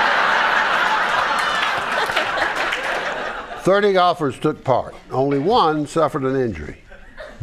30 3.63 3.93
golfers 3.93 4.37
took 4.37 4.63
part. 4.63 4.93
Only 5.09 5.39
one 5.39 5.87
suffered 5.87 6.21
an 6.21 6.35
injury. 6.35 6.77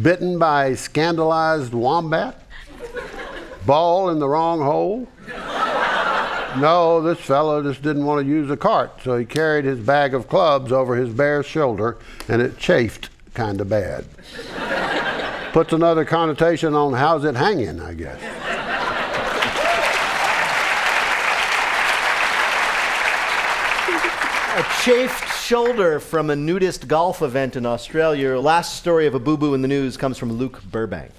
Bitten 0.00 0.38
by 0.38 0.66
a 0.66 0.76
scandalized 0.76 1.74
wombat? 1.74 2.40
Ball 3.66 4.10
in 4.10 4.20
the 4.20 4.28
wrong 4.28 4.60
hole? 4.60 5.08
No, 6.58 7.00
this 7.00 7.18
fellow 7.18 7.62
just 7.62 7.82
didn't 7.82 8.04
want 8.04 8.24
to 8.24 8.30
use 8.30 8.50
a 8.50 8.56
cart, 8.56 9.00
so 9.02 9.16
he 9.16 9.24
carried 9.24 9.64
his 9.64 9.80
bag 9.80 10.12
of 10.12 10.28
clubs 10.28 10.70
over 10.70 10.96
his 10.96 11.08
bare 11.08 11.42
shoulder, 11.42 11.96
and 12.28 12.42
it 12.42 12.58
chafed 12.58 13.08
kind 13.34 13.60
of 13.60 13.68
bad. 13.68 14.04
Puts 15.52 15.72
another 15.72 16.04
connotation 16.04 16.74
on 16.74 16.92
how's 16.92 17.24
it 17.24 17.36
hanging, 17.36 17.80
I 17.80 17.94
guess. 17.94 18.20
A 24.54 24.82
chafed 24.84 25.32
shoulder 25.42 25.98
from 25.98 26.28
a 26.28 26.36
nudist 26.36 26.86
golf 26.86 27.22
event 27.22 27.56
in 27.56 27.64
Australia. 27.64 28.38
Last 28.38 28.76
story 28.76 29.06
of 29.06 29.14
a 29.14 29.18
boo 29.18 29.38
boo 29.38 29.54
in 29.54 29.62
the 29.62 29.68
news 29.68 29.96
comes 29.96 30.18
from 30.18 30.32
Luke 30.32 30.62
Burbank. 30.64 31.12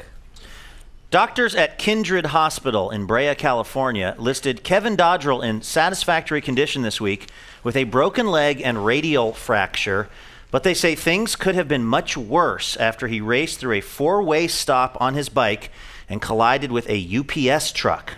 Doctors 1.14 1.54
at 1.54 1.78
Kindred 1.78 2.26
Hospital 2.26 2.90
in 2.90 3.06
Brea, 3.06 3.36
California, 3.36 4.16
listed 4.18 4.64
Kevin 4.64 4.98
Dodrell 4.98 5.44
in 5.44 5.62
satisfactory 5.62 6.42
condition 6.42 6.82
this 6.82 7.00
week 7.00 7.30
with 7.64 7.76
a 7.76 7.84
broken 7.84 8.26
leg 8.26 8.64
and 8.64 8.84
radial 8.84 9.32
fracture, 9.32 10.10
but 10.50 10.64
they 10.64 10.74
say 10.74 10.96
things 10.96 11.36
could 11.36 11.54
have 11.54 11.68
been 11.68 11.84
much 11.84 12.18
worse 12.18 12.76
after 12.78 13.08
he 13.08 13.22
raced 13.22 13.60
through 13.60 13.74
a 13.74 13.82
four 13.82 14.24
way 14.24 14.48
stop 14.48 14.98
on 15.00 15.14
his 15.14 15.30
bike 15.30 15.70
and 16.10 16.20
collided 16.20 16.72
with 16.72 16.90
a 16.90 17.20
UPS 17.20 17.74
truck. 17.74 18.16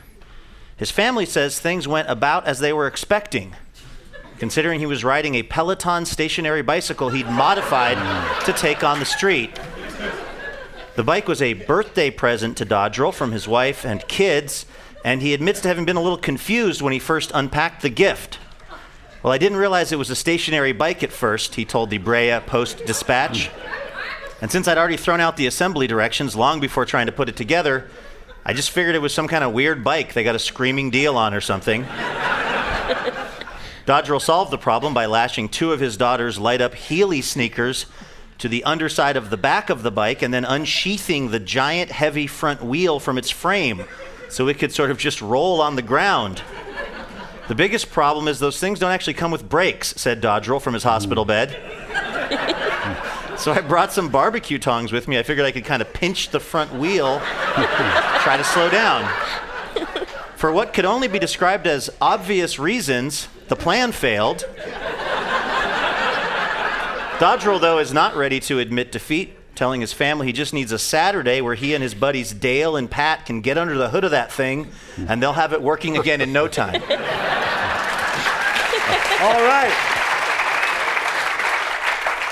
His 0.77 0.89
family 0.89 1.25
says 1.25 1.59
things 1.59 1.89
went 1.89 2.09
about 2.09 2.47
as 2.47 2.59
they 2.59 2.71
were 2.71 2.87
expecting, 2.87 3.57
considering 4.39 4.79
he 4.79 4.85
was 4.85 5.03
riding 5.03 5.35
a 5.35 5.43
Peloton 5.43 6.05
stationary 6.05 6.61
bicycle 6.61 7.09
he'd 7.09 7.27
modified 7.27 7.97
to 8.45 8.53
take 8.53 8.85
on 8.85 8.99
the 8.99 9.05
street. 9.05 9.59
The 10.95 11.03
bike 11.03 11.27
was 11.27 11.41
a 11.41 11.53
birthday 11.53 12.09
present 12.09 12.55
to 12.57 12.65
Dodrell 12.65 13.13
from 13.13 13.33
his 13.33 13.49
wife 13.49 13.85
and 13.85 14.07
kids, 14.07 14.65
and 15.03 15.21
he 15.21 15.33
admits 15.33 15.59
to 15.61 15.67
having 15.67 15.83
been 15.83 15.97
a 15.97 16.01
little 16.01 16.17
confused 16.17 16.81
when 16.81 16.93
he 16.93 16.99
first 16.99 17.31
unpacked 17.33 17.81
the 17.81 17.89
gift. 17.89 18.39
Well, 19.21 19.33
I 19.33 19.37
didn't 19.37 19.57
realize 19.57 19.91
it 19.91 19.97
was 19.97 20.09
a 20.09 20.15
stationary 20.15 20.71
bike 20.71 21.03
at 21.03 21.11
first, 21.11 21.55
he 21.55 21.65
told 21.65 21.89
the 21.89 21.97
Brea 21.97 22.39
Post 22.45 22.85
Dispatch. 22.85 23.49
And 24.41 24.49
since 24.49 24.69
I'd 24.69 24.77
already 24.77 24.95
thrown 24.95 25.19
out 25.19 25.35
the 25.35 25.47
assembly 25.47 25.85
directions 25.85 26.33
long 26.33 26.61
before 26.61 26.85
trying 26.85 27.07
to 27.07 27.11
put 27.11 27.27
it 27.27 27.35
together, 27.35 27.89
I 28.45 28.53
just 28.53 28.71
figured 28.71 28.95
it 28.95 29.01
was 29.01 29.13
some 29.13 29.27
kind 29.27 29.43
of 29.43 29.51
weird 29.51 29.83
bike 29.83 30.13
they 30.13 30.23
got 30.23 30.35
a 30.35 30.39
screaming 30.39 30.91
deal 30.91 31.17
on 31.17 31.33
or 31.33 31.41
something. 31.41 31.83
Dodrell 33.85 34.21
solved 34.21 34.51
the 34.51 34.57
problem 34.57 34.93
by 34.93 35.07
lashing 35.07 35.49
two 35.49 35.73
of 35.73 35.81
his 35.81 35.97
daughter's 35.97 36.39
light 36.39 36.61
up 36.61 36.73
Heely 36.73 37.21
sneakers 37.21 37.85
to 38.37 38.49
the 38.49 38.63
underside 38.63 39.17
of 39.17 39.29
the 39.29 39.37
back 39.37 39.69
of 39.69 39.83
the 39.83 39.91
bike 39.91 40.21
and 40.21 40.33
then 40.33 40.45
unsheathing 40.45 41.31
the 41.31 41.39
giant 41.39 41.91
heavy 41.91 42.27
front 42.27 42.63
wheel 42.63 42.99
from 42.99 43.17
its 43.17 43.29
frame 43.29 43.83
so 44.29 44.47
it 44.47 44.59
could 44.59 44.71
sort 44.71 44.91
of 44.91 44.97
just 44.97 45.21
roll 45.21 45.61
on 45.61 45.75
the 45.75 45.81
ground. 45.81 46.41
The 47.47 47.55
biggest 47.55 47.91
problem 47.91 48.27
is 48.27 48.39
those 48.39 48.59
things 48.59 48.79
don't 48.79 48.91
actually 48.91 49.13
come 49.13 49.31
with 49.31 49.47
brakes, 49.47 49.93
said 49.97 50.21
Dodrell 50.21 50.61
from 50.61 50.73
his 50.73 50.83
hospital 50.83 51.25
bed. 51.25 51.51
so 53.37 53.51
I 53.51 53.61
brought 53.61 53.93
some 53.93 54.09
barbecue 54.09 54.57
tongs 54.57 54.91
with 54.91 55.07
me. 55.07 55.19
I 55.19 55.23
figured 55.23 55.45
I 55.45 55.51
could 55.51 55.65
kind 55.65 55.81
of 55.81 55.93
pinch 55.93 56.29
the 56.29 56.39
front 56.39 56.73
wheel, 56.73 57.19
try 57.19 58.35
to 58.35 58.43
slow 58.43 58.69
down. 58.69 59.07
For 60.35 60.51
what 60.51 60.73
could 60.73 60.85
only 60.85 61.07
be 61.07 61.19
described 61.19 61.67
as 61.67 61.89
obvious 62.01 62.59
reasons, 62.59 63.27
the 63.47 63.55
plan 63.55 63.91
failed. 63.91 64.43
Dodrell, 67.19 67.61
though, 67.61 67.79
is 67.79 67.93
not 67.93 68.15
ready 68.17 68.41
to 68.41 68.59
admit 68.59 68.91
defeat, 68.91 69.37
telling 69.55 69.79
his 69.79 69.93
family 69.93 70.27
he 70.27 70.33
just 70.33 70.53
needs 70.53 70.73
a 70.73 70.79
Saturday 70.79 71.39
where 71.39 71.55
he 71.55 71.73
and 71.73 71.81
his 71.81 71.93
buddies 71.93 72.33
Dale 72.33 72.75
and 72.75 72.91
Pat 72.91 73.25
can 73.25 73.39
get 73.39 73.57
under 73.57 73.77
the 73.77 73.89
hood 73.89 74.03
of 74.03 74.11
that 74.11 74.33
thing, 74.33 74.67
and 75.07 75.23
they'll 75.23 75.31
have 75.31 75.53
it 75.53 75.61
working 75.61 75.97
again 75.97 76.19
in 76.19 76.33
no 76.33 76.49
time. 76.49 76.75
All 79.21 79.41
right. 79.43 79.91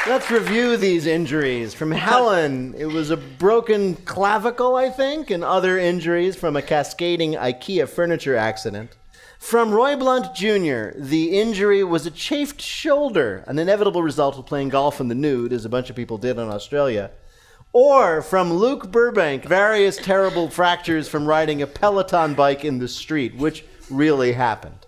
Let's 0.05 0.29
review 0.29 0.75
these 0.75 1.05
injuries. 1.05 1.73
From 1.73 1.91
Helen, 1.91 2.75
it 2.77 2.87
was 2.87 3.09
a 3.09 3.15
broken 3.15 3.95
clavicle, 3.95 4.75
I 4.75 4.89
think, 4.89 5.31
and 5.31 5.45
other 5.45 5.77
injuries 5.77 6.35
from 6.35 6.57
a 6.57 6.61
cascading 6.61 7.35
IKEA 7.35 7.87
furniture 7.87 8.35
accident. 8.35 8.97
From 9.43 9.73
Roy 9.73 9.97
Blount 9.97 10.33
Jr., 10.33 10.97
the 10.97 11.37
injury 11.37 11.83
was 11.83 12.05
a 12.05 12.11
chafed 12.11 12.61
shoulder, 12.61 13.43
an 13.45 13.59
inevitable 13.59 14.01
result 14.01 14.37
of 14.39 14.45
playing 14.45 14.69
golf 14.69 15.01
in 15.01 15.09
the 15.09 15.15
nude, 15.15 15.51
as 15.51 15.65
a 15.65 15.69
bunch 15.69 15.89
of 15.89 15.97
people 15.97 16.17
did 16.17 16.37
in 16.37 16.47
Australia. 16.47 17.11
Or 17.73 18.21
from 18.21 18.53
Luke 18.53 18.89
Burbank, 18.89 19.43
various 19.43 19.97
terrible 19.97 20.49
fractures 20.49 21.09
from 21.09 21.25
riding 21.25 21.61
a 21.61 21.67
Peloton 21.67 22.35
bike 22.35 22.63
in 22.63 22.79
the 22.79 22.87
street, 22.87 23.35
which 23.35 23.65
really 23.91 24.31
happened. 24.31 24.87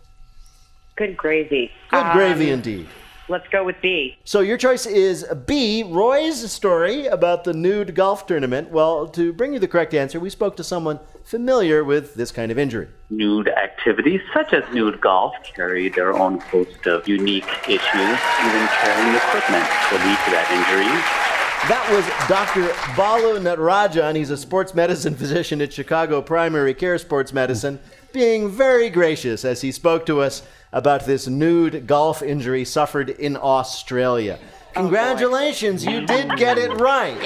Good 0.95 1.17
gravy. 1.17 1.69
Good 1.91 2.13
gravy 2.13 2.47
Um, 2.47 2.53
indeed. 2.53 2.87
Let's 3.27 3.47
go 3.49 3.63
with 3.63 3.77
B. 3.81 4.17
So 4.23 4.41
your 4.41 4.57
choice 4.57 4.85
is 4.85 5.25
B, 5.47 5.81
Roy's 5.81 6.51
story 6.51 7.07
about 7.07 7.43
the 7.43 7.53
nude 7.53 7.95
golf 7.95 8.27
tournament. 8.27 8.69
Well, 8.69 9.07
to 9.09 9.33
bring 9.33 9.53
you 9.53 9.59
the 9.59 9.67
correct 9.67 9.95
answer, 9.95 10.19
we 10.19 10.29
spoke 10.29 10.55
to 10.57 10.63
someone 10.63 10.99
familiar 11.23 11.83
with 11.83 12.13
this 12.13 12.31
kind 12.31 12.51
of 12.51 12.59
injury. 12.59 12.88
Nude 13.09 13.49
activities 13.49 14.21
such 14.31 14.53
as 14.53 14.63
nude 14.73 15.01
golf 15.01 15.33
carry 15.55 15.89
their 15.89 16.13
own 16.13 16.39
host 16.39 16.85
of 16.85 17.07
unique 17.07 17.49
issues. 17.67 17.81
Even 17.95 18.67
carrying 18.77 19.15
equipment 19.15 19.65
will 19.91 19.99
lead 20.05 20.19
to 20.25 20.31
that 20.31 20.47
injury. 20.53 21.25
That 21.67 21.89
was 21.89 22.05
Dr. 22.29 22.67
Balu 22.95 23.39
Natarajan. 23.39 24.15
He's 24.15 24.29
a 24.29 24.38
sports 24.38 24.75
medicine 24.75 25.15
physician 25.17 25.63
at 25.63 25.73
Chicago 25.73 26.21
Primary 26.21 26.75
Care 26.75 26.99
Sports 26.99 27.33
Medicine, 27.33 27.79
being 28.15 28.49
very 28.49 28.89
gracious 28.89 29.43
as 29.43 29.60
he 29.60 29.73
spoke 29.73 30.06
to 30.06 30.21
us 30.21 30.41
about 30.71 31.06
this 31.06 31.28
nude 31.28 31.86
golf 31.86 32.21
injury 32.21 32.63
suffered 32.63 33.10
in 33.10 33.36
Australia. 33.36 34.39
Congratulations, 34.73 35.86
you 35.86 36.06
did 36.06 36.36
get 36.38 36.58
it 36.58 36.71
right. 36.71 37.19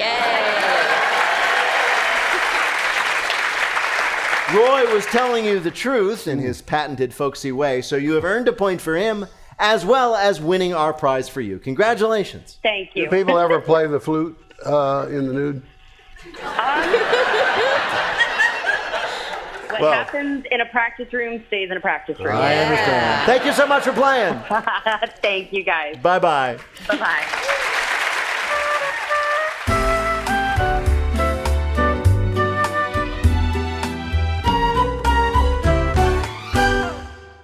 Roy 4.52 4.92
was 4.92 5.06
telling 5.06 5.44
you 5.44 5.60
the 5.60 5.70
truth 5.70 6.26
in 6.26 6.40
his 6.40 6.60
patented 6.60 7.14
folksy 7.14 7.52
way, 7.52 7.82
so 7.82 7.94
you 7.94 8.14
have 8.14 8.24
earned 8.24 8.48
a 8.48 8.52
point 8.52 8.80
for 8.80 8.96
him 8.96 9.26
as 9.60 9.86
well 9.86 10.16
as 10.16 10.40
winning 10.40 10.74
our 10.74 10.92
prize 10.92 11.28
for 11.28 11.40
you. 11.40 11.60
Congratulations. 11.60 12.58
Thank 12.64 12.96
you. 12.96 13.04
Do 13.04 13.10
people 13.10 13.38
ever 13.38 13.60
play 13.60 13.86
the 13.86 14.00
flute 14.00 14.36
uh, 14.66 15.06
in 15.08 15.28
the 15.28 15.32
nude? 15.32 15.62
What 19.80 19.90
Well- 19.90 19.92
happens 20.04 20.44
in 20.50 20.60
a 20.60 20.66
practice 20.66 21.12
room 21.12 21.42
stays 21.46 21.70
in 21.70 21.76
a 21.76 21.80
practice 21.80 22.18
room. 22.18 22.36
I 22.36 22.56
understand. 22.56 23.26
Thank 23.26 23.44
you 23.46 23.52
so 23.52 23.66
much 23.66 23.84
for 23.84 23.92
playing. 23.92 24.38
Thank 25.22 25.52
you 25.52 25.62
guys. 25.64 25.96
Bye 26.02 26.18
bye. 26.18 26.58
Bye 26.88 26.96
bye. 26.96 27.26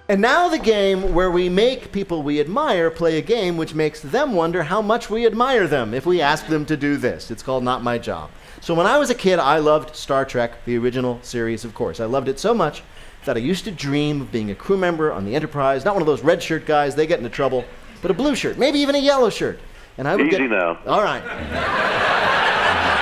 And 0.09 0.21
now 0.21 0.47
the 0.47 0.57
game 0.57 1.13
where 1.13 1.29
we 1.29 1.49
make 1.49 1.91
people 1.91 2.23
we 2.23 2.39
admire 2.39 2.89
play 2.89 3.17
a 3.17 3.21
game 3.21 3.57
which 3.57 3.73
makes 3.73 3.99
them 3.99 4.31
wonder 4.33 4.63
how 4.63 4.81
much 4.81 5.09
we 5.09 5.25
admire 5.25 5.67
them 5.67 5.93
if 5.93 6.05
we 6.05 6.21
ask 6.21 6.47
them 6.47 6.65
to 6.67 6.77
do 6.77 6.95
this. 6.95 7.29
It's 7.29 7.43
called 7.43 7.65
Not 7.65 7.83
My 7.83 7.97
Job. 7.97 8.29
So 8.61 8.73
when 8.73 8.87
I 8.87 8.97
was 8.97 9.09
a 9.09 9.15
kid, 9.15 9.39
I 9.39 9.59
loved 9.59 9.95
Star 9.95 10.25
Trek, 10.25 10.65
the 10.65 10.77
original 10.77 11.19
series, 11.21 11.63
of 11.63 11.73
course. 11.73 11.99
I 11.99 12.05
loved 12.05 12.27
it 12.27 12.39
so 12.39 12.53
much 12.53 12.83
that 13.25 13.37
I 13.37 13.39
used 13.39 13.65
to 13.65 13.71
dream 13.71 14.21
of 14.21 14.31
being 14.31 14.51
a 14.51 14.55
crew 14.55 14.77
member 14.77 15.11
on 15.11 15.25
the 15.25 15.35
Enterprise, 15.35 15.85
not 15.85 15.93
one 15.93 16.01
of 16.01 16.07
those 16.07 16.23
red 16.23 16.41
shirt 16.41 16.65
guys, 16.65 16.95
they 16.95 17.05
get 17.05 17.19
into 17.19 17.29
trouble, 17.29 17.65
but 18.01 18.09
a 18.11 18.13
blue 18.13 18.35
shirt, 18.35 18.57
maybe 18.57 18.79
even 18.79 18.95
a 18.95 18.99
yellow 18.99 19.29
shirt. 19.29 19.59
And 19.97 20.07
I 20.07 20.15
would 20.15 20.27
Easy 20.27 20.37
get 20.37 20.49
now. 20.49 20.79
All 20.85 21.01
right. 21.01 21.23
That, 21.23 21.49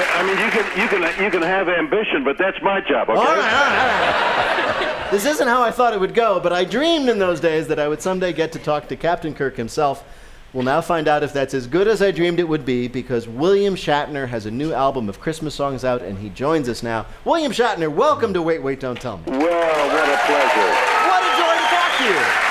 I, 0.00 0.20
I 0.20 0.22
mean, 0.22 0.38
you 0.38 0.50
can 0.50 0.80
you 0.80 0.88
can 0.88 1.24
you 1.24 1.30
can 1.30 1.42
have 1.42 1.68
ambition, 1.68 2.24
but 2.24 2.38
that's 2.38 2.60
my 2.62 2.80
job. 2.80 3.10
Okay. 3.10 3.18
All 3.18 3.24
right, 3.24 3.36
all 3.36 3.36
right, 3.36 4.84
all 4.84 4.96
right. 4.96 5.10
This 5.10 5.26
isn't 5.26 5.48
how 5.48 5.62
I 5.62 5.70
thought 5.70 5.92
it 5.92 6.00
would 6.00 6.14
go, 6.14 6.40
but 6.40 6.52
I 6.52 6.64
dreamed 6.64 7.08
in 7.08 7.18
those 7.18 7.40
days 7.40 7.66
that 7.68 7.78
I 7.78 7.88
would 7.88 8.00
someday 8.00 8.32
get 8.32 8.52
to 8.52 8.58
talk 8.58 8.88
to 8.88 8.96
Captain 8.96 9.34
Kirk 9.34 9.56
himself. 9.56 10.04
We'll 10.52 10.64
now 10.64 10.80
find 10.80 11.06
out 11.06 11.22
if 11.22 11.32
that's 11.32 11.54
as 11.54 11.66
good 11.66 11.86
as 11.86 12.02
I 12.02 12.10
dreamed 12.10 12.40
it 12.40 12.48
would 12.48 12.64
be 12.64 12.88
because 12.88 13.28
William 13.28 13.74
Shatner 13.76 14.28
has 14.28 14.46
a 14.46 14.50
new 14.50 14.72
album 14.72 15.08
of 15.08 15.20
Christmas 15.20 15.54
songs 15.54 15.84
out 15.84 16.02
and 16.02 16.18
he 16.18 16.28
joins 16.30 16.68
us 16.68 16.82
now. 16.82 17.06
William 17.24 17.52
Shatner, 17.52 17.92
welcome 17.92 18.34
to 18.34 18.42
Wait, 18.42 18.60
Wait, 18.62 18.80
Don't 18.80 19.00
Tell 19.00 19.18
Me. 19.18 19.24
Well, 19.26 19.38
what 19.38 20.08
a 20.08 20.18
pleasure. 20.26 20.70
What 21.06 21.22
a 21.22 21.32
joy 21.38 21.54
to 21.54 21.66
talk 21.70 21.98
to 21.98 22.04
you. 22.04 22.49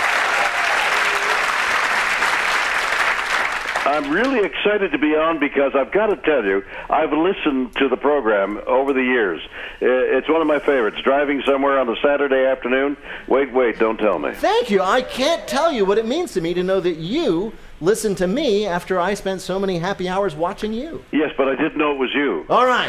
I'm 3.99 4.11
really 4.11 4.45
excited 4.45 4.93
to 4.93 4.97
be 4.97 5.13
on 5.13 5.39
because 5.39 5.73
I've 5.75 5.91
got 5.91 6.07
to 6.07 6.15
tell 6.15 6.45
you, 6.45 6.63
I've 6.89 7.11
listened 7.11 7.75
to 7.75 7.89
the 7.89 7.97
program 7.97 8.61
over 8.65 8.93
the 8.93 9.03
years. 9.03 9.41
It's 9.81 10.29
one 10.29 10.39
of 10.39 10.47
my 10.47 10.59
favorites. 10.59 10.99
Driving 11.03 11.41
somewhere 11.45 11.77
on 11.77 11.89
a 11.89 11.97
Saturday 12.01 12.45
afternoon. 12.45 12.95
Wait, 13.27 13.51
wait, 13.51 13.77
don't 13.77 13.97
tell 13.97 14.17
me. 14.17 14.31
Thank 14.35 14.69
you. 14.69 14.81
I 14.81 15.01
can't 15.01 15.45
tell 15.49 15.69
you 15.73 15.83
what 15.83 15.97
it 15.97 16.07
means 16.07 16.31
to 16.35 16.39
me 16.39 16.53
to 16.53 16.63
know 16.63 16.79
that 16.79 16.95
you 16.95 17.51
listen 17.81 18.15
to 18.15 18.27
me 18.27 18.65
after 18.65 19.01
I 19.01 19.15
spent 19.15 19.41
so 19.41 19.59
many 19.59 19.79
happy 19.79 20.07
hours 20.07 20.33
watching 20.33 20.71
you. 20.71 21.03
Yes, 21.11 21.31
but 21.35 21.49
I 21.49 21.55
didn't 21.55 21.77
know 21.77 21.91
it 21.91 21.97
was 21.99 22.13
you. 22.13 22.45
All 22.49 22.65
right. 22.65 22.87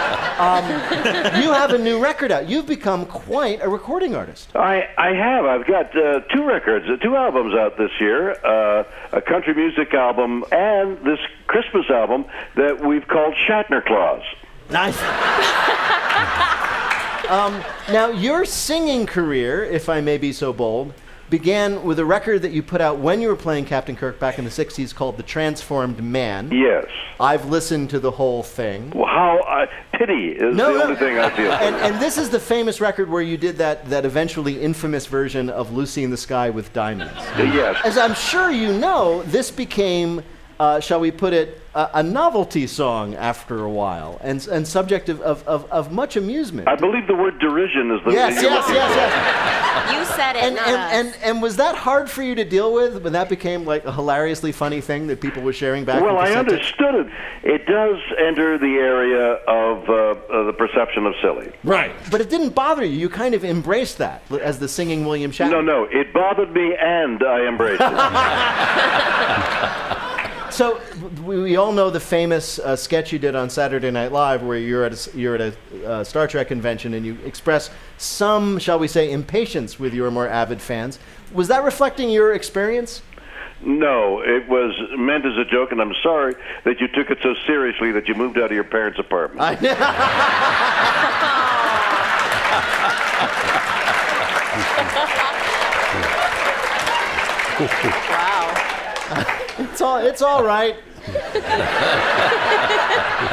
um, 0.38 0.64
you 1.40 1.52
have 1.52 1.72
a 1.72 1.78
new 1.78 2.02
record 2.02 2.32
out. 2.32 2.48
You've 2.48 2.66
become 2.66 3.06
quite 3.06 3.62
a 3.62 3.68
recording 3.68 4.14
artist. 4.14 4.54
I, 4.54 4.88
I 4.98 5.14
have. 5.14 5.44
I've 5.44 5.66
got 5.66 5.96
uh, 5.96 6.20
two 6.32 6.44
records, 6.44 6.86
uh, 6.88 6.96
two 6.96 7.16
albums 7.16 7.54
out 7.54 7.76
this 7.76 7.90
year 8.00 8.32
uh, 8.44 8.84
a 9.12 9.20
country 9.20 9.54
music 9.54 9.94
album 9.94 10.44
and 10.52 10.98
this 11.04 11.18
Christmas 11.46 11.88
album 11.90 12.24
that 12.56 12.84
we've 12.84 13.06
called 13.06 13.34
Shatner 13.34 13.84
Claus. 13.84 14.22
Nice. 14.70 14.98
um, 17.30 17.62
now, 17.92 18.08
your 18.08 18.44
singing 18.44 19.06
career, 19.06 19.64
if 19.64 19.88
I 19.88 20.00
may 20.00 20.18
be 20.18 20.32
so 20.32 20.52
bold, 20.52 20.94
began 21.38 21.82
with 21.82 21.98
a 21.98 22.04
record 22.04 22.42
that 22.42 22.52
you 22.52 22.62
put 22.62 22.80
out 22.80 23.00
when 23.00 23.20
you 23.20 23.26
were 23.26 23.34
playing 23.34 23.64
Captain 23.64 23.96
Kirk 23.96 24.20
back 24.20 24.38
in 24.38 24.44
the 24.44 24.50
60s 24.52 24.94
called 24.94 25.16
The 25.16 25.24
Transformed 25.24 26.00
Man. 26.00 26.48
Yes. 26.52 26.86
I've 27.18 27.46
listened 27.46 27.90
to 27.90 27.98
the 27.98 28.12
whole 28.12 28.44
thing. 28.44 28.92
Well, 28.94 29.06
how 29.06 29.40
uh, 29.40 29.66
pity 29.98 30.28
is 30.30 30.54
No, 30.54 30.72
the 30.72 30.78
no. 30.78 30.84
only 30.84 30.94
thing 30.96 31.18
I 31.18 31.30
feel. 31.30 31.50
And, 31.64 31.74
and 31.76 32.00
this 32.00 32.18
is 32.18 32.30
the 32.30 32.38
famous 32.38 32.80
record 32.80 33.10
where 33.10 33.20
you 33.22 33.36
did 33.36 33.56
that, 33.56 33.90
that 33.90 34.04
eventually 34.04 34.60
infamous 34.60 35.06
version 35.06 35.50
of 35.50 35.72
Lucy 35.72 36.04
in 36.04 36.10
the 36.10 36.16
Sky 36.16 36.50
with 36.50 36.72
Diamonds. 36.72 37.14
yes. 37.36 37.80
As 37.84 37.98
I'm 37.98 38.14
sure 38.14 38.52
you 38.52 38.72
know, 38.72 39.24
this 39.24 39.50
became, 39.50 40.22
uh, 40.64 40.80
shall 40.80 41.00
we 41.00 41.10
put 41.10 41.32
it, 41.34 41.60
a, 41.74 41.90
a 41.94 42.02
novelty 42.02 42.66
song 42.66 43.14
after 43.14 43.62
a 43.64 43.70
while 43.70 44.18
and, 44.22 44.46
and 44.48 44.66
subject 44.66 45.08
of, 45.10 45.20
of, 45.20 45.46
of, 45.46 45.70
of 45.70 45.92
much 45.92 46.16
amusement. 46.16 46.66
I 46.68 46.76
believe 46.76 47.06
the 47.06 47.14
word 47.14 47.38
derision 47.38 47.90
is 47.90 48.00
the 48.04 48.12
Yes, 48.12 48.40
you're 48.40 48.50
yes, 48.50 48.64
yes, 48.68 48.96
yes. 48.96 49.12
You 49.92 50.04
said 50.16 50.36
it, 50.36 50.42
And, 50.44 50.54
not 50.56 50.66
and, 50.68 51.08
us. 51.08 51.14
and, 51.16 51.24
and 51.24 51.42
was 51.42 51.56
that 51.56 51.74
hard 51.74 52.08
for 52.10 52.22
you 52.22 52.34
to 52.36 52.44
deal 52.44 52.72
with 52.72 53.02
when 53.02 53.12
that 53.12 53.28
became 53.28 53.64
like 53.66 53.84
a 53.84 53.92
hilariously 53.92 54.52
funny 54.52 54.80
thing 54.80 55.06
that 55.08 55.20
people 55.20 55.42
were 55.42 55.52
sharing 55.52 55.84
back? 55.84 56.00
Well, 56.02 56.16
I 56.18 56.30
understood 56.30 56.94
it. 56.94 57.06
It 57.42 57.66
does 57.66 57.98
enter 58.18 58.56
the 58.56 58.76
area 58.76 59.32
of 59.46 59.86
uh, 59.88 59.92
uh, 59.94 60.44
the 60.44 60.52
perception 60.56 61.04
of 61.06 61.14
silly. 61.20 61.52
Right. 61.64 61.92
But 62.10 62.20
it 62.22 62.30
didn't 62.30 62.54
bother 62.54 62.84
you. 62.84 62.96
You 62.96 63.08
kind 63.10 63.34
of 63.34 63.44
embraced 63.44 63.98
that 63.98 64.22
as 64.40 64.58
the 64.58 64.68
singing 64.68 65.04
William 65.04 65.30
Shatner. 65.30 65.50
No, 65.50 65.60
no, 65.60 65.84
it 65.90 66.12
bothered 66.14 66.52
me, 66.52 66.74
and 66.80 67.22
I 67.22 67.46
embraced 67.46 67.82
it. 67.82 70.04
So 70.54 70.80
we, 71.24 71.42
we 71.42 71.56
all 71.56 71.72
know 71.72 71.90
the 71.90 71.98
famous 71.98 72.60
uh, 72.60 72.76
sketch 72.76 73.12
you 73.12 73.18
did 73.18 73.34
on 73.34 73.50
Saturday 73.50 73.90
Night 73.90 74.12
Live, 74.12 74.40
where 74.44 74.56
you're 74.56 74.84
at 74.84 74.92
a, 74.92 74.94
s- 74.94 75.12
you're 75.12 75.34
at 75.34 75.40
a 75.40 75.52
uh, 75.84 76.04
Star 76.04 76.28
Trek 76.28 76.46
convention 76.46 76.94
and 76.94 77.04
you 77.04 77.18
express 77.24 77.70
some, 77.98 78.60
shall 78.60 78.78
we 78.78 78.86
say, 78.86 79.10
impatience 79.10 79.80
with 79.80 79.92
your 79.92 80.12
more 80.12 80.28
avid 80.28 80.62
fans. 80.62 81.00
Was 81.32 81.48
that 81.48 81.64
reflecting 81.64 82.08
your 82.08 82.34
experience? 82.34 83.02
no, 83.66 84.20
it 84.20 84.46
was 84.48 84.74
meant 84.96 85.24
as 85.24 85.36
a 85.38 85.44
joke, 85.44 85.72
and 85.72 85.80
I'm 85.80 85.94
sorry 86.02 86.34
that 86.64 86.80
you 86.80 86.88
took 86.88 87.08
it 87.10 87.18
so 87.22 87.34
seriously 87.46 87.92
that 87.92 88.06
you 88.08 88.14
moved 88.14 88.36
out 88.38 88.46
of 88.46 88.52
your 88.52 88.62
parents' 88.62 88.98
apartment. 88.98 89.40
I 89.40 89.54
wow. 98.10 99.40
It's 99.70 99.80
all 99.80 99.98
it's 99.98 100.22
all 100.22 100.44
right. 100.44 100.76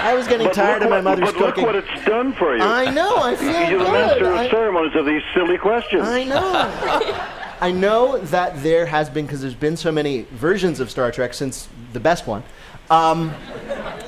I 0.03 0.13
was 0.15 0.27
getting 0.27 0.47
But 0.47 0.53
tired 0.55 0.81
look 0.81 0.85
of 0.85 0.89
my 0.89 0.95
what- 0.97 1.03
mother's 1.19 1.33
but 1.33 1.39
look 1.41 1.49
cooking. 1.55 1.65
what 1.65 1.75
it's 1.75 2.05
done 2.05 2.33
for 2.33 2.55
you. 2.55 2.61
I 2.63 2.89
know, 2.91 3.17
I 3.17 3.35
feel 3.35 3.51
good. 3.53 3.69
You're 3.69 3.79
the 3.79 3.85
good. 3.85 3.93
master 3.93 4.33
of 4.33 4.49
ceremonies 4.51 4.95
of 4.95 5.05
these 5.05 5.21
silly 5.33 5.57
questions. 5.57 6.07
I 6.07 6.23
know. 6.23 7.27
I 7.61 7.71
know 7.71 8.17
that 8.17 8.61
there 8.63 8.85
has 8.87 9.09
been, 9.09 9.25
because 9.25 9.41
there's 9.41 9.53
been 9.53 9.77
so 9.77 9.91
many 9.91 10.23
versions 10.31 10.79
of 10.79 10.89
Star 10.89 11.11
Trek 11.11 11.33
since 11.33 11.69
the 11.93 11.99
best 11.99 12.25
one, 12.27 12.43
um, 12.89 13.31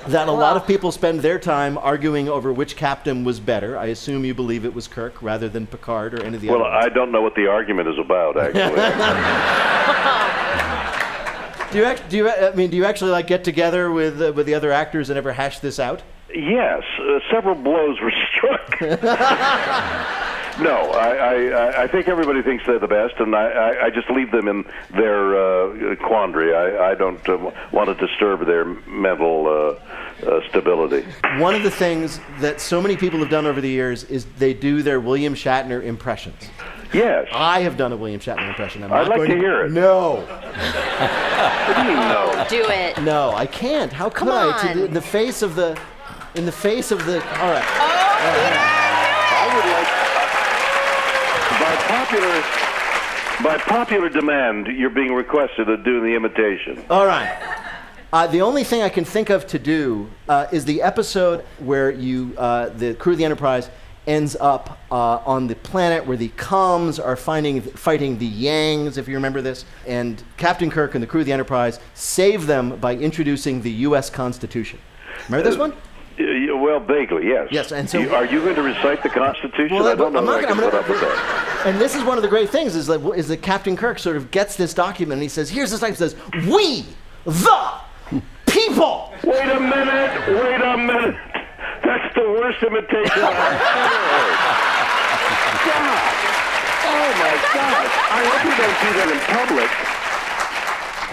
that 0.07 0.27
a 0.27 0.31
lot 0.31 0.57
of 0.57 0.65
people 0.67 0.91
spend 0.91 1.21
their 1.21 1.37
time 1.39 1.77
arguing 1.77 2.27
over 2.27 2.51
which 2.51 2.75
captain 2.75 3.23
was 3.23 3.39
better. 3.39 3.77
I 3.77 3.85
assume 3.87 4.25
you 4.25 4.33
believe 4.33 4.65
it 4.65 4.73
was 4.73 4.87
Kirk 4.87 5.21
rather 5.21 5.47
than 5.47 5.67
Picard 5.67 6.15
or 6.15 6.23
any 6.23 6.35
of 6.35 6.41
the 6.41 6.49
Well, 6.49 6.63
other. 6.63 6.71
I 6.75 6.89
don't 6.89 7.11
know 7.11 7.21
what 7.21 7.35
the 7.35 7.47
argument 7.47 7.87
is 7.89 7.99
about, 7.99 8.37
actually. 8.37 8.81
do 11.73 11.79
you 11.79 11.85
act, 11.85 12.09
do 12.09 12.17
you 12.17 12.29
I 12.29 12.53
mean 12.53 12.69
do 12.69 12.77
you 12.77 12.85
actually 12.85 13.11
like 13.11 13.27
get 13.27 13.43
together 13.43 13.91
with 13.91 14.21
uh, 14.21 14.31
with 14.33 14.45
the 14.45 14.53
other 14.53 14.71
actors 14.71 15.09
and 15.09 15.17
ever 15.17 15.33
hash 15.33 15.59
this 15.59 15.79
out? 15.79 16.03
yes, 16.35 16.83
uh, 16.99 17.19
several 17.31 17.55
blows 17.55 17.99
were 18.01 18.11
struck. 18.35 18.81
no, 20.59 20.91
I, 20.91 21.15
I, 21.15 21.83
I 21.83 21.87
think 21.87 22.07
everybody 22.07 22.41
thinks 22.41 22.65
they're 22.65 22.79
the 22.79 22.87
best, 22.87 23.15
and 23.19 23.35
I, 23.35 23.49
I, 23.49 23.85
I 23.85 23.89
just 23.89 24.09
leave 24.09 24.31
them 24.31 24.47
in 24.47 24.65
their 24.91 25.35
uh, 25.37 25.95
quandary. 25.97 26.53
I, 26.53 26.91
I 26.91 26.95
don't 26.95 27.27
uh, 27.29 27.51
want 27.71 27.87
to 27.89 28.07
disturb 28.07 28.45
their 28.45 28.65
mental 28.65 29.47
uh, 29.47 30.25
uh, 30.25 30.41
stability. 30.49 31.05
One 31.37 31.55
of 31.55 31.63
the 31.63 31.71
things 31.71 32.19
that 32.39 32.59
so 32.61 32.81
many 32.81 32.97
people 32.97 33.19
have 33.19 33.29
done 33.29 33.45
over 33.45 33.61
the 33.61 33.69
years 33.69 34.03
is 34.05 34.25
they 34.37 34.53
do 34.53 34.81
their 34.81 34.99
William 34.99 35.35
Shatner 35.35 35.83
impressions. 35.83 36.49
Yes. 36.93 37.27
I 37.33 37.61
have 37.61 37.75
done 37.77 37.91
a 37.91 37.97
William 37.97 38.19
Shatner 38.19 38.47
impression. 38.47 38.83
I'm 38.83 38.93
I'd 38.93 38.99
not 39.01 39.09
like 39.09 39.17
going 39.17 39.29
to 39.31 39.37
hear 39.37 39.65
it. 39.65 39.71
No. 39.71 40.25
What 41.43 41.75
do 41.75 41.81
you 41.81 41.87
mean, 41.87 41.97
no? 42.07 42.45
Do 42.49 42.63
it. 42.69 43.01
No, 43.03 43.31
I 43.31 43.45
can't. 43.45 43.91
How 43.91 44.09
could 44.09 44.27
Come 44.27 44.29
I? 44.29 44.53
It's 44.55 44.63
on. 44.65 44.77
in 44.79 44.93
the 44.93 45.01
face 45.01 45.41
of 45.41 45.55
the, 45.55 45.77
in 46.35 46.45
the 46.45 46.51
face 46.51 46.91
of 46.91 47.05
the. 47.05 47.15
All 47.15 47.51
right. 47.51 47.63
I 47.65 49.47
would 49.55 49.65
like, 49.73 49.87
by 51.59 51.75
popular, 51.87 52.41
by 53.43 53.57
popular 53.69 54.09
demand, 54.09 54.67
you're 54.67 54.89
being 54.89 55.13
requested 55.13 55.67
to 55.67 55.77
do 55.77 56.01
the 56.01 56.15
imitation. 56.15 56.83
All 56.89 57.05
right. 57.05 57.35
Uh, 58.11 58.27
the 58.27 58.41
only 58.41 58.63
thing 58.63 58.81
I 58.81 58.89
can 58.89 59.05
think 59.05 59.29
of 59.29 59.47
to 59.47 59.57
do 59.59 60.09
uh, 60.29 60.47
is 60.51 60.65
the 60.65 60.81
episode 60.81 61.43
where 61.59 61.89
you, 61.91 62.35
uh, 62.37 62.69
the 62.69 62.93
crew 62.93 63.13
of 63.13 63.17
the 63.17 63.25
Enterprise, 63.25 63.69
ends 64.07 64.35
up 64.39 64.79
uh, 64.91 64.95
on 65.25 65.47
the 65.47 65.55
planet 65.55 66.05
where 66.05 66.17
the 66.17 66.29
Kohms 66.29 67.03
are 67.03 67.15
finding, 67.15 67.61
fighting 67.61 68.17
the 68.17 68.29
Yangs, 68.29 68.97
if 68.97 69.07
you 69.07 69.15
remember 69.15 69.41
this, 69.41 69.65
and 69.87 70.21
Captain 70.37 70.69
Kirk 70.69 70.93
and 70.95 71.01
the 71.03 71.07
crew 71.07 71.21
of 71.21 71.25
the 71.25 71.31
Enterprise 71.33 71.79
save 71.93 72.45
them 72.47 72.77
by 72.77 72.95
introducing 72.95 73.61
the 73.61 73.71
U.S. 73.87 74.09
Constitution. 74.09 74.79
Remember 75.29 75.49
this 75.49 75.57
one? 75.57 75.71
Uh, 75.71 76.55
well, 76.57 76.79
vaguely, 76.79 77.27
yes. 77.27 77.47
Yes, 77.51 77.71
and 77.71 77.89
so- 77.89 77.97
You- 77.99 78.13
are 78.13 78.25
you 78.25 78.39
going 78.41 78.55
to 78.55 78.61
recite 78.61 79.01
the 79.01 79.09
Constitution? 79.09 79.75
Well, 79.77 79.87
I 79.87 79.95
don't 79.95 80.13
know 80.13 80.19
I'm 80.19 80.25
not 80.25 80.41
gonna- 80.43 80.55
put 80.61 80.73
I'm 80.73 80.79
up 80.81 80.89
with 80.89 80.99
that. 81.01 81.49
And 81.65 81.79
this 81.79 81.95
is 81.95 82.03
one 82.03 82.17
of 82.17 82.23
the 82.23 82.27
great 82.29 82.49
things 82.49 82.75
is 82.75 82.87
that 82.87 82.99
is 83.15 83.29
that 83.29 83.41
Captain 83.41 83.77
Kirk 83.77 83.97
sort 83.97 84.17
of 84.17 84.31
gets 84.31 84.57
this 84.57 84.73
document 84.73 85.13
and 85.13 85.21
he 85.23 85.29
says, 85.29 85.49
"Here's 85.49 85.71
this 85.71 85.79
document." 85.79 85.97
Says, 85.97 86.15
"We, 86.49 86.85
the 87.23 87.71
people." 88.47 89.13
Wait 89.23 89.49
a 89.49 89.59
minute. 89.61 90.43
Wait 90.43 90.61
a 90.61 90.77
minute. 90.77 91.15
That's 91.83 92.13
the 92.15 92.21
worst 92.29 92.63
imitation 92.63 93.11
I've 93.23 93.35
ever 93.35 93.57
heard. 93.57 94.37
God. 95.67 96.01
Oh 96.85 97.09
my 97.19 97.35
God. 97.53 97.87
I 98.11 98.21
hope 98.29 98.43
you 98.45 98.55
don't 98.57 98.79
do 98.81 98.89
that 98.99 99.09
in 99.11 99.19
public. 99.35 99.69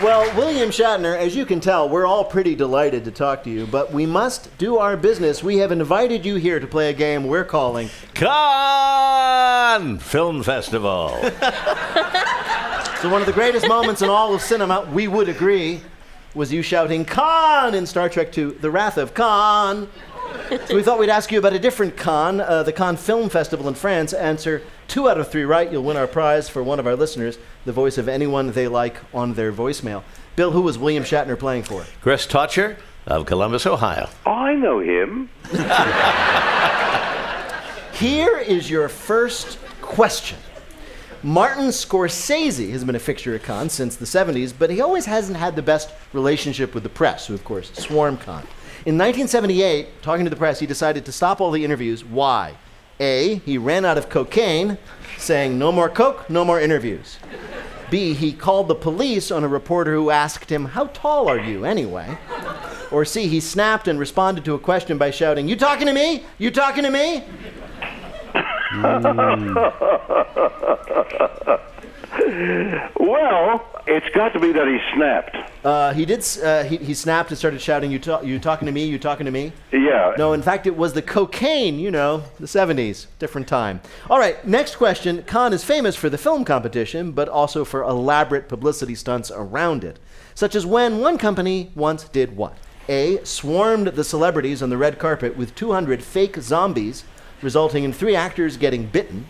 Well, 0.02 0.24
William 0.37 0.70
Shatner, 0.70 1.14
as 1.16 1.37
you 1.37 1.44
can 1.44 1.61
tell, 1.61 1.88
we're 1.88 2.06
all 2.06 2.24
pretty 2.24 2.54
delighted 2.54 3.04
to 3.04 3.11
talk 3.11 3.44
to 3.44 3.50
you, 3.50 3.66
but 3.66 3.92
we 3.92 4.06
must 4.06 4.56
do 4.56 4.78
our 4.78 4.96
business. 4.96 5.42
We 5.42 5.59
have 5.59 5.72
invited 5.72 6.24
you 6.24 6.37
here 6.37 6.59
to 6.59 6.66
play 6.66 6.88
a 6.88 6.94
game 6.94 7.26
we're 7.26 7.44
calling 7.44 7.90
Cannes 8.14 9.98
Film 9.98 10.42
Festival. 10.42 11.20
So 13.00 13.09
one 13.09 13.22
of 13.22 13.26
the 13.26 13.33
greatest 13.33 13.66
moments 13.66 14.02
in 14.02 14.11
all 14.11 14.35
of 14.35 14.42
cinema, 14.42 14.87
we 14.92 15.09
would 15.09 15.30
agree, 15.30 15.80
was 16.35 16.52
you 16.52 16.61
shouting 16.61 17.06
Khan 17.06 17.74
in 17.74 17.87
Star 17.87 18.11
Trek 18.11 18.37
II, 18.37 18.50
The 18.50 18.70
Wrath 18.70 18.98
of 18.98 19.14
Khan. 19.14 19.88
So 20.66 20.74
we 20.74 20.82
thought 20.82 20.98
we'd 20.98 21.10
ask 21.10 21.30
you 21.30 21.38
about 21.38 21.52
a 21.52 21.58
different 21.58 21.96
con, 21.96 22.40
uh, 22.40 22.64
the 22.64 22.72
Cannes 22.72 22.96
Film 22.96 23.28
Festival 23.28 23.68
in 23.68 23.74
France. 23.74 24.12
Answer 24.12 24.62
two 24.88 25.08
out 25.08 25.18
of 25.18 25.30
three 25.30 25.44
right, 25.44 25.70
you'll 25.70 25.84
win 25.84 25.96
our 25.96 26.08
prize 26.08 26.48
for 26.48 26.62
one 26.62 26.80
of 26.80 26.86
our 26.86 26.96
listeners, 26.96 27.38
the 27.64 27.72
voice 27.72 27.98
of 27.98 28.08
anyone 28.08 28.50
they 28.50 28.66
like 28.66 28.96
on 29.14 29.34
their 29.34 29.52
voicemail. 29.52 30.02
Bill, 30.34 30.50
who 30.50 30.62
was 30.62 30.78
William 30.78 31.04
Shatner 31.04 31.38
playing 31.38 31.62
for? 31.62 31.84
Chris 32.00 32.26
Totcher 32.26 32.78
of 33.06 33.26
Columbus, 33.26 33.66
Ohio. 33.66 34.08
I 34.26 34.54
know 34.54 34.80
him. 34.80 35.30
Here 37.92 38.38
is 38.38 38.70
your 38.70 38.88
first 38.88 39.58
question. 39.80 40.38
Martin 41.22 41.66
Scorsese 41.66 42.70
has 42.70 42.82
been 42.82 42.94
a 42.94 42.98
fixture 43.00 43.34
at 43.34 43.42
Cannes 43.42 43.70
since 43.70 43.96
the 43.96 44.06
70s, 44.06 44.54
but 44.58 44.70
he 44.70 44.80
always 44.80 45.04
hasn't 45.04 45.36
had 45.36 45.54
the 45.54 45.62
best 45.62 45.90
relationship 46.14 46.72
with 46.72 46.82
the 46.82 46.88
press, 46.88 47.26
who, 47.26 47.34
of 47.34 47.44
course, 47.44 47.70
swarm 47.74 48.16
Cannes. 48.16 48.46
In 48.86 48.96
1978, 48.96 50.02
talking 50.02 50.24
to 50.24 50.30
the 50.30 50.36
press, 50.36 50.58
he 50.58 50.66
decided 50.66 51.04
to 51.04 51.12
stop 51.12 51.42
all 51.42 51.50
the 51.50 51.62
interviews. 51.64 52.02
Why? 52.02 52.54
A, 52.98 53.34
he 53.44 53.58
ran 53.58 53.84
out 53.84 53.98
of 53.98 54.08
cocaine, 54.08 54.78
saying, 55.18 55.58
no 55.58 55.70
more 55.70 55.90
coke, 55.90 56.30
no 56.30 56.46
more 56.46 56.58
interviews. 56.58 57.18
B, 57.90 58.14
he 58.14 58.32
called 58.32 58.68
the 58.68 58.74
police 58.74 59.30
on 59.30 59.44
a 59.44 59.48
reporter 59.48 59.92
who 59.92 60.08
asked 60.08 60.50
him, 60.50 60.64
How 60.64 60.86
tall 60.86 61.28
are 61.28 61.38
you 61.38 61.66
anyway? 61.66 62.16
Or 62.90 63.04
C, 63.04 63.28
he 63.28 63.40
snapped 63.40 63.86
and 63.86 63.98
responded 63.98 64.46
to 64.46 64.54
a 64.54 64.58
question 64.58 64.96
by 64.96 65.10
shouting, 65.10 65.46
You 65.46 65.56
talking 65.56 65.86
to 65.86 65.92
me? 65.92 66.24
You 66.38 66.50
talking 66.50 66.84
to 66.84 66.90
me? 66.90 67.24
Mm. 68.72 69.60
Well, 72.98 73.64
it's 73.87 74.09
got 74.14 74.33
to 74.35 74.40
be 74.40 74.52
that 74.52 74.66
he 74.66 74.78
snapped. 74.94 75.37
Uh, 75.64 75.92
he 75.92 76.04
did. 76.04 76.24
Uh, 76.42 76.64
he, 76.64 76.76
he 76.78 76.94
snapped 76.94 77.30
and 77.30 77.38
started 77.38 77.61
shouting, 77.61 77.90
"You, 77.90 77.98
ta- 77.98 78.20
you 78.20 78.38
talking 78.38 78.66
to 78.66 78.72
me? 78.72 78.85
You 78.85 78.98
talking 78.98 79.26
to 79.26 79.33
me?" 79.33 79.52
Yeah. 79.72 80.14
No, 80.16 80.33
in 80.33 80.42
fact, 80.42 80.66
it 80.66 80.76
was 80.76 80.92
the 80.92 81.02
cocaine. 81.02 81.78
You 81.78 81.90
know, 81.90 82.22
the 82.38 82.46
'70s, 82.46 83.06
different 83.18 83.48
time. 83.48 83.80
All 84.09 84.18
right, 84.18 84.44
next 84.46 84.76
question. 84.76 85.22
Cannes 85.24 85.52
is 85.54 85.64
famous 85.64 85.96
for 85.96 86.09
the 86.09 86.18
film 86.18 86.44
competition, 86.44 87.12
but 87.12 87.28
also 87.28 87.64
for 87.64 87.83
elaborate 87.83 88.48
publicity 88.48 88.94
stunts 88.94 89.30
around 89.30 89.85
it, 89.85 89.98
such 90.35 90.54
as 90.54 90.64
when 90.64 90.98
one 90.98 91.18
company 91.18 91.70
once 91.74 92.04
did 92.04 92.37
what? 92.37 92.56
A. 92.88 93.22
Swarmed 93.24 93.88
the 93.88 94.04
celebrities 94.04 94.62
on 94.62 94.70
the 94.70 94.76
red 94.76 94.98
carpet 94.98 95.37
with 95.37 95.54
200 95.54 96.02
fake 96.02 96.37
zombies, 96.37 97.04
resulting 97.42 97.85
in 97.85 97.92
three 97.92 98.16
actors 98.16 98.56
getting 98.56 98.87
bitten. 98.87 99.28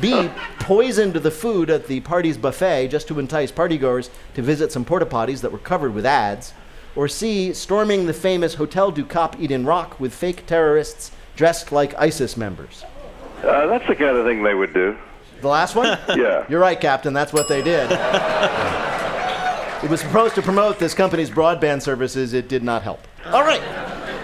B, 0.00 0.30
poisoned 0.58 1.14
the 1.14 1.30
food 1.30 1.70
at 1.70 1.86
the 1.86 2.00
party's 2.00 2.36
buffet 2.38 2.88
just 2.88 3.08
to 3.08 3.18
entice 3.18 3.52
partygoers 3.52 4.10
to 4.34 4.42
visit 4.42 4.72
some 4.72 4.84
porta 4.84 5.06
potties 5.06 5.40
that 5.42 5.52
were 5.52 5.58
covered 5.58 5.94
with 5.94 6.06
ads. 6.06 6.54
Or 6.96 7.08
C, 7.08 7.52
storming 7.52 8.06
the 8.06 8.12
famous 8.12 8.54
Hotel 8.54 8.90
du 8.90 9.04
Cap 9.04 9.36
Eden 9.38 9.64
Roc 9.64 9.98
with 9.98 10.14
fake 10.14 10.46
terrorists 10.46 11.10
dressed 11.36 11.72
like 11.72 11.94
ISIS 11.98 12.36
members. 12.36 12.84
Uh, 13.42 13.66
that's 13.66 13.86
the 13.86 13.96
kind 13.96 14.16
of 14.16 14.24
thing 14.24 14.42
they 14.42 14.54
would 14.54 14.72
do. 14.74 14.96
The 15.40 15.48
last 15.48 15.74
one? 15.74 15.98
Yeah. 16.16 16.44
You're 16.48 16.60
right, 16.60 16.80
Captain, 16.80 17.12
that's 17.12 17.32
what 17.32 17.48
they 17.48 17.62
did. 17.62 17.90
it 19.82 19.90
was 19.90 20.00
supposed 20.00 20.34
to 20.36 20.42
promote 20.42 20.78
this 20.78 20.94
company's 20.94 21.30
broadband 21.30 21.82
services, 21.82 22.32
it 22.34 22.48
did 22.48 22.62
not 22.62 22.82
help. 22.82 23.00
All 23.26 23.42
right. 23.42 23.62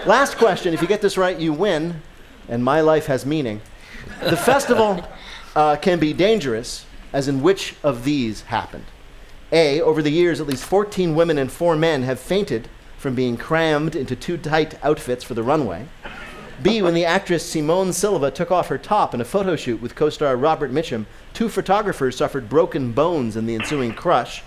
Last 0.05 0.37
question. 0.37 0.73
If 0.73 0.81
you 0.81 0.87
get 0.87 1.01
this 1.01 1.17
right, 1.17 1.37
you 1.37 1.51
win, 1.51 2.01
and 2.47 2.63
my 2.63 2.81
life 2.81 3.07
has 3.07 3.25
meaning. 3.25 3.61
The 4.21 4.37
festival 4.37 5.05
uh, 5.55 5.75
can 5.77 5.99
be 5.99 6.13
dangerous, 6.13 6.85
as 7.13 7.27
in 7.27 7.41
which 7.41 7.75
of 7.83 8.03
these 8.03 8.41
happened? 8.43 8.85
A. 9.51 9.81
Over 9.81 10.01
the 10.01 10.11
years, 10.11 10.39
at 10.39 10.47
least 10.47 10.63
14 10.65 11.15
women 11.15 11.37
and 11.37 11.51
4 11.51 11.75
men 11.75 12.03
have 12.03 12.19
fainted 12.19 12.69
from 12.97 13.15
being 13.15 13.37
crammed 13.37 13.95
into 13.95 14.15
too 14.15 14.37
tight 14.37 14.77
outfits 14.83 15.23
for 15.23 15.33
the 15.33 15.43
runway. 15.43 15.87
B. 16.61 16.81
When 16.81 16.93
the 16.93 17.05
actress 17.05 17.49
Simone 17.49 17.93
Silva 17.93 18.29
took 18.31 18.51
off 18.51 18.67
her 18.67 18.77
top 18.77 19.13
in 19.13 19.21
a 19.21 19.25
photo 19.25 19.55
shoot 19.55 19.81
with 19.81 19.95
co 19.95 20.09
star 20.09 20.35
Robert 20.35 20.71
Mitchum, 20.71 21.05
two 21.33 21.47
photographers 21.47 22.17
suffered 22.17 22.49
broken 22.49 22.91
bones 22.91 23.37
in 23.37 23.45
the 23.45 23.55
ensuing 23.55 23.93
crush. 23.93 24.43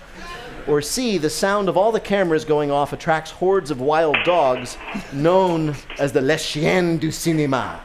Or 0.67 0.81
C. 0.81 1.17
The 1.17 1.31
sound 1.31 1.67
of 1.67 1.75
all 1.75 1.91
the 1.91 1.99
cameras 1.99 2.45
going 2.45 2.69
off 2.69 2.93
attracts 2.93 3.31
hordes 3.31 3.71
of 3.71 3.81
wild 3.81 4.17
dogs 4.23 4.77
known 5.11 5.75
as 5.97 6.13
the 6.13 6.21
Les 6.21 6.45
Chiens 6.45 6.99
du 6.99 7.09
Cinéma. 7.09 7.79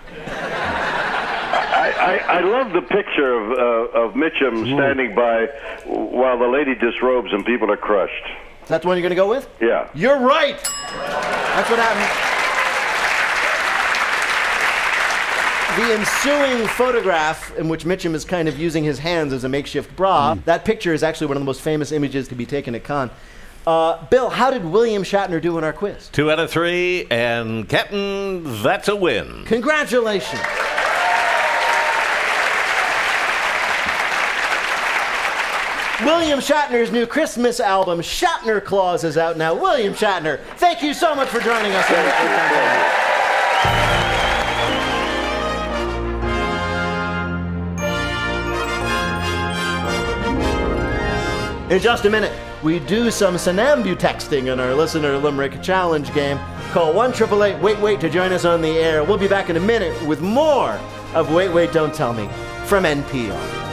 I, 2.09 2.19
I, 2.19 2.39
I 2.39 2.41
love 2.41 2.73
the 2.73 2.81
picture 2.81 3.33
of, 3.35 3.51
uh, 3.53 3.99
of 3.99 4.15
Mitchum 4.15 4.65
standing 4.75 5.15
by 5.15 5.47
while 5.85 6.39
the 6.39 6.47
lady 6.49 6.75
disrobes 6.75 7.33
and 7.33 7.45
people 7.45 7.71
are 7.71 7.77
crushed. 7.77 8.25
That's 8.67 8.83
the 8.83 8.89
one 8.89 8.97
you're 8.97 9.03
going 9.03 9.11
to 9.11 9.17
go 9.17 9.29
with? 9.29 9.49
Yeah. 9.61 9.89
You're 9.95 10.21
right! 10.21 10.57
That's 10.91 11.71
what 11.71 11.79
happened. 11.79 12.35
The 15.79 15.95
ensuing 15.95 16.67
photograph, 16.69 17.57
in 17.57 17.69
which 17.69 17.85
Mitchum 17.85 18.15
is 18.15 18.25
kind 18.25 18.49
of 18.49 18.59
using 18.59 18.85
his 18.85 18.99
hands 18.99 19.33
as 19.33 19.45
a 19.45 19.49
makeshift 19.49 19.95
bra, 19.95 20.35
that 20.45 20.65
picture 20.65 20.93
is 20.93 21.03
actually 21.03 21.29
one 21.29 21.37
of 21.37 21.41
the 21.41 21.47
most 21.47 21.61
famous 21.61 21.93
images 21.93 22.27
to 22.29 22.35
be 22.35 22.47
taken 22.47 22.75
at 22.75 22.85
Cannes. 22.85 23.11
Uh, 23.67 24.05
Bill, 24.07 24.31
how 24.31 24.51
did 24.51 24.65
William 24.65 25.03
Shatner 25.03 25.41
do 25.41 25.57
in 25.59 25.65
our 25.65 25.73
quiz? 25.75 26.09
Two 26.09 26.31
out 26.31 26.41
of 26.41 26.51
three, 26.51 27.07
and 27.11 27.69
Captain, 27.69 28.63
that's 28.63 28.89
a 28.89 28.97
win. 28.97 29.45
Congratulations. 29.45 30.41
William 36.05 36.39
Shatner's 36.39 36.93
new 36.93 37.09
Christmas 37.09 37.59
album, 37.59 37.99
Shatner 37.99 38.65
Claus, 38.65 39.03
is 39.03 39.19
out 39.19 39.37
now. 39.37 39.53
William 39.53 39.93
Shatner, 39.93 40.39
thank 40.57 40.81
you 40.81 40.95
so 40.95 41.13
much 41.13 41.29
for 41.29 41.41
joining 41.41 41.73
us. 41.73 41.91
In 51.69 51.81
just 51.81 52.05
a 52.05 52.11
minute, 52.11 52.33
we 52.63 52.79
do 52.79 53.11
some 53.11 53.35
somnambutexting 53.35 54.53
in 54.53 54.61
our 54.61 54.75
listener 54.75 55.19
limerick 55.19 55.61
challenge 55.63 56.15
game. 56.15 56.39
Call 56.71 56.93
1 56.93 57.11
888 57.11 57.61
Wait 57.61 57.79
Wait 57.81 58.01
to 58.01 58.09
join 58.09 58.33
us 58.33 58.45
on 58.45 58.63
the 58.63 58.79
air. 58.79 59.03
We'll 59.03 59.19
be 59.19 59.27
back 59.27 59.51
in 59.51 59.57
a 59.57 59.61
minute 59.61 60.01
with 60.07 60.21
more 60.21 60.79
of 61.15 61.33
Wait 61.33 61.49
Wait 61.49 61.73
Don't 61.73 61.93
Tell 61.93 62.13
Me 62.13 62.29
from 62.67 62.85
NPR. 62.85 63.68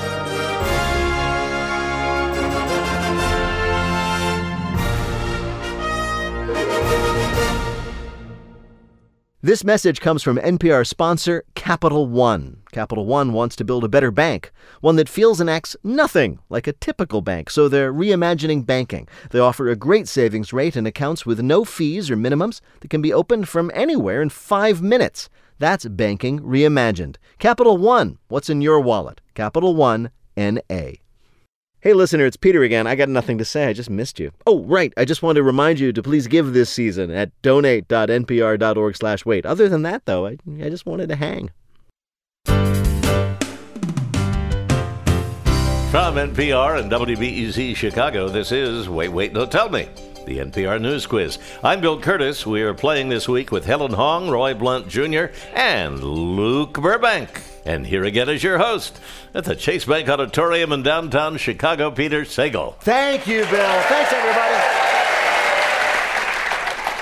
This 9.45 9.63
message 9.63 10.01
comes 10.01 10.23
from 10.23 10.37
NPR 10.37 10.87
sponsor 10.87 11.43
Capital 11.53 12.07
One. 12.07 12.63
Capital 12.71 13.05
One 13.05 13.31
wants 13.31 13.55
to 13.57 13.63
build 13.63 13.83
a 13.83 13.87
better 13.87 14.09
bank, 14.09 14.51
one 14.81 14.95
that 14.95 15.07
feels 15.07 15.39
and 15.39 15.47
acts 15.47 15.75
nothing 15.83 16.39
like 16.49 16.65
a 16.65 16.73
typical 16.73 17.21
bank, 17.21 17.51
so 17.51 17.69
they're 17.69 17.93
reimagining 17.93 18.65
banking. 18.65 19.07
They 19.29 19.37
offer 19.37 19.69
a 19.69 19.75
great 19.75 20.07
savings 20.07 20.51
rate 20.51 20.75
and 20.75 20.87
accounts 20.87 21.27
with 21.27 21.41
no 21.41 21.63
fees 21.63 22.09
or 22.09 22.17
minimums 22.17 22.59
that 22.79 22.89
can 22.89 23.03
be 23.03 23.13
opened 23.13 23.47
from 23.47 23.69
anywhere 23.75 24.19
in 24.19 24.29
five 24.29 24.81
minutes. 24.81 25.29
That's 25.59 25.85
banking 25.85 26.39
reimagined. 26.39 27.17
Capital 27.37 27.77
One, 27.77 28.17
what's 28.29 28.49
in 28.49 28.61
your 28.61 28.79
wallet? 28.79 29.21
Capital 29.35 29.75
One, 29.75 30.09
N.A. 30.35 31.04
Hey, 31.85 31.93
listener, 31.93 32.25
it's 32.25 32.35
Peter 32.35 32.63
again. 32.63 32.87
I 32.87 32.95
got 32.95 33.09
nothing 33.09 33.37
to 33.37 33.45
say. 33.45 33.67
I 33.67 33.73
just 33.73 33.91
missed 33.91 34.19
you. 34.19 34.31
Oh, 34.47 34.63
right. 34.63 34.91
I 34.97 35.05
just 35.05 35.21
wanted 35.21 35.37
to 35.37 35.43
remind 35.43 35.79
you 35.79 35.93
to 35.93 36.01
please 36.01 36.25
give 36.25 36.51
this 36.51 36.71
season 36.71 37.11
at 37.11 37.29
donate.npr.org 37.43 38.97
slash 38.97 39.23
wait. 39.23 39.45
Other 39.45 39.69
than 39.69 39.83
that, 39.83 40.03
though, 40.05 40.25
I, 40.25 40.37
I 40.63 40.69
just 40.69 40.87
wanted 40.87 41.09
to 41.09 41.15
hang. 41.15 41.51
From 45.91 46.15
NPR 46.15 46.79
and 46.79 46.91
WBEZ 46.91 47.75
Chicago, 47.75 48.29
this 48.29 48.51
is 48.51 48.89
Wait, 48.89 49.09
Wait, 49.09 49.35
Don't 49.35 49.51
Tell 49.51 49.69
Me, 49.69 49.87
the 50.25 50.39
NPR 50.39 50.81
News 50.81 51.05
Quiz. 51.05 51.37
I'm 51.63 51.81
Bill 51.81 52.01
Kurtis. 52.01 52.47
We 52.47 52.63
are 52.63 52.73
playing 52.73 53.09
this 53.09 53.29
week 53.29 53.51
with 53.51 53.63
Helen 53.63 53.93
Hong, 53.93 54.27
Roy 54.27 54.55
Blount 54.55 54.87
Jr., 54.87 55.25
and 55.53 56.03
Luke 56.03 56.81
Burbank. 56.81 57.43
And 57.65 57.87
here 57.87 58.03
again 58.03 58.29
is 58.29 58.43
your 58.43 58.59
host 58.59 58.99
at 59.33 59.45
the 59.45 59.55
Chase 59.55 59.85
Bank 59.85 60.07
Auditorium 60.07 60.71
in 60.71 60.83
downtown 60.83 61.37
Chicago, 61.37 61.89
Peter 61.89 62.21
Sagal. 62.21 62.77
Thank 62.81 63.25
you, 63.25 63.41
Bill. 63.41 63.81
Thanks, 63.83 64.13
everybody. 64.13 64.85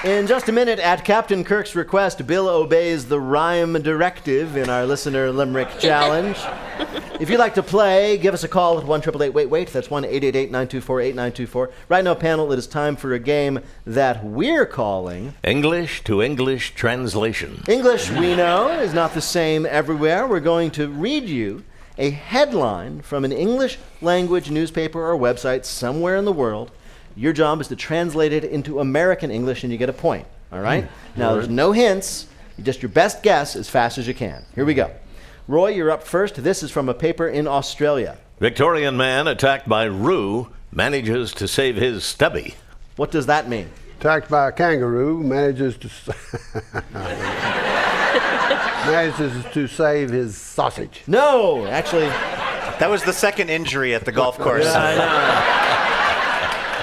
In 0.06 0.26
just 0.26 0.48
a 0.48 0.54
minute, 0.54 0.80
at 0.80 1.04
Captain 1.04 1.44
Kirk's 1.44 1.76
request, 1.76 2.26
Bill 2.26 2.48
obeys 2.48 3.06
the 3.08 3.20
rhyme 3.20 3.74
directive 3.82 4.56
in 4.56 4.70
our 4.70 4.86
listener 4.86 5.32
limerick 5.32 5.80
challenge. 5.80 6.38
if 7.20 7.30
you'd 7.30 7.40
like 7.40 7.54
to 7.56 7.64
play, 7.64 8.18
give 8.18 8.34
us 8.34 8.44
a 8.44 8.48
call 8.48 8.80
at 8.80 8.86
1 8.86 9.02
Wait 9.34 9.46
Wait. 9.46 9.68
That's 9.70 9.90
1 9.90 10.06
888 10.06 10.52
924 10.52 11.02
8924. 11.02 11.72
Right 11.90 12.04
now, 12.04 12.16
panel, 12.16 12.52
it 12.52 12.60
is 12.60 12.68
time 12.68 12.96
for 12.96 13.14
a 13.14 13.20
game 13.20 13.60
that 13.86 14.24
we're 14.24 14.66
calling 14.66 15.34
English 15.44 16.04
to 16.06 16.22
English 16.22 16.74
Translation. 16.76 17.64
English, 17.68 18.10
we 18.12 18.36
know, 18.36 18.70
is 18.80 18.94
not 18.94 19.14
the 19.14 19.22
same 19.22 19.66
everywhere. 19.66 20.28
We're 20.28 20.40
going 20.40 20.72
to 20.72 20.90
read 20.90 21.26
you 21.26 21.64
a 21.98 22.10
headline 22.10 23.02
from 23.02 23.24
an 23.24 23.32
English 23.32 23.78
language 24.02 24.50
newspaper 24.50 25.00
or 25.00 25.18
website 25.18 25.66
somewhere 25.66 26.18
in 26.18 26.26
the 26.26 26.32
world. 26.32 26.72
Your 27.16 27.34
job 27.34 27.62
is 27.62 27.68
to 27.68 27.76
translate 27.76 28.34
it 28.34 28.44
into 28.44 28.80
American 28.80 29.30
English 29.30 29.64
and 29.64 29.72
you 29.72 29.78
get 29.78 29.90
a 29.90 29.94
point. 29.94 30.26
All 30.52 30.62
right? 30.62 30.86
Hmm. 30.86 31.20
now, 31.20 31.34
there's 31.34 31.50
no 31.50 31.72
hints, 31.72 32.28
just 32.62 32.82
your 32.82 32.90
best 32.90 33.22
guess 33.22 33.56
as 33.56 33.70
fast 33.70 33.98
as 33.98 34.08
you 34.08 34.14
can. 34.14 34.44
Here 34.56 34.66
we 34.66 34.74
go. 34.74 34.92
Roy, 35.48 35.70
you're 35.70 35.92
up 35.92 36.04
first. 36.04 36.44
This 36.44 36.64
is 36.64 36.72
from 36.72 36.88
a 36.90 36.94
paper 36.94 37.28
in 37.28 37.48
Australia. 37.48 38.18
Victorian 38.40 38.96
man 38.98 39.28
attacked 39.28 39.68
by 39.68 39.84
roo 39.86 40.50
manages 40.72 41.34
to 41.34 41.48
save 41.48 41.76
his 41.76 42.04
stubby. 42.04 42.56
What 42.96 43.12
does 43.12 43.26
that 43.28 43.50
mean? 43.50 43.70
Attacked 44.00 44.30
by 44.30 44.48
a 44.50 44.52
kangaroo, 44.52 45.22
manages 45.24 45.78
to 45.78 45.90
manages 48.86 49.46
to 49.54 49.68
save 49.68 50.10
his 50.10 50.36
sausage. 50.38 51.04
No, 51.08 51.66
actually, 51.68 52.08
That 52.80 52.90
was 52.90 53.04
the 53.04 53.14
second 53.14 53.50
injury 53.50 53.94
at 53.96 54.04
the 54.06 54.12
golf 54.12 54.38
course. 54.38 54.66
I 54.68 54.96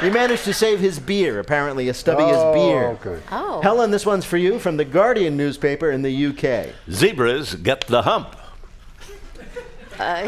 know. 0.01 0.07
he 0.07 0.11
managed 0.13 0.45
to 0.45 0.55
save 0.55 0.81
his 0.81 0.99
beer. 0.99 1.41
Apparently, 1.41 1.89
a 1.89 1.95
stubby 1.95 2.23
is 2.25 2.37
Oh, 2.39 2.53
beer. 2.55 2.85
okay. 3.13 3.23
Oh. 3.33 3.61
Helen, 3.63 3.91
this 3.91 4.07
one's 4.07 4.25
for 4.25 4.37
you 4.39 4.59
from 4.59 4.77
the 4.79 4.85
Guardian 4.85 5.37
newspaper 5.37 5.91
in 5.91 6.03
the 6.03 6.27
UK. 6.27 6.75
Zebras 6.91 7.55
get 7.57 7.87
the 7.87 8.03
hump. 8.03 8.37
Uh, 10.01 10.27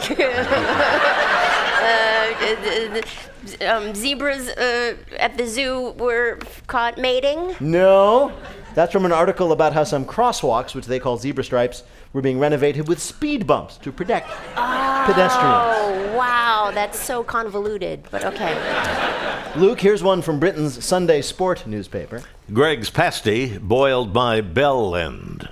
um, 3.67 3.95
zebras 3.95 4.49
uh, 4.51 4.97
at 5.19 5.37
the 5.39 5.47
zoo 5.47 5.93
were 5.93 6.39
caught 6.67 6.99
mating. 6.99 7.57
No, 7.61 8.33
that's 8.75 8.93
from 8.93 9.07
an 9.07 9.13
article 9.13 9.53
about 9.53 9.73
how 9.73 9.85
some 9.85 10.05
crosswalks, 10.05 10.75
which 10.75 10.87
they 10.87 10.99
call 10.99 11.17
zebra 11.17 11.43
stripes, 11.43 11.85
were 12.13 12.21
being 12.21 12.39
renovated 12.39 12.87
with 12.87 13.01
speed 13.01 13.47
bumps 13.47 13.79
to 13.79 13.91
protect 13.93 14.29
pedestrians. 14.29 15.33
Oh, 15.35 16.15
wow. 16.17 16.71
That's 16.75 16.99
so 16.99 17.25
convoluted, 17.25 18.07
but 18.11 18.25
okay. 18.25 18.55
Luke, 19.57 19.81
here's 19.81 20.03
one 20.03 20.23
from 20.23 20.39
Britain's 20.39 20.85
Sunday 20.85 21.23
Sport 21.23 21.67
newspaper. 21.67 22.23
Greggs 22.53 22.91
pasty 22.91 23.59
boiled 23.59 24.13
by 24.13 24.41
bell 24.41 24.95
end. 24.95 25.49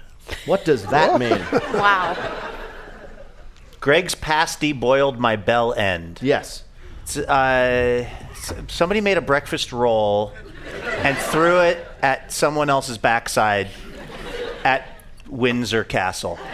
What 0.47 0.65
does 0.65 0.87
that 0.87 1.19
mean? 1.19 1.41
Wow. 1.75 2.17
Greggs 3.81 4.15
pasty 4.15 4.73
boiled 4.73 5.19
my 5.19 5.37
bell 5.37 5.73
end. 5.73 6.21
Yes. 6.23 6.65
Uh, 7.17 8.05
somebody 8.69 9.01
made 9.01 9.17
a 9.17 9.23
breakfast 9.23 9.73
roll 9.73 10.33
and 10.99 11.17
threw 11.17 11.61
it 11.61 11.85
at 12.03 12.31
someone 12.31 12.69
else's 12.71 12.99
backside 12.99 13.69
at 14.65 14.87
Windsor 15.27 15.85
Castle. 15.85 16.39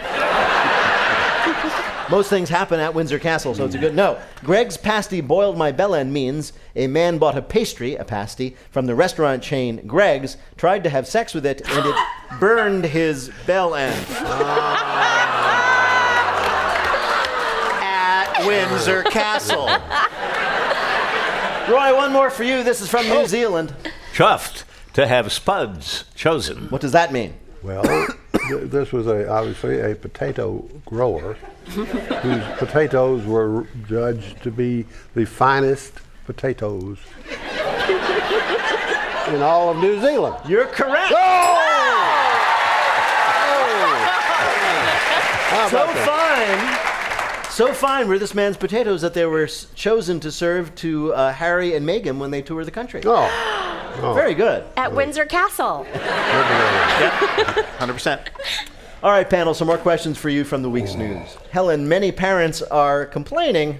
Most 2.09 2.29
things 2.29 2.47
happen 2.47 2.79
at 2.79 2.93
Windsor 2.93 3.19
Castle, 3.19 3.53
so 3.53 3.65
it's 3.65 3.75
a 3.75 3.77
good 3.77 3.93
no. 3.93 4.17
Greggs 4.43 4.77
pasty 4.77 5.19
boiled 5.19 5.57
my 5.57 5.73
bell 5.73 5.93
end 5.93 6.13
means 6.13 6.53
a 6.73 6.87
man 6.87 7.17
bought 7.17 7.37
a 7.37 7.41
pastry, 7.41 7.95
a 7.95 8.05
pasty, 8.05 8.55
from 8.71 8.85
the 8.85 8.95
restaurant 8.95 9.43
chain 9.43 9.85
Greggs, 9.85 10.37
tried 10.55 10.85
to 10.85 10.89
have 10.89 11.05
sex 11.05 11.33
with 11.33 11.45
it, 11.45 11.61
and 11.69 11.85
it 11.85 11.95
burned 12.39 12.85
his 12.85 13.29
bell 13.45 13.75
end. 13.75 14.05
At 14.09 15.33
Windsor 18.47 19.03
Castle. 19.03 19.67
Roy, 21.67 21.93
one 21.93 22.13
more 22.13 22.29
for 22.29 22.43
you. 22.43 22.63
This 22.63 22.79
is 22.79 22.89
from 22.89 23.05
New 23.09 23.15
oh. 23.15 23.25
Zealand. 23.27 23.73
Chuffed 24.13 24.63
to 24.93 25.05
have 25.05 25.33
spuds 25.33 26.05
chosen. 26.15 26.69
What 26.69 26.79
does 26.79 26.93
that 26.93 27.11
mean? 27.11 27.33
Well, 27.61 27.83
th- 27.83 28.69
this 28.71 28.93
was 28.93 29.05
a 29.07 29.29
obviously 29.29 29.81
a 29.81 29.95
potato 29.95 30.59
grower 30.85 31.33
whose 31.65 32.43
potatoes 32.57 33.25
were 33.25 33.67
judged 33.85 34.41
to 34.43 34.51
be 34.51 34.85
the 35.13 35.25
finest 35.25 35.95
potatoes 36.25 36.99
in 39.27 39.41
all 39.41 39.71
of 39.71 39.77
New 39.77 39.99
Zealand. 39.99 40.37
You're 40.47 40.67
correct. 40.67 41.11
Oh. 41.11 41.63
How 45.49 45.67
so 45.67 45.83
about 45.83 45.95
that? 45.95 46.77
fine. 46.77 46.86
So 47.57 47.73
fine 47.73 48.07
were 48.07 48.19
this 48.19 48.35
man's 48.35 48.55
potatoes 48.55 49.01
that 49.01 49.15
they 49.15 49.25
were 49.25 49.45
s- 49.45 49.65
chosen 49.73 50.19
to 50.19 50.31
serve 50.31 50.75
to 50.75 51.11
uh, 51.15 51.33
Harry 51.33 51.73
and 51.73 51.89
Meghan 51.89 52.19
when 52.19 52.29
they 52.29 52.43
tour 52.43 52.63
the 52.63 52.69
country. 52.69 53.01
Oh, 53.03 53.97
oh. 54.03 54.13
Very 54.13 54.35
good. 54.35 54.63
At 54.77 54.93
Windsor 54.93 55.25
Castle. 55.25 55.83
100%. 55.91 58.27
All 59.01 59.09
right, 59.09 59.27
panel, 59.27 59.55
some 59.55 59.65
more 59.65 59.79
questions 59.79 60.19
for 60.19 60.29
you 60.29 60.43
from 60.43 60.61
the 60.61 60.69
week's 60.69 60.93
news. 60.93 61.35
Helen, 61.49 61.89
many 61.89 62.11
parents 62.11 62.61
are 62.61 63.07
complaining 63.07 63.79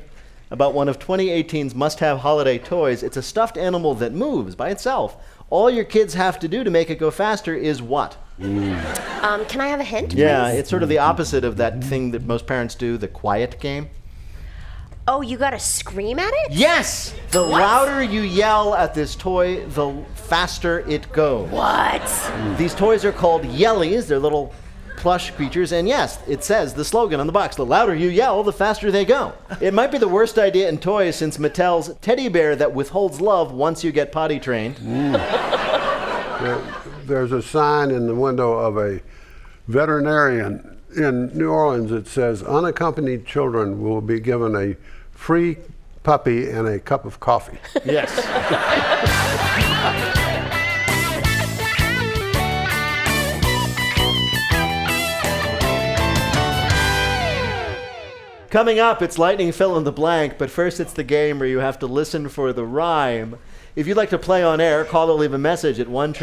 about 0.49 0.73
one 0.73 0.89
of 0.89 0.97
2018's 0.97 1.75
must 1.75 1.99
have 1.99 2.17
holiday 2.17 2.57
toys. 2.57 3.03
It's 3.03 3.17
a 3.17 3.21
stuffed 3.21 3.59
animal 3.59 3.93
that 3.93 4.11
moves 4.11 4.55
by 4.55 4.71
itself. 4.71 5.23
All 5.51 5.69
your 5.69 5.85
kids 5.85 6.15
have 6.15 6.39
to 6.39 6.47
do 6.47 6.63
to 6.63 6.71
make 6.71 6.89
it 6.89 6.97
go 6.97 7.11
faster 7.11 7.53
is 7.53 7.79
what? 7.79 8.17
Mm. 8.39 9.23
Um, 9.23 9.45
can 9.45 9.61
I 9.61 9.67
have 9.67 9.79
a 9.79 9.83
hint? 9.83 10.13
Yeah, 10.13 10.49
please? 10.49 10.59
it's 10.59 10.69
sort 10.69 10.83
of 10.83 10.89
the 10.89 10.99
opposite 10.99 11.43
of 11.43 11.57
that 11.57 11.83
thing 11.83 12.11
that 12.11 12.23
most 12.23 12.45
parents 12.45 12.75
do, 12.75 12.97
the 12.97 13.07
quiet 13.07 13.59
game. 13.59 13.89
Oh, 15.07 15.21
you 15.21 15.37
gotta 15.37 15.59
scream 15.59 16.19
at 16.19 16.33
it? 16.33 16.51
Yes! 16.51 17.15
The 17.31 17.41
louder 17.41 18.03
you 18.03 18.21
yell 18.21 18.75
at 18.75 18.93
this 18.93 19.15
toy, 19.15 19.65
the 19.67 20.03
faster 20.15 20.79
it 20.81 21.11
goes. 21.13 21.49
What? 21.49 22.01
Mm. 22.01 22.57
These 22.57 22.75
toys 22.75 23.05
are 23.05 23.13
called 23.13 23.43
Yellies. 23.43 24.07
They're 24.07 24.19
little 24.19 24.53
plush 24.97 25.31
creatures, 25.31 25.71
and 25.71 25.87
yes, 25.87 26.19
it 26.27 26.43
says 26.43 26.73
the 26.73 26.83
slogan 26.83 27.19
on 27.21 27.27
the 27.27 27.31
box 27.31 27.55
the 27.55 27.65
louder 27.65 27.95
you 27.95 28.09
yell, 28.09 28.43
the 28.43 28.51
faster 28.51 28.91
they 28.91 29.05
go. 29.05 29.33
It 29.61 29.73
might 29.73 29.91
be 29.91 29.97
the 29.97 30.07
worst 30.07 30.37
idea 30.37 30.67
in 30.67 30.77
toys 30.77 31.15
since 31.15 31.37
Mattel's 31.37 31.95
teddy 32.01 32.27
bear 32.27 32.55
that 32.57 32.73
withholds 32.73 33.21
love 33.21 33.53
once 33.53 33.83
you 33.83 33.91
get 33.93 34.11
potty 34.11 34.39
trained. 34.39 34.75
Mm. 34.77 35.13
There- 36.41 36.61
there's 37.07 37.31
a 37.31 37.41
sign 37.41 37.89
in 37.89 38.05
the 38.07 38.15
window 38.15 38.53
of 38.53 38.77
a 38.77 39.01
veterinarian 39.67 40.77
in 40.95 41.37
New 41.37 41.49
Orleans 41.49 41.89
that 41.91 42.07
says 42.07 42.43
unaccompanied 42.43 43.25
children 43.25 43.81
will 43.81 44.01
be 44.01 44.19
given 44.19 44.55
a 44.55 44.75
free 45.11 45.57
puppy 46.03 46.49
and 46.49 46.67
a 46.67 46.79
cup 46.79 47.05
of 47.05 47.19
coffee. 47.19 47.59
Yes. 47.85 48.13
Coming 58.49 58.79
up, 58.79 59.01
it's 59.01 59.19
lightning 59.19 59.51
fill 59.51 59.77
in 59.77 59.83
the 59.83 59.91
blank, 59.91 60.37
but 60.37 60.49
first 60.49 60.79
it's 60.79 60.93
the 60.93 61.03
game 61.03 61.39
where 61.39 61.49
you 61.49 61.59
have 61.59 61.77
to 61.79 61.85
listen 61.85 62.29
for 62.29 62.53
the 62.53 62.63
rhyme. 62.65 63.37
If 63.77 63.85
you'd 63.85 63.95
like 63.95 64.09
to 64.09 64.17
play 64.17 64.41
on 64.43 64.59
air, 64.59 64.83
call 64.83 65.11
or 65.11 65.13
leave 65.13 65.35
a 65.35 65.37
message 65.37 65.79
at 65.79 65.87
1 65.87 66.15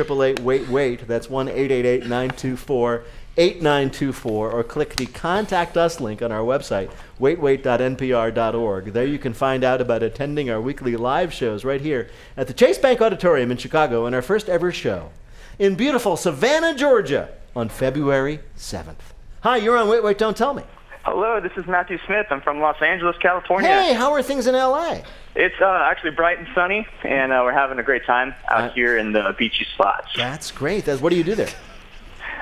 wait 0.43 0.69
wait. 0.69 1.07
That's 1.07 1.31
1 1.31 1.47
924 1.47 3.05
8924, 3.37 4.51
or 4.51 4.65
click 4.65 4.97
the 4.97 5.07
Contact 5.07 5.77
Us 5.77 6.01
link 6.01 6.21
on 6.21 6.33
our 6.33 6.41
website, 6.41 6.91
waitwait.npr.org. 7.21 8.87
There 8.87 9.07
you 9.07 9.21
can 9.21 9.33
find 9.35 9.63
out 9.63 9.81
about 9.81 10.03
attending 10.03 10.51
our 10.51 10.61
weekly 10.61 10.97
live 10.97 11.33
shows 11.33 11.65
right 11.65 11.81
here 11.81 12.11
at 12.37 12.49
the 12.49 12.55
Chase 12.55 12.79
Bank 12.79 13.01
Auditorium 13.01 13.53
in 13.53 13.57
Chicago 13.57 14.05
and 14.07 14.17
our 14.17 14.23
first 14.23 14.49
ever 14.49 14.73
show 14.73 15.13
in 15.57 15.77
beautiful 15.77 16.17
Savannah, 16.17 16.75
Georgia 16.75 17.29
on 17.55 17.69
February 17.69 18.41
7th. 18.59 19.15
Hi, 19.43 19.59
you're 19.59 19.79
on 19.79 19.89
Wait, 19.89 20.03
Wait, 20.03 20.19
Don't 20.19 20.37
Tell 20.37 20.55
Me. 20.55 20.65
Hello, 21.05 21.39
this 21.39 21.53
is 21.59 21.67
Matthew 21.67 21.99
Smith. 22.07 22.29
I'm 22.31 22.41
from 22.41 22.61
Los 22.61 22.81
Angeles, 22.81 23.15
California. 23.19 23.69
Hey, 23.69 23.93
how 23.93 24.13
are 24.13 24.23
things 24.23 24.47
in 24.47 24.55
LA? 24.55 25.01
It's 25.35 25.55
uh, 25.61 25.87
actually 25.91 26.13
bright 26.13 26.39
and 26.39 26.49
sunny, 26.55 26.87
and 27.03 27.31
uh, 27.31 27.43
we're 27.45 27.53
having 27.53 27.79
a 27.79 27.83
great 27.83 28.07
time 28.07 28.35
out 28.49 28.73
here 28.73 28.97
in 28.97 29.13
the 29.13 29.35
beachy 29.37 29.67
spots. 29.75 30.09
That's 30.17 30.51
great. 30.51 30.87
That's, 30.87 31.03
what 31.03 31.11
do 31.11 31.17
you 31.17 31.25
do 31.25 31.35
there? 31.35 31.51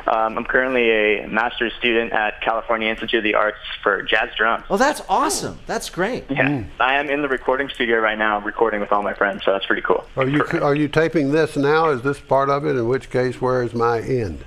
Um, 0.07 0.37
I'm 0.37 0.45
currently 0.45 0.91
a 0.91 1.29
master's 1.29 1.73
student 1.75 2.13
at 2.13 2.41
California 2.41 2.89
Institute 2.89 3.19
of 3.19 3.25
the 3.25 3.35
Arts 3.35 3.59
for 3.83 4.03
jazz 4.03 4.31
drums. 4.37 4.65
Oh, 4.69 4.77
that's 4.77 5.01
awesome. 5.09 5.59
That's 5.67 5.91
great. 5.91 6.25
Yeah, 6.31 6.65
I 6.81 6.95
am 6.95 7.09
in 7.09 7.23
the 7.23 7.29
recording 7.29 7.69
studio 7.69 7.99
right 7.99 8.19
now, 8.19 8.41
recording 8.41 8.81
with 8.81 8.91
all 8.91 9.03
my 9.03 9.15
friends, 9.15 9.45
so 9.45 9.53
that's 9.53 9.67
pretty 9.67 9.83
cool. 9.83 10.05
Are 10.17 10.27
you 10.27 10.45
are 10.61 10.75
you 10.75 10.89
taping 10.89 11.31
this 11.31 11.57
now? 11.57 11.91
Is 11.91 12.03
this 12.03 12.19
part 12.19 12.51
of 12.51 12.67
it? 12.67 12.77
In 12.77 12.89
which 12.89 13.11
case, 13.11 13.41
where 13.41 13.63
is 13.63 13.75
my 13.75 14.01
end? 14.01 14.45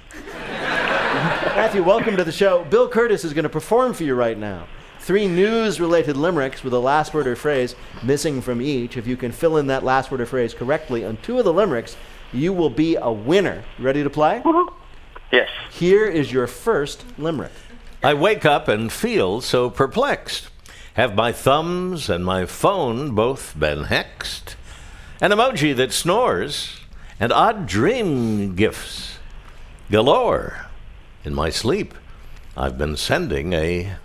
Matthew, 1.56 1.84
welcome 1.84 2.18
to 2.18 2.24
the 2.26 2.32
show. 2.32 2.66
Bill 2.66 2.90
Kurtis 2.90 3.24
is 3.24 3.34
going 3.34 3.44
to 3.44 3.50
perform 3.50 3.94
for 3.94 4.04
you 4.04 4.14
right 4.14 4.38
now. 4.38 4.68
Three 5.00 5.28
news 5.28 5.80
related 5.80 6.18
limericks 6.18 6.64
with 6.64 6.74
a 6.74 6.80
last 6.80 7.14
word 7.14 7.28
or 7.28 7.36
phrase 7.36 7.76
missing 8.04 8.42
from 8.42 8.62
each. 8.62 8.98
If 8.98 9.08
you 9.08 9.16
can 9.16 9.32
fill 9.32 9.58
in 9.58 9.68
that 9.68 9.84
last 9.84 10.12
word 10.12 10.20
or 10.20 10.26
phrase 10.26 10.54
correctly 10.54 11.06
on 11.06 11.18
two 11.18 11.38
of 11.40 11.46
the 11.46 11.54
limericks, 11.54 11.96
you 12.34 12.52
will 12.52 12.70
be 12.70 12.96
a 12.96 13.12
winner. 13.12 13.64
Ready 13.80 14.04
to 14.04 14.10
play? 14.10 14.42
Yes. 15.36 15.50
Here 15.70 16.06
is 16.06 16.32
your 16.32 16.48
first 16.48 17.04
limerick. 17.18 17.52
I 18.02 18.14
wake 18.14 18.46
up 18.46 18.70
and 18.70 18.90
feel 18.90 19.42
so 19.42 19.70
perplexed. 19.70 20.50
Have 20.94 21.14
my 21.14 21.34
thumbs 21.34 22.10
and 22.10 22.24
my 22.24 22.46
phone 22.46 23.14
both 23.14 23.54
been 23.60 23.84
hexed? 23.84 24.56
An 25.20 25.32
emoji 25.32 25.76
that 25.76 25.92
snores, 25.92 26.80
and 27.20 27.34
odd 27.34 27.68
dream 27.68 28.56
gifts 28.56 29.18
galore. 29.92 30.68
In 31.26 31.34
my 31.34 31.50
sleep, 31.50 31.94
I've 32.56 32.78
been 32.78 32.96
sending 32.96 33.52
a 33.52 33.98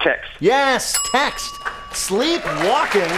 Text. 0.00 0.30
Yes, 0.38 0.96
text. 1.10 1.52
Sleepwalking. 1.92 3.10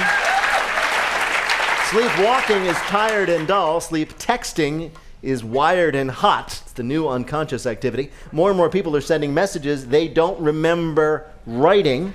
Sleepwalking 1.90 2.64
is 2.64 2.76
tired 2.86 3.28
and 3.28 3.46
dull. 3.46 3.82
Sleep 3.82 4.16
texting 4.18 4.92
is 5.22 5.42
wired 5.42 5.94
and 5.94 6.10
hot. 6.10 6.60
It's 6.62 6.72
the 6.72 6.82
new 6.82 7.08
unconscious 7.08 7.66
activity. 7.66 8.10
More 8.32 8.50
and 8.50 8.56
more 8.56 8.70
people 8.70 8.96
are 8.96 9.00
sending 9.00 9.34
messages 9.34 9.86
they 9.88 10.08
don't 10.08 10.40
remember 10.40 11.30
writing. 11.46 12.12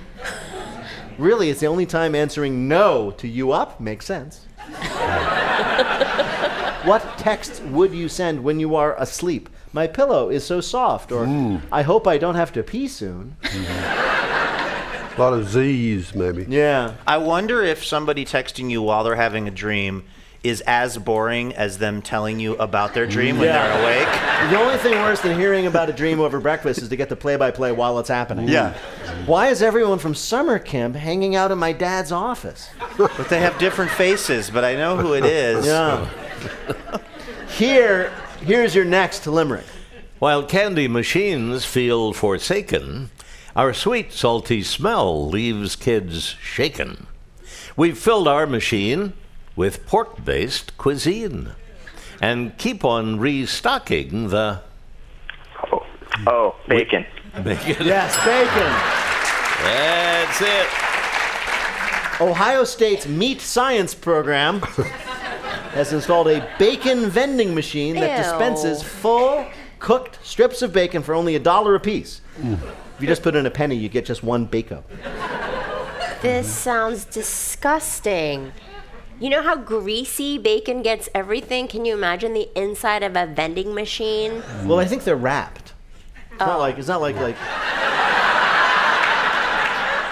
Really, 1.18 1.50
it's 1.50 1.60
the 1.60 1.66
only 1.66 1.86
time 1.86 2.14
answering 2.14 2.66
no 2.66 3.12
to 3.12 3.28
you 3.28 3.52
up 3.52 3.80
makes 3.80 4.06
sense. 4.06 4.46
what 6.84 7.02
text 7.18 7.62
would 7.64 7.92
you 7.92 8.08
send 8.08 8.42
when 8.42 8.58
you 8.58 8.74
are 8.74 9.00
asleep? 9.00 9.48
My 9.72 9.86
pillow 9.86 10.28
is 10.28 10.44
so 10.44 10.60
soft, 10.60 11.12
or 11.12 11.26
hmm. 11.26 11.58
I 11.70 11.82
hope 11.82 12.06
I 12.06 12.18
don't 12.18 12.34
have 12.34 12.52
to 12.54 12.62
pee 12.62 12.88
soon. 12.88 13.36
A 15.16 15.20
lot 15.20 15.32
of 15.32 15.48
Z's, 15.48 16.12
maybe. 16.14 16.44
Yeah. 16.48 16.94
I 17.06 17.18
wonder 17.18 17.62
if 17.62 17.84
somebody 17.84 18.24
texting 18.24 18.68
you 18.68 18.82
while 18.82 19.04
they're 19.04 19.14
having 19.14 19.46
a 19.46 19.50
dream 19.52 20.02
is 20.44 20.60
as 20.66 20.98
boring 20.98 21.54
as 21.54 21.78
them 21.78 22.02
telling 22.02 22.38
you 22.38 22.54
about 22.56 22.92
their 22.94 23.06
dream 23.06 23.38
when 23.38 23.48
Yeah. 23.48 23.66
they're 23.66 23.82
awake. 23.82 24.50
The 24.50 24.60
only 24.60 24.76
thing 24.78 24.92
worse 25.00 25.20
than 25.22 25.38
hearing 25.38 25.66
about 25.66 25.88
a 25.88 25.92
dream 25.92 26.20
over 26.20 26.38
breakfast 26.38 26.82
is 26.82 26.88
to 26.90 26.96
get 26.96 27.08
the 27.08 27.16
play 27.16 27.36
by 27.36 27.50
play 27.50 27.72
while 27.72 27.98
it's 27.98 28.10
happening. 28.10 28.46
Yeah. 28.48 28.74
Why 29.24 29.48
is 29.48 29.62
everyone 29.62 29.98
from 29.98 30.14
summer 30.14 30.58
camp 30.58 30.96
hanging 30.96 31.34
out 31.34 31.50
in 31.50 31.56
my 31.58 31.72
dad's 31.72 32.12
office? 32.12 32.68
But 32.98 33.28
they 33.30 33.40
have 33.40 33.58
different 33.58 33.90
faces, 33.90 34.50
but 34.50 34.64
I 34.64 34.74
know 34.74 34.96
who 34.98 35.14
it 35.14 35.24
is. 35.24 35.66
Yeah. 35.66 36.06
Here, 37.56 38.12
here's 38.40 38.74
your 38.74 38.84
next 38.84 39.26
limerick. 39.26 39.64
While 40.18 40.42
candy 40.44 40.88
machines 40.88 41.64
feel 41.64 42.12
forsaken, 42.12 43.10
our 43.56 43.72
sweet, 43.72 44.12
salty 44.12 44.62
smell 44.62 45.26
leaves 45.28 45.76
kids 45.76 46.36
shaken. 46.42 47.06
We've 47.76 47.98
filled 47.98 48.28
our 48.28 48.46
machine 48.46 49.12
with 49.56 49.86
pork 49.86 50.24
based 50.24 50.76
cuisine 50.78 51.52
and 52.20 52.56
keep 52.58 52.84
on 52.84 53.18
restocking 53.18 54.28
the 54.28 54.60
oh, 55.72 55.86
oh, 56.26 56.56
bacon. 56.68 57.04
bacon. 57.42 57.86
Yes, 57.86 58.16
bacon. 58.24 58.72
That's 59.64 60.40
it. 60.40 60.84
Ohio 62.20 62.64
State's 62.64 63.06
meat 63.06 63.40
science 63.40 63.94
program 63.94 64.60
has 65.72 65.92
installed 65.92 66.28
a 66.28 66.48
bacon 66.58 67.10
vending 67.10 67.54
machine 67.54 67.96
that 67.96 68.16
Ew. 68.16 68.22
dispenses 68.22 68.82
full 68.82 69.46
cooked 69.80 70.18
strips 70.24 70.62
of 70.62 70.72
bacon 70.72 71.02
for 71.02 71.14
only 71.14 71.34
a 71.34 71.40
dollar 71.40 71.74
a 71.74 71.80
piece. 71.80 72.20
If 72.38 73.00
you 73.00 73.06
just 73.08 73.22
put 73.22 73.34
in 73.34 73.46
a 73.46 73.50
penny, 73.50 73.74
you 73.74 73.88
get 73.88 74.06
just 74.06 74.22
one 74.22 74.44
bacon. 74.44 74.84
This 76.22 76.48
sounds 76.48 77.04
disgusting. 77.04 78.52
You 79.20 79.30
know 79.30 79.42
how 79.42 79.56
greasy 79.56 80.38
bacon 80.38 80.82
gets 80.82 81.08
everything? 81.14 81.68
Can 81.68 81.84
you 81.84 81.94
imagine 81.94 82.34
the 82.34 82.48
inside 82.60 83.02
of 83.02 83.14
a 83.16 83.26
vending 83.26 83.72
machine? 83.74 84.42
Well, 84.64 84.78
I 84.80 84.86
think 84.86 85.04
they're 85.04 85.14
wrapped. 85.16 85.72
It's 86.32 86.40
not 86.40 86.56
oh. 86.56 86.58
like 86.58 86.78
it's 86.78 86.88
not 86.88 87.00
like 87.00 87.14
like 87.16 87.36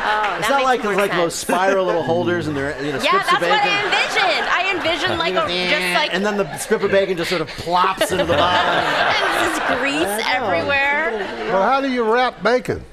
Oh, 0.05 0.37
It's 0.39 0.49
that 0.49 0.61
not 0.63 0.69
makes 0.71 0.85
like 0.85 0.97
like 0.97 1.11
sense. 1.11 1.23
those 1.23 1.35
spiral 1.35 1.85
little 1.87 2.03
holders 2.03 2.47
and 2.47 2.57
they're 2.57 2.77
you 2.85 2.93
know 2.93 2.99
yeah, 3.03 3.23
strips 3.23 3.27
that's 3.27 3.35
of 3.35 3.41
bacon. 3.41 3.59
what 3.59 3.65
I 3.67 3.85
envisioned. 3.85 4.47
I 4.49 4.75
envisioned 4.77 5.19
like 5.19 5.35
a, 5.35 5.71
just 5.71 5.95
like 6.01 6.15
and 6.15 6.25
then 6.25 6.37
the 6.37 6.57
strip 6.59 6.83
of 6.83 6.91
bacon 6.93 7.17
just 7.17 7.31
sort 7.31 7.43
of 7.43 7.49
plops 7.49 8.13
into 8.13 8.25
the 8.25 8.33
bottom. 8.37 8.85
and 8.85 9.57
just 9.57 9.81
grease 9.81 10.27
everywhere. 10.29 11.11
Well, 11.53 11.63
how 11.69 11.81
do 11.81 11.91
you 11.91 12.05
wrap 12.11 12.41
bacon? 12.43 12.85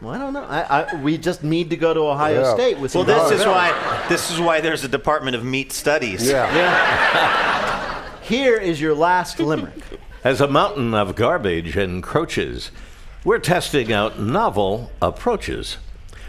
Well, 0.00 0.14
I 0.14 0.18
don't 0.18 0.32
know. 0.32 0.44
I, 0.44 0.82
I, 0.82 0.94
we 1.02 1.18
just 1.18 1.42
need 1.42 1.70
to 1.70 1.76
go 1.76 1.92
to 1.92 2.00
Ohio 2.00 2.42
Yeah. 2.42 2.54
State 2.54 2.78
with 2.78 2.94
Well, 2.94 3.04
this 3.04 3.32
is 3.32 3.44
Garfield. 3.44 3.48
why 3.74 4.06
this 4.08 4.30
is 4.30 4.40
why 4.40 4.60
there's 4.60 4.84
a 4.84 4.88
Department 4.88 5.34
of 5.36 5.44
Meat 5.44 5.72
Studies. 5.72 6.28
Yeah. 6.28 8.20
Here 8.22 8.56
is 8.56 8.80
your 8.80 8.94
last 8.94 9.40
limerick. 9.40 9.74
As 10.22 10.40
a 10.40 10.46
mountain 10.48 10.94
of 10.94 11.14
garbage 11.16 11.76
encroaches, 11.76 12.70
we're 13.24 13.38
testing 13.38 13.92
out 13.92 14.18
novel 14.20 14.90
approaches. 15.00 15.78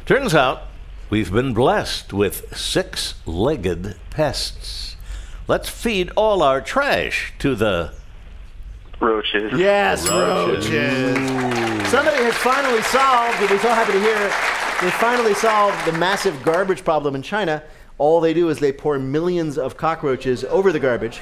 Turns 0.05 0.33
out 0.33 0.63
we've 1.09 1.31
been 1.31 1.53
blessed 1.53 2.13
with 2.13 2.55
six 2.57 3.15
legged 3.25 3.95
pests. 4.09 4.95
Let's 5.47 5.69
feed 5.69 6.11
all 6.15 6.41
our 6.41 6.61
trash 6.61 7.33
to 7.39 7.55
the 7.55 7.93
Roaches. 8.99 9.53
Yes, 9.57 10.09
roaches. 10.09 11.15
Somebody 11.89 12.17
has 12.23 12.35
finally 12.35 12.81
solved, 12.83 13.39
we're 13.41 13.59
so 13.59 13.69
happy 13.69 13.93
to 13.93 13.99
hear, 13.99 14.15
it, 14.15 14.33
they 14.81 14.91
finally 14.91 15.33
solved 15.33 15.85
the 15.85 15.93
massive 15.93 16.41
garbage 16.43 16.83
problem 16.83 17.15
in 17.15 17.21
China. 17.21 17.63
All 17.97 18.19
they 18.19 18.33
do 18.33 18.49
is 18.49 18.59
they 18.59 18.71
pour 18.71 18.99
millions 18.99 19.57
of 19.57 19.77
cockroaches 19.77 20.43
over 20.45 20.71
the 20.71 20.79
garbage. 20.79 21.21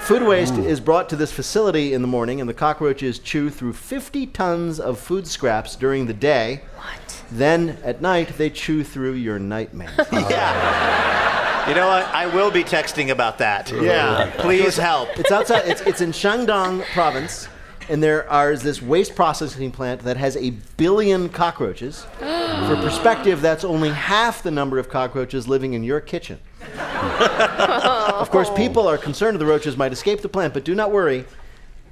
Food 0.00 0.22
waste 0.22 0.58
is 0.58 0.80
brought 0.80 1.08
to 1.08 1.16
this 1.16 1.32
facility 1.32 1.94
in 1.94 2.02
the 2.02 2.08
morning, 2.08 2.40
and 2.40 2.48
the 2.48 2.54
cockroaches 2.54 3.18
chew 3.18 3.48
through 3.48 3.72
50 3.72 4.26
tons 4.26 4.78
of 4.78 4.98
food 4.98 5.26
scraps 5.26 5.76
during 5.76 6.06
the 6.06 6.12
day. 6.12 6.60
What? 6.76 7.22
Then 7.30 7.78
at 7.82 8.02
night, 8.02 8.36
they 8.36 8.50
chew 8.50 8.84
through 8.84 9.14
your 9.14 9.38
nightmare. 9.38 9.94
yeah. 10.12 11.43
You 11.68 11.74
know 11.74 11.86
what? 11.88 12.04
I 12.14 12.26
will 12.26 12.50
be 12.50 12.62
texting 12.62 13.10
about 13.10 13.38
that. 13.38 13.70
Yeah. 13.72 14.30
Please 14.38 14.76
help. 14.76 15.08
It's 15.18 15.30
outside. 15.32 15.66
It's, 15.66 15.80
it's 15.82 16.00
in 16.02 16.10
Shandong 16.12 16.84
province, 16.92 17.48
and 17.88 18.02
there 18.02 18.28
are 18.30 18.54
this 18.54 18.82
waste 18.82 19.14
processing 19.14 19.70
plant 19.72 20.02
that 20.02 20.18
has 20.18 20.36
a 20.36 20.50
billion 20.76 21.28
cockroaches. 21.30 22.06
For 22.18 22.76
perspective, 22.76 23.40
that's 23.40 23.64
only 23.64 23.88
half 23.90 24.42
the 24.42 24.50
number 24.50 24.78
of 24.78 24.90
cockroaches 24.90 25.48
living 25.48 25.72
in 25.72 25.82
your 25.84 26.00
kitchen. 26.00 26.38
of 26.78 28.30
course, 28.30 28.50
people 28.50 28.86
are 28.86 28.98
concerned 28.98 29.38
the 29.38 29.46
roaches 29.46 29.76
might 29.76 29.92
escape 29.92 30.20
the 30.20 30.28
plant, 30.28 30.52
but 30.52 30.64
do 30.64 30.74
not 30.74 30.92
worry. 30.92 31.24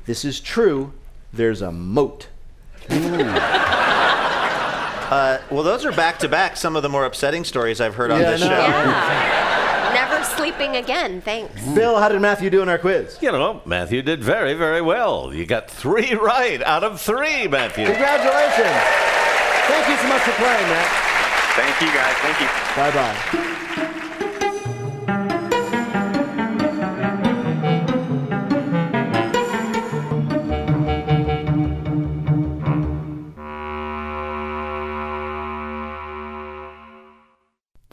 This 0.05 0.25
is 0.25 0.39
true. 0.41 0.93
There's 1.33 1.63
a 1.63 1.73
moat. 1.73 2.29
Uh, 5.13 5.39
well, 5.51 5.63
those 5.63 5.85
are 5.85 5.93
back 5.93 6.19
to 6.21 6.29
back 6.29 6.57
some 6.57 6.75
of 6.75 6.83
the 6.83 6.89
more 6.89 7.05
upsetting 7.05 7.45
stories 7.45 7.81
I've 7.83 7.95
heard 7.95 8.11
on 8.11 8.21
Yeah, 8.21 8.31
this 8.31 8.43
I 8.43 8.49
know. 8.49 8.55
show. 8.55 8.61
Yeah. 8.67 9.59
Never 9.95 10.25
sleeping 10.25 10.77
again. 10.77 11.21
Thanks. 11.21 11.61
Mm. 11.63 11.75
Bill, 11.75 11.99
how 11.99 12.09
did 12.09 12.21
Matthew 12.21 12.51
do 12.51 12.63
in 12.63 12.69
our 12.69 12.79
quiz? 12.79 13.19
You 13.21 13.33
know, 13.33 13.61
Matthew 13.65 14.03
did 14.03 14.23
very, 14.23 14.55
very 14.55 14.81
well. 14.81 15.33
You 15.35 15.47
got 15.47 15.71
three 15.71 16.15
right 16.33 16.63
out 16.63 16.85
of 16.85 17.01
three, 17.01 17.49
Matthew. 17.49 17.87
Congratulations. 17.87 18.77
Thank 19.69 19.89
you 19.89 19.97
so 19.97 20.09
much 20.09 20.23
for 20.23 20.33
playing, 20.33 20.69
Matt. 20.69 21.13
Thank 21.55 21.81
you, 21.81 21.89
guys. 21.89 22.17
Thank 22.17 22.41
you. 22.41 22.49
Bye 22.75 22.91
bye. 22.91 23.79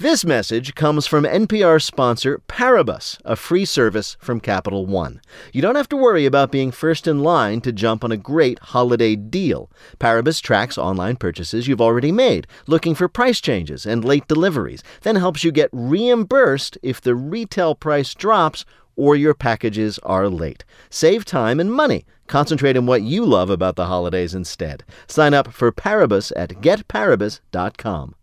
This 0.09 0.25
message 0.25 0.73
comes 0.73 1.05
from 1.05 1.23
NPR 1.23 1.79
sponsor 1.79 2.41
Paribus, 2.47 3.19
a 3.25 3.35
free 3.35 3.63
service 3.63 4.17
from 4.19 4.39
Capital 4.39 4.87
One. 4.87 5.21
You 5.53 5.61
don't 5.61 5.75
have 5.75 5.87
to 5.89 5.95
worry 5.95 6.25
about 6.25 6.51
being 6.51 6.71
first 6.71 7.05
in 7.05 7.19
line 7.19 7.61
to 7.61 7.71
jump 7.71 8.03
on 8.03 8.11
a 8.11 8.17
great 8.17 8.57
holiday 8.57 9.15
deal. 9.15 9.69
Paribus 9.99 10.41
tracks 10.41 10.79
online 10.79 11.15
purchases 11.15 11.67
you've 11.67 11.79
already 11.79 12.11
made, 12.11 12.47
looking 12.65 12.95
for 12.95 13.07
price 13.07 13.39
changes 13.39 13.85
and 13.85 14.03
late 14.03 14.27
deliveries, 14.27 14.81
then 15.01 15.15
helps 15.15 15.43
you 15.43 15.51
get 15.51 15.69
reimbursed 15.71 16.75
if 16.81 16.99
the 16.99 17.13
retail 17.13 17.75
price 17.75 18.15
drops 18.15 18.65
or 18.95 19.15
your 19.15 19.35
packages 19.35 19.99
are 19.99 20.27
late. 20.27 20.65
Save 20.89 21.23
time 21.23 21.59
and 21.59 21.71
money. 21.71 22.03
Concentrate 22.25 22.75
on 22.75 22.87
what 22.87 23.03
you 23.03 23.23
love 23.23 23.51
about 23.51 23.75
the 23.75 23.85
holidays 23.85 24.33
instead. 24.33 24.83
Sign 25.05 25.35
up 25.35 25.53
for 25.53 25.71
Paribus 25.71 26.31
at 26.35 26.49
getparibus.com. 26.63 28.15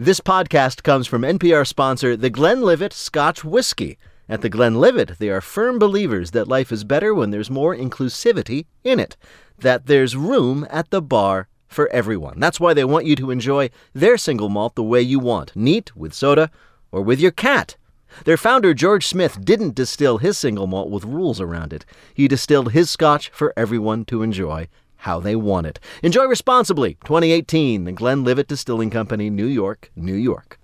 This 0.00 0.20
podcast 0.20 0.84
comes 0.84 1.08
from 1.08 1.22
NPR 1.22 1.66
sponsor 1.66 2.16
the 2.16 2.30
Glenlivet 2.30 2.92
Scotch 2.92 3.42
Whiskey. 3.42 3.98
At 4.28 4.42
the 4.42 4.48
Glenlivet, 4.48 5.18
they 5.18 5.28
are 5.28 5.40
firm 5.40 5.76
believers 5.76 6.30
that 6.30 6.46
life 6.46 6.70
is 6.70 6.84
better 6.84 7.12
when 7.12 7.32
there's 7.32 7.50
more 7.50 7.74
inclusivity 7.74 8.66
in 8.84 9.00
it, 9.00 9.16
that 9.58 9.86
there's 9.86 10.14
room 10.14 10.64
at 10.70 10.90
the 10.90 11.02
bar 11.02 11.48
for 11.66 11.88
everyone. 11.88 12.38
That's 12.38 12.60
why 12.60 12.74
they 12.74 12.84
want 12.84 13.06
you 13.06 13.16
to 13.16 13.32
enjoy 13.32 13.70
their 13.92 14.16
single 14.16 14.48
malt 14.48 14.76
the 14.76 14.84
way 14.84 15.02
you 15.02 15.18
want, 15.18 15.56
neat 15.56 15.96
with 15.96 16.14
soda 16.14 16.52
or 16.92 17.02
with 17.02 17.18
your 17.18 17.32
cat. 17.32 17.76
Their 18.24 18.36
founder, 18.36 18.74
George 18.74 19.04
Smith, 19.04 19.44
didn't 19.44 19.74
distill 19.74 20.18
his 20.18 20.38
single 20.38 20.68
malt 20.68 20.90
with 20.90 21.02
rules 21.02 21.40
around 21.40 21.72
it. 21.72 21.84
He 22.14 22.28
distilled 22.28 22.70
his 22.70 22.88
scotch 22.88 23.30
for 23.30 23.52
everyone 23.56 24.04
to 24.04 24.22
enjoy 24.22 24.68
how 24.98 25.20
they 25.20 25.36
want 25.36 25.66
it. 25.66 25.80
Enjoy 26.02 26.24
responsibly. 26.24 26.94
2018, 27.04 27.84
the 27.84 27.92
Glenlivet 27.92 28.48
Distilling 28.48 28.90
Company, 28.90 29.30
New 29.30 29.46
York, 29.46 29.90
New 29.96 30.14
York. 30.14 30.58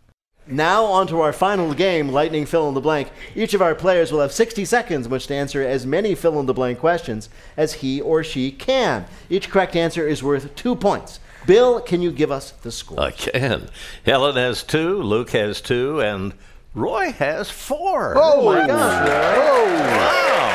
Now, 0.47 0.85
on 0.85 1.07
to 1.07 1.23
our 1.23 1.33
final 1.33 1.73
game, 1.73 2.11
Lightning 2.11 2.45
Fill 2.45 2.69
in 2.69 2.75
the 2.75 2.81
Blank. 2.81 3.11
Each 3.35 3.55
of 3.55 3.63
our 3.63 3.75
players 3.75 4.13
will 4.13 4.21
have 4.21 4.33
60 4.33 4.67
seconds 4.67 5.07
in 5.07 5.13
which 5.13 5.27
to 5.29 5.35
answer 5.35 5.63
as 5.63 5.87
many 5.87 6.15
fill 6.15 6.39
in 6.39 6.45
the 6.45 6.53
blank 6.53 6.81
questions 6.81 7.31
as 7.57 7.75
he 7.75 7.99
or 7.99 8.23
she 8.23 8.51
can. 8.51 9.07
Each 9.31 9.49
correct 9.49 9.75
answer 9.75 10.07
is 10.07 10.23
worth 10.23 10.55
two 10.55 10.77
points. 10.77 11.19
Bill, 11.47 11.81
can 11.81 12.03
you 12.03 12.13
give 12.13 12.31
us 12.31 12.51
the 12.51 12.71
score? 12.73 13.01
I 13.01 13.13
can. 13.13 13.71
Helen 14.05 14.37
has 14.37 14.63
two, 14.63 15.03
Luke 15.03 15.31
has 15.31 15.63
two, 15.63 16.01
and 16.01 16.35
Roy 16.75 17.13
has 17.13 17.49
four. 17.51 18.15
Oh, 18.15 18.45
my 18.45 18.67
gosh. 18.67 19.09
Wow. 19.09 20.54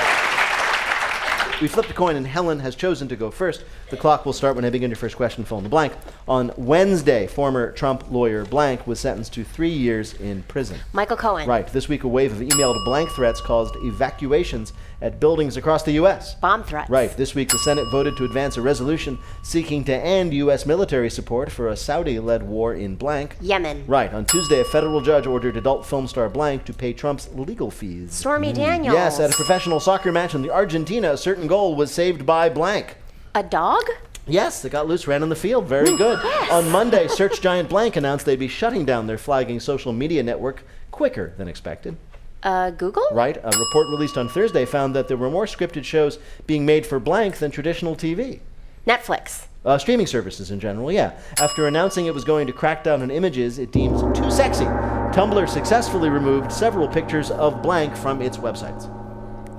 We 1.62 1.68
flipped 1.68 1.89
a 1.89 1.93
coin 1.93 2.16
and 2.16 2.26
Helen 2.26 2.60
has 2.60 2.74
chosen 2.74 3.10
to 3.10 3.18
go 3.18 3.32
first. 3.32 3.66
The 3.89 3.97
clock 3.97 4.26
will 4.26 4.32
start 4.32 4.55
when 4.55 4.64
I 4.64 4.70
begin 4.70 4.89
your 4.89 4.95
first 4.95 5.18
question, 5.18 5.43
fill 5.43 5.57
in 5.57 5.66
the 5.66 5.70
blank. 5.70 5.91
On 6.26 6.53
Wednesday, 6.55 7.28
former 7.28 7.74
Trump 7.74 8.10
lawyer 8.10 8.45
Blank 8.45 8.88
was 8.88 8.97
sentenced 8.97 9.34
to 9.34 9.43
three 9.43 9.70
years 9.70 10.14
in 10.14 10.43
prison. 10.43 10.80
Michael 10.93 11.18
Cohen. 11.18 11.49
Right. 11.49 11.68
This 11.68 11.89
week, 11.89 12.05
a 12.05 12.07
wave 12.07 12.32
of 12.32 12.38
emailed 12.38 12.86
blank 12.86 13.10
threats 13.10 13.41
caused 13.41 13.76
evacuations 13.84 14.72
at 15.01 15.19
buildings 15.19 15.57
across 15.57 15.83
the 15.83 15.93
U.S. 15.93 16.35
Bomb 16.35 16.63
threats. 16.63 16.89
Right. 16.89 17.15
This 17.15 17.35
week, 17.35 17.49
the 17.49 17.57
Senate 17.59 17.85
voted 17.89 18.17
to 18.17 18.25
advance 18.25 18.57
a 18.57 18.61
resolution 18.61 19.17
seeking 19.43 19.83
to 19.85 19.95
end 19.95 20.33
U.S. 20.33 20.65
military 20.65 21.09
support 21.09 21.51
for 21.51 21.69
a 21.69 21.77
Saudi 21.77 22.19
led 22.19 22.43
war 22.43 22.73
in 22.73 22.95
blank. 22.95 23.35
Yemen. 23.41 23.85
Right. 23.87 24.13
On 24.13 24.25
Tuesday, 24.25 24.59
a 24.59 24.65
federal 24.65 25.01
judge 25.01 25.25
ordered 25.25 25.57
adult 25.57 25.85
film 25.85 26.07
star 26.07 26.29
blank 26.29 26.65
to 26.65 26.73
pay 26.73 26.93
Trump's 26.93 27.29
legal 27.29 27.71
fees. 27.71 28.13
Stormy 28.13 28.53
Daniels. 28.53 28.93
Yes, 28.93 29.19
at 29.19 29.31
a 29.31 29.35
professional 29.35 29.79
soccer 29.79 30.11
match 30.11 30.35
in 30.35 30.41
the 30.41 30.51
Argentina, 30.51 31.13
a 31.13 31.17
certain 31.17 31.47
goal 31.47 31.75
was 31.75 31.91
saved 31.91 32.25
by 32.25 32.49
blank. 32.49 32.97
A 33.35 33.43
dog? 33.43 33.83
Yes, 34.27 34.61
they 34.61 34.69
got 34.69 34.87
loose, 34.87 35.07
ran 35.07 35.23
on 35.23 35.29
the 35.29 35.35
field. 35.35 35.65
Very 35.65 35.95
good. 35.95 36.19
On 36.51 36.69
Monday, 36.69 37.07
Search 37.07 37.41
Giant 37.41 37.67
Blank 37.67 37.95
announced 37.95 38.25
they'd 38.25 38.37
be 38.37 38.47
shutting 38.47 38.85
down 38.85 39.07
their 39.07 39.17
flagging 39.17 39.59
social 39.59 39.91
media 39.91 40.21
network 40.21 40.63
quicker 40.91 41.33
than 41.37 41.47
expected. 41.47 41.97
Uh, 42.41 42.71
Google? 42.71 43.05
Right? 43.11 43.37
A 43.37 43.57
report 43.57 43.89
released 43.89 44.17
on 44.17 44.29
Thursday 44.29 44.65
found 44.65 44.95
that 44.95 45.07
there 45.07 45.17
were 45.17 45.29
more 45.29 45.45
scripted 45.45 45.83
shows 45.83 46.19
being 46.47 46.65
made 46.65 46.85
for 46.85 46.99
blank 46.99 47.37
than 47.37 47.51
traditional 47.51 47.95
TV. 47.95 48.39
Netflix. 48.87 49.47
Uh, 49.65 49.77
streaming 49.77 50.07
services 50.07 50.51
in 50.51 50.59
general, 50.59 50.89
yeah. 50.91 51.19
After 51.37 51.67
announcing 51.67 52.05
it 52.05 52.13
was 52.13 52.23
going 52.23 52.47
to 52.47 52.53
crack 52.53 52.83
down 52.83 53.01
on 53.01 53.11
images 53.11 53.59
it 53.59 53.73
deems 53.73 54.01
too 54.17 54.31
sexy, 54.31 54.63
Tumblr 54.63 55.49
successfully 55.49 56.09
removed 56.09 56.51
several 56.51 56.87
pictures 56.87 57.29
of 57.29 57.61
blank 57.61 57.95
from 57.95 58.21
its 58.21 58.37
websites. 58.37 58.89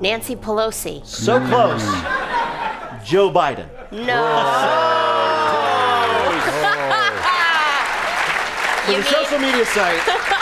Nancy 0.01 0.35
Pelosi. 0.35 1.05
So 1.05 1.39
close. 1.49 1.83
Joe 3.07 3.31
Biden. 3.31 3.69
No. 3.93 4.97
For 8.87 8.93
the 8.97 9.03
social 9.05 9.39
media 9.39 9.65
site, 9.67 10.01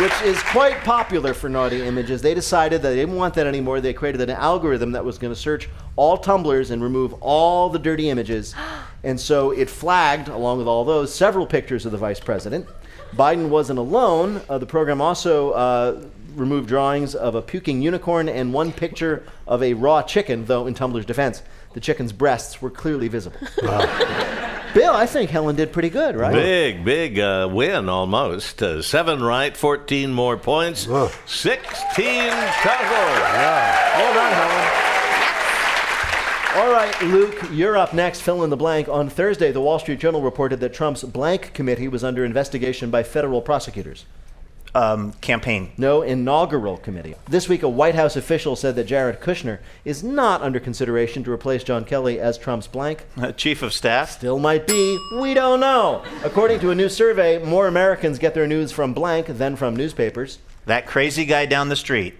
which 0.00 0.22
is 0.22 0.42
quite 0.44 0.76
popular 0.84 1.32
for 1.32 1.48
naughty 1.48 1.82
images, 1.82 2.20
they 2.20 2.34
decided 2.34 2.82
that 2.82 2.90
they 2.90 2.96
didn't 2.96 3.16
want 3.16 3.34
that 3.34 3.46
anymore. 3.46 3.80
They 3.80 3.94
created 3.94 4.20
an 4.20 4.30
algorithm 4.30 4.92
that 4.92 5.04
was 5.04 5.16
going 5.16 5.32
to 5.32 5.38
search 5.38 5.68
all 5.96 6.18
tumblers 6.18 6.70
and 6.70 6.82
remove 6.82 7.14
all 7.20 7.70
the 7.70 7.78
dirty 7.78 8.10
images. 8.10 8.54
And 9.04 9.20
so 9.20 9.52
it 9.52 9.70
flagged, 9.70 10.26
along 10.26 10.58
with 10.58 10.66
all 10.66 10.84
those, 10.84 11.14
several 11.14 11.46
pictures 11.46 11.86
of 11.86 11.92
the 11.92 11.98
vice 11.98 12.18
president. 12.18 12.66
Biden 13.14 13.50
wasn't 13.50 13.78
alone. 13.78 14.42
Uh, 14.48 14.58
the 14.58 14.66
program 14.66 15.00
also 15.00 15.52
uh, 15.52 16.02
removed 16.34 16.66
drawings 16.66 17.14
of 17.14 17.36
a 17.36 17.42
puking 17.42 17.80
unicorn 17.82 18.28
and 18.28 18.52
one 18.52 18.72
picture 18.72 19.22
of 19.46 19.62
a 19.62 19.74
raw 19.74 20.02
chicken, 20.02 20.44
though, 20.46 20.66
in 20.66 20.74
Tumblr's 20.74 21.06
defense, 21.06 21.44
the 21.74 21.80
chicken's 21.80 22.12
breasts 22.12 22.60
were 22.60 22.70
clearly 22.70 23.06
visible. 23.06 23.38
Bill, 24.76 24.92
I 24.92 25.06
think 25.06 25.30
Helen 25.30 25.56
did 25.56 25.72
pretty 25.72 25.88
good, 25.88 26.16
right? 26.16 26.34
Big, 26.34 26.84
big 26.84 27.18
uh, 27.18 27.48
win 27.50 27.88
almost. 27.88 28.62
Uh, 28.62 28.82
seven 28.82 29.22
right, 29.22 29.56
14 29.56 30.12
more 30.12 30.36
points, 30.36 30.80
16 30.80 30.90
cover. 31.24 32.92
Well 33.96 34.12
done, 34.12 34.32
Helen. 34.34 34.76
All 36.58 36.70
right, 36.70 37.02
Luke, 37.04 37.48
you're 37.52 37.78
up 37.78 37.94
next. 37.94 38.20
Fill 38.20 38.44
in 38.44 38.50
the 38.50 38.56
blank. 38.58 38.86
On 38.90 39.08
Thursday, 39.08 39.50
the 39.50 39.62
Wall 39.62 39.78
Street 39.78 39.98
Journal 39.98 40.20
reported 40.20 40.60
that 40.60 40.74
Trump's 40.74 41.04
blank 41.04 41.54
committee 41.54 41.88
was 41.88 42.04
under 42.04 42.22
investigation 42.22 42.90
by 42.90 43.02
federal 43.02 43.40
prosecutors. 43.40 44.04
Um, 44.76 45.12
campaign. 45.22 45.70
No, 45.78 46.02
inaugural 46.02 46.76
committee. 46.76 47.14
This 47.30 47.48
week, 47.48 47.62
a 47.62 47.68
White 47.68 47.94
House 47.94 48.14
official 48.14 48.56
said 48.56 48.76
that 48.76 48.84
Jared 48.84 49.22
Kushner 49.22 49.60
is 49.86 50.04
not 50.04 50.42
under 50.42 50.60
consideration 50.60 51.24
to 51.24 51.32
replace 51.32 51.64
John 51.64 51.86
Kelly 51.86 52.20
as 52.20 52.36
Trump's 52.36 52.66
blank. 52.66 53.06
Uh, 53.16 53.32
Chief 53.36 53.62
of 53.62 53.72
Staff. 53.72 54.10
Still 54.10 54.38
might 54.38 54.66
be. 54.66 54.98
We 55.18 55.32
don't 55.32 55.60
know. 55.60 56.04
According 56.24 56.60
to 56.60 56.70
a 56.70 56.74
new 56.74 56.90
survey, 56.90 57.42
more 57.42 57.66
Americans 57.68 58.18
get 58.18 58.34
their 58.34 58.46
news 58.46 58.70
from 58.70 58.92
blank 58.92 59.28
than 59.28 59.56
from 59.56 59.74
newspapers. 59.74 60.40
That 60.66 60.86
crazy 60.86 61.24
guy 61.24 61.46
down 61.46 61.70
the 61.70 61.76
street. 61.76 62.14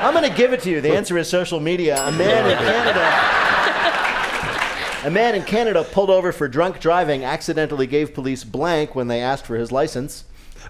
I'm 0.00 0.14
going 0.14 0.30
to 0.30 0.36
give 0.36 0.52
it 0.52 0.60
to 0.62 0.70
you. 0.70 0.80
The 0.80 0.94
answer 0.94 1.18
is 1.18 1.28
social 1.28 1.58
media. 1.58 2.00
A 2.06 2.12
man 2.12 2.48
in 2.48 2.56
Canada. 2.64 3.47
A 5.04 5.10
man 5.10 5.36
in 5.36 5.42
Canada 5.44 5.84
pulled 5.84 6.10
over 6.10 6.32
for 6.32 6.48
drunk 6.48 6.80
driving 6.80 7.22
accidentally 7.22 7.86
gave 7.86 8.12
police 8.12 8.42
blank 8.42 8.96
when 8.96 9.06
they 9.06 9.20
asked 9.20 9.46
for 9.46 9.54
his 9.54 9.70
license. 9.70 10.24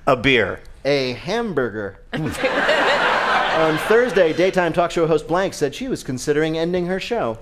A 0.06 0.16
beer. 0.16 0.60
A 0.84 1.14
hamburger. 1.14 2.00
On 2.12 3.78
Thursday, 3.78 4.34
daytime 4.34 4.74
talk 4.74 4.90
show 4.90 5.06
host 5.06 5.26
Blank 5.26 5.54
said 5.54 5.74
she 5.74 5.88
was 5.88 6.04
considering 6.04 6.58
ending 6.58 6.86
her 6.86 7.00
show. 7.00 7.38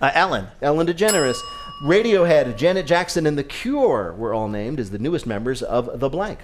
Uh, 0.00 0.10
Ellen. 0.12 0.48
Ellen 0.60 0.86
DeGeneres. 0.86 1.38
Radiohead, 1.82 2.58
Janet 2.58 2.86
Jackson, 2.86 3.26
and 3.26 3.38
The 3.38 3.44
Cure 3.44 4.12
were 4.12 4.34
all 4.34 4.48
named 4.48 4.78
as 4.78 4.90
the 4.90 4.98
newest 4.98 5.26
members 5.26 5.62
of 5.62 5.98
The 5.98 6.10
Blank. 6.10 6.40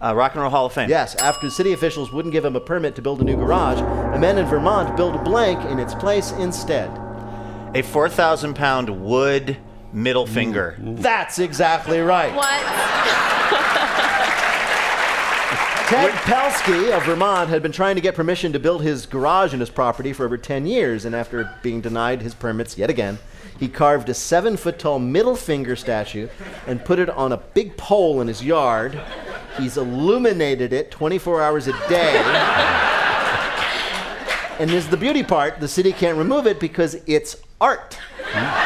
Uh, 0.00 0.14
Rock 0.14 0.32
and 0.32 0.40
Roll 0.40 0.50
Hall 0.50 0.66
of 0.66 0.72
Fame. 0.72 0.88
Yes, 0.88 1.14
after 1.16 1.50
city 1.50 1.74
officials 1.74 2.10
wouldn't 2.10 2.32
give 2.32 2.44
him 2.44 2.56
a 2.56 2.60
permit 2.60 2.96
to 2.96 3.02
build 3.02 3.20
a 3.20 3.24
new 3.24 3.36
garage, 3.36 3.80
a 3.80 4.18
man 4.18 4.38
in 4.38 4.46
Vermont 4.46 4.96
built 4.96 5.22
blank 5.24 5.62
in 5.70 5.78
its 5.78 5.94
place 5.94 6.32
instead. 6.32 6.90
A 7.74 7.82
4,000 7.82 8.54
pound 8.54 8.88
wood 8.88 9.56
middle 9.92 10.26
finger. 10.26 10.76
That's 10.78 11.40
exactly 11.40 12.00
right. 12.00 12.34
What? 12.34 12.60
Ted 15.88 16.12
Pelkey 16.12 16.96
of 16.96 17.04
Vermont 17.04 17.50
had 17.50 17.62
been 17.62 17.72
trying 17.72 17.96
to 17.96 18.00
get 18.00 18.14
permission 18.14 18.52
to 18.52 18.58
build 18.58 18.82
his 18.82 19.06
garage 19.06 19.52
in 19.52 19.60
his 19.60 19.70
property 19.70 20.12
for 20.12 20.24
over 20.24 20.38
10 20.38 20.66
years, 20.66 21.04
and 21.04 21.14
after 21.14 21.50
being 21.62 21.80
denied 21.80 22.22
his 22.22 22.32
permits 22.34 22.78
yet 22.78 22.90
again, 22.90 23.18
he 23.58 23.68
carved 23.68 24.08
a 24.08 24.14
seven 24.14 24.56
foot 24.56 24.78
tall 24.78 24.98
middle 24.98 25.36
finger 25.36 25.76
statue 25.76 26.28
and 26.66 26.84
put 26.84 26.98
it 26.98 27.10
on 27.10 27.32
a 27.32 27.36
big 27.36 27.76
pole 27.76 28.20
in 28.20 28.28
his 28.28 28.42
yard. 28.42 28.98
He's 29.58 29.76
illuminated 29.76 30.72
it 30.72 30.90
24 30.90 31.42
hours 31.42 31.66
a 31.66 31.72
day. 31.88 32.80
And 34.58 34.70
this 34.70 34.84
is 34.84 34.90
the 34.90 34.96
beauty 34.96 35.22
part 35.22 35.58
the 35.60 35.68
city 35.68 35.92
can't 35.92 36.16
remove 36.16 36.46
it 36.46 36.60
because 36.60 36.94
it's 37.06 37.36
art. 37.60 37.98
wow. 38.34 38.64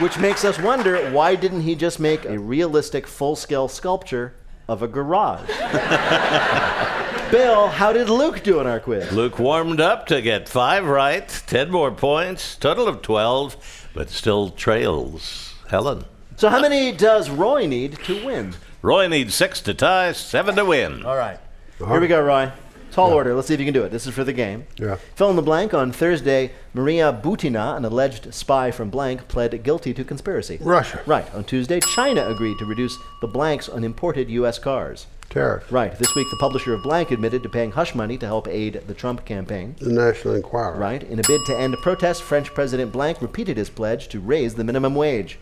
Which 0.00 0.18
makes 0.18 0.44
us 0.44 0.58
wonder 0.58 1.10
why 1.10 1.36
didn't 1.36 1.60
he 1.62 1.74
just 1.74 2.00
make 2.00 2.24
a 2.24 2.38
realistic 2.38 3.06
full 3.06 3.36
scale 3.36 3.68
sculpture 3.68 4.34
of 4.68 4.82
a 4.82 4.88
garage? 4.88 5.48
Bill, 7.30 7.68
how 7.68 7.92
did 7.92 8.08
Luke 8.08 8.42
do 8.42 8.60
in 8.60 8.66
our 8.66 8.80
quiz? 8.80 9.10
Luke 9.12 9.38
warmed 9.38 9.80
up 9.80 10.06
to 10.06 10.20
get 10.20 10.48
five 10.48 10.84
right, 10.84 11.28
10 11.46 11.70
more 11.70 11.90
points, 11.90 12.56
total 12.56 12.86
of 12.88 13.02
12, 13.02 13.88
but 13.94 14.10
still 14.10 14.50
trails. 14.50 15.54
Helen. 15.68 16.04
So, 16.36 16.48
how 16.48 16.60
many 16.60 16.92
does 16.92 17.30
Roy 17.30 17.66
need 17.66 17.98
to 18.04 18.24
win? 18.24 18.54
Roy 18.82 19.08
needs 19.08 19.34
six 19.34 19.60
to 19.62 19.74
tie, 19.74 20.12
seven 20.12 20.54
to 20.56 20.64
win. 20.64 21.04
All 21.04 21.16
right. 21.16 21.40
Here 21.78 22.00
we 22.00 22.06
go, 22.08 22.20
Roy. 22.22 22.52
Tall 22.96 23.12
order. 23.12 23.34
Let's 23.34 23.48
see 23.48 23.52
if 23.52 23.60
you 23.60 23.66
can 23.66 23.74
do 23.74 23.84
it. 23.84 23.90
This 23.90 24.06
is 24.06 24.14
for 24.14 24.24
the 24.24 24.32
game. 24.32 24.66
Yeah. 24.78 24.96
Fill 25.16 25.28
in 25.28 25.36
the 25.36 25.42
blank. 25.42 25.74
On 25.74 25.92
Thursday, 25.92 26.52
Maria 26.72 27.12
Butina, 27.12 27.76
an 27.76 27.84
alleged 27.84 28.32
spy 28.32 28.70
from 28.70 28.88
blank, 28.88 29.28
pled 29.28 29.62
guilty 29.62 29.92
to 29.92 30.02
conspiracy. 30.02 30.58
Russia. 30.62 31.02
Right. 31.04 31.30
On 31.34 31.44
Tuesday, 31.44 31.78
China 31.80 32.26
agreed 32.26 32.56
to 32.56 32.64
reduce 32.64 32.96
the 33.20 33.26
blanks 33.26 33.68
on 33.68 33.84
imported 33.84 34.30
U.S. 34.30 34.58
cars. 34.58 35.08
Tariff. 35.28 35.70
Right. 35.70 35.98
This 35.98 36.14
week, 36.14 36.26
the 36.30 36.38
publisher 36.38 36.72
of 36.72 36.82
Blank 36.82 37.10
admitted 37.10 37.42
to 37.42 37.50
paying 37.50 37.72
hush 37.72 37.94
money 37.94 38.16
to 38.16 38.24
help 38.24 38.48
aid 38.48 38.82
the 38.86 38.94
Trump 38.94 39.26
campaign. 39.26 39.76
The 39.78 39.92
National 39.92 40.34
Enquirer. 40.34 40.78
Right. 40.78 41.02
In 41.02 41.18
a 41.18 41.22
bid 41.26 41.44
to 41.48 41.58
end 41.58 41.76
protests, 41.82 42.20
French 42.20 42.54
President 42.54 42.92
Blank 42.92 43.20
repeated 43.20 43.58
his 43.58 43.68
pledge 43.68 44.08
to 44.08 44.20
raise 44.20 44.54
the 44.54 44.64
minimum 44.64 44.94
wage. 44.94 45.38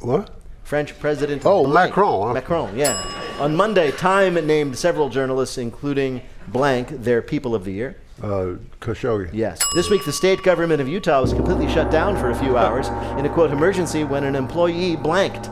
What? 0.00 0.34
French 0.64 0.98
President. 0.98 1.42
Oh, 1.44 1.64
Blank- 1.64 1.90
Macron. 1.90 2.34
Macron, 2.34 2.76
yeah. 2.76 3.00
On 3.40 3.54
Monday, 3.56 3.90
Time 3.92 4.34
named 4.46 4.76
several 4.78 5.08
journalists, 5.08 5.58
including 5.58 6.22
Blank, 6.48 6.88
their 7.02 7.22
People 7.22 7.54
of 7.54 7.64
the 7.64 7.72
Year. 7.72 7.96
Uh, 8.22 8.56
Khashoggi. 8.80 9.30
Yes. 9.32 9.58
This 9.74 9.90
week, 9.90 10.04
the 10.04 10.12
state 10.12 10.42
government 10.44 10.80
of 10.80 10.86
Utah 10.88 11.20
was 11.20 11.32
completely 11.32 11.68
shut 11.68 11.90
down 11.90 12.16
for 12.16 12.30
a 12.30 12.34
few 12.34 12.56
hours 12.56 12.88
in 13.18 13.24
a 13.26 13.28
quote 13.28 13.50
emergency 13.50 14.04
when 14.04 14.22
an 14.24 14.36
employee 14.36 14.94
blanked. 14.96 15.48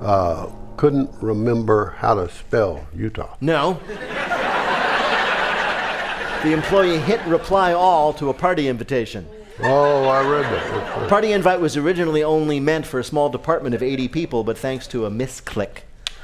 Uh, 0.00 0.48
couldn't 0.76 1.10
remember 1.20 1.94
how 1.98 2.14
to 2.14 2.28
spell 2.30 2.86
Utah. 2.94 3.36
No. 3.40 3.78
the 6.42 6.52
employee 6.52 6.98
hit 6.98 7.20
reply 7.26 7.72
all 7.72 8.12
to 8.14 8.30
a 8.30 8.34
party 8.34 8.68
invitation. 8.68 9.26
Oh, 9.60 10.04
I 10.08 10.20
read 10.28 10.44
that. 10.44 10.94
The 10.94 11.00
right. 11.00 11.08
party 11.08 11.32
invite 11.32 11.60
was 11.60 11.76
originally 11.76 12.22
only 12.22 12.60
meant 12.60 12.86
for 12.86 13.00
a 13.00 13.04
small 13.04 13.28
department 13.28 13.74
of 13.74 13.82
80 13.82 14.08
people, 14.08 14.44
but 14.44 14.56
thanks 14.56 14.86
to 14.88 15.04
a 15.04 15.10
misclick, 15.10 15.78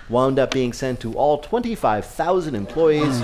wound 0.09 0.39
up 0.39 0.53
being 0.53 0.73
sent 0.73 1.01
to 1.01 1.15
all 1.15 1.39
25,000 1.39 2.55
employees 2.55 3.23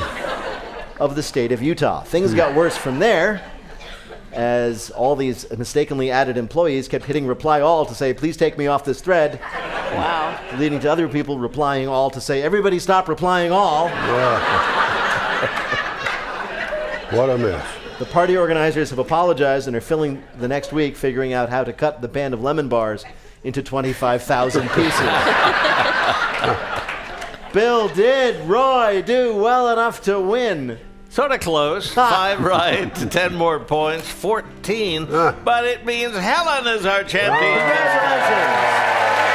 of 0.98 1.14
the 1.14 1.22
state 1.22 1.52
of 1.52 1.62
Utah. 1.62 2.02
Things 2.02 2.34
got 2.34 2.54
worse 2.56 2.76
from 2.76 2.98
there 2.98 3.40
as 4.32 4.90
all 4.90 5.16
these 5.16 5.48
mistakenly 5.58 6.10
added 6.10 6.36
employees 6.36 6.86
kept 6.88 7.04
hitting 7.04 7.26
reply 7.26 7.60
all 7.60 7.84
to 7.86 7.94
say, 7.94 8.14
please 8.14 8.36
take 8.36 8.56
me 8.56 8.66
off 8.66 8.84
this 8.84 9.00
thread, 9.00 9.40
Wow. 9.42 10.38
leading 10.56 10.78
to 10.80 10.90
other 10.90 11.08
people 11.08 11.38
replying 11.38 11.88
all 11.88 12.10
to 12.10 12.20
say, 12.20 12.42
everybody 12.42 12.78
stop 12.78 13.08
replying 13.08 13.50
all. 13.52 13.88
What 17.10 17.28
a 17.28 17.38
mess. 17.38 17.66
The 18.00 18.06
party 18.06 18.34
organizers 18.34 18.88
have 18.88 18.98
apologized 18.98 19.66
and 19.66 19.76
are 19.76 19.80
filling 19.82 20.22
the 20.38 20.48
next 20.48 20.72
week 20.72 20.96
figuring 20.96 21.34
out 21.34 21.50
how 21.50 21.64
to 21.64 21.72
cut 21.74 22.00
the 22.00 22.08
band 22.08 22.32
of 22.32 22.40
lemon 22.42 22.66
bars 22.66 23.04
into 23.44 23.62
25,000 23.62 24.70
pieces. 24.74 25.00
Bill 27.52 27.88
did 27.88 28.42
Roy 28.48 29.02
do 29.02 29.36
well 29.36 29.68
enough 29.70 30.00
to 30.04 30.18
win? 30.18 30.78
Sort 31.10 31.30
of 31.30 31.40
close. 31.40 31.92
Five 31.92 32.40
right, 32.40 32.94
10 33.10 33.34
more 33.34 33.60
points, 33.60 34.08
14. 34.08 35.04
But 35.04 35.66
it 35.66 35.84
means 35.84 36.16
Helen 36.16 36.68
is 36.68 36.86
our 36.86 37.04
champion. 37.04 37.52
Congratulations! 37.52 39.29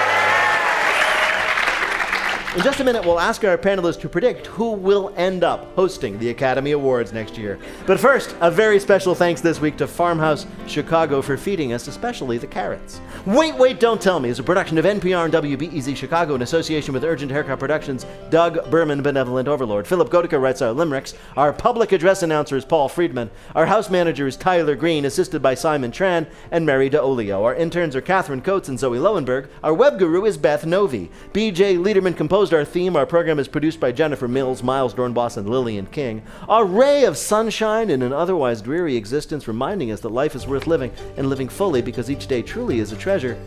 In 2.56 2.62
just 2.62 2.80
a 2.80 2.86
minute, 2.86 3.04
we'll 3.04 3.20
ask 3.20 3.44
our 3.44 3.58
panelists 3.58 4.00
to 4.00 4.08
predict 4.08 4.48
who 4.48 4.72
will 4.72 5.14
end 5.18 5.44
up 5.44 5.76
hosting 5.76 6.18
the 6.20 6.30
Academy 6.30 6.72
Awards 6.72 7.12
next 7.12 7.38
year. 7.38 7.60
But 7.86 8.00
first, 8.00 8.34
a 8.40 8.50
very 8.50 8.80
special 8.80 9.14
thanks 9.14 9.42
this 9.42 9.60
week 9.60 9.76
to 9.76 9.88
Farmhouse 9.88 10.48
Chicago 10.66 11.22
for 11.22 11.36
feeding 11.36 11.74
us, 11.74 11.90
especially 11.90 12.38
the 12.38 12.48
carrots. 12.48 13.02
Wait, 13.26 13.58
Wait, 13.58 13.82
Don't 13.82 14.02
Tell 14.02 14.22
Me 14.22 14.30
is 14.30 14.40
a 14.40 14.44
production 14.44 14.78
of 14.78 14.86
NPR 14.86 15.26
and 15.26 15.34
WBEZ 15.34 15.98
Chicago 15.98 16.34
in 16.34 16.44
association 16.44 16.94
with 16.94 17.04
Urgent 17.04 17.30
Haircut 17.30 17.60
Productions, 17.60 18.06
Doug 18.30 18.72
Berman, 18.72 19.02
Benevolent 19.02 19.50
Overlord. 19.50 19.86
Philipp 19.86 20.08
Goedicke 20.08 20.42
writes 20.42 20.62
our 20.62 20.72
limericks. 20.72 21.14
Our 21.36 21.52
public 21.52 21.92
address 21.92 22.24
announcer 22.24 22.56
is 22.56 22.64
Paul 22.64 22.88
Friedman. 22.88 23.32
Our 23.54 23.66
house 23.66 23.90
manager 23.90 24.28
is 24.28 24.38
Tyler 24.38 24.78
Green, 24.78 25.04
assisted 25.04 25.42
by 25.42 25.56
Simon 25.56 25.92
Tran 25.92 26.26
and 26.52 26.66
Mary 26.66 26.90
DeOlio. 26.90 27.44
Our 27.44 27.54
interns 27.54 27.98
are 27.98 28.02
Catherine 28.02 28.42
Coates 28.42 28.70
and 28.70 28.80
Zoe 28.80 28.98
Lowenberg. 28.98 29.50
Our 29.62 29.74
web 29.74 30.00
guru 30.00 30.24
is 30.24 30.38
Beth 30.38 30.64
Novey. 30.64 31.10
BJ 31.34 31.78
Leiderman 31.78 32.16
composed 32.16 32.45
our 32.54 32.66
theme. 32.66 32.96
Our 32.96 33.06
program 33.06 33.40
is 33.40 33.48
produced 33.48 33.80
by 33.80 33.92
Jennifer 33.92 34.28
Mills, 34.28 34.64
Miles 34.64 34.94
Doornbos, 34.94 35.38
and 35.38 35.50
Lillian 35.50 35.86
King. 35.88 36.24
A 36.50 36.64
ray 36.64 37.06
of 37.06 37.18
sunshine 37.18 37.90
in 37.90 38.02
an 38.02 38.14
otherwise 38.14 38.62
dreary 38.62 38.96
existence, 38.96 39.48
reminding 39.48 39.92
us 39.92 40.02
that 40.02 40.10
life 40.10 40.36
is 40.36 40.48
worth 40.48 40.68
living 40.68 40.92
and 41.18 41.30
living 41.30 41.50
fully 41.50 41.82
because 41.82 42.12
each 42.12 42.28
day 42.28 42.42
truly 42.42 42.80
is 42.80 42.92
a 42.92 42.96
treasure, 42.96 43.38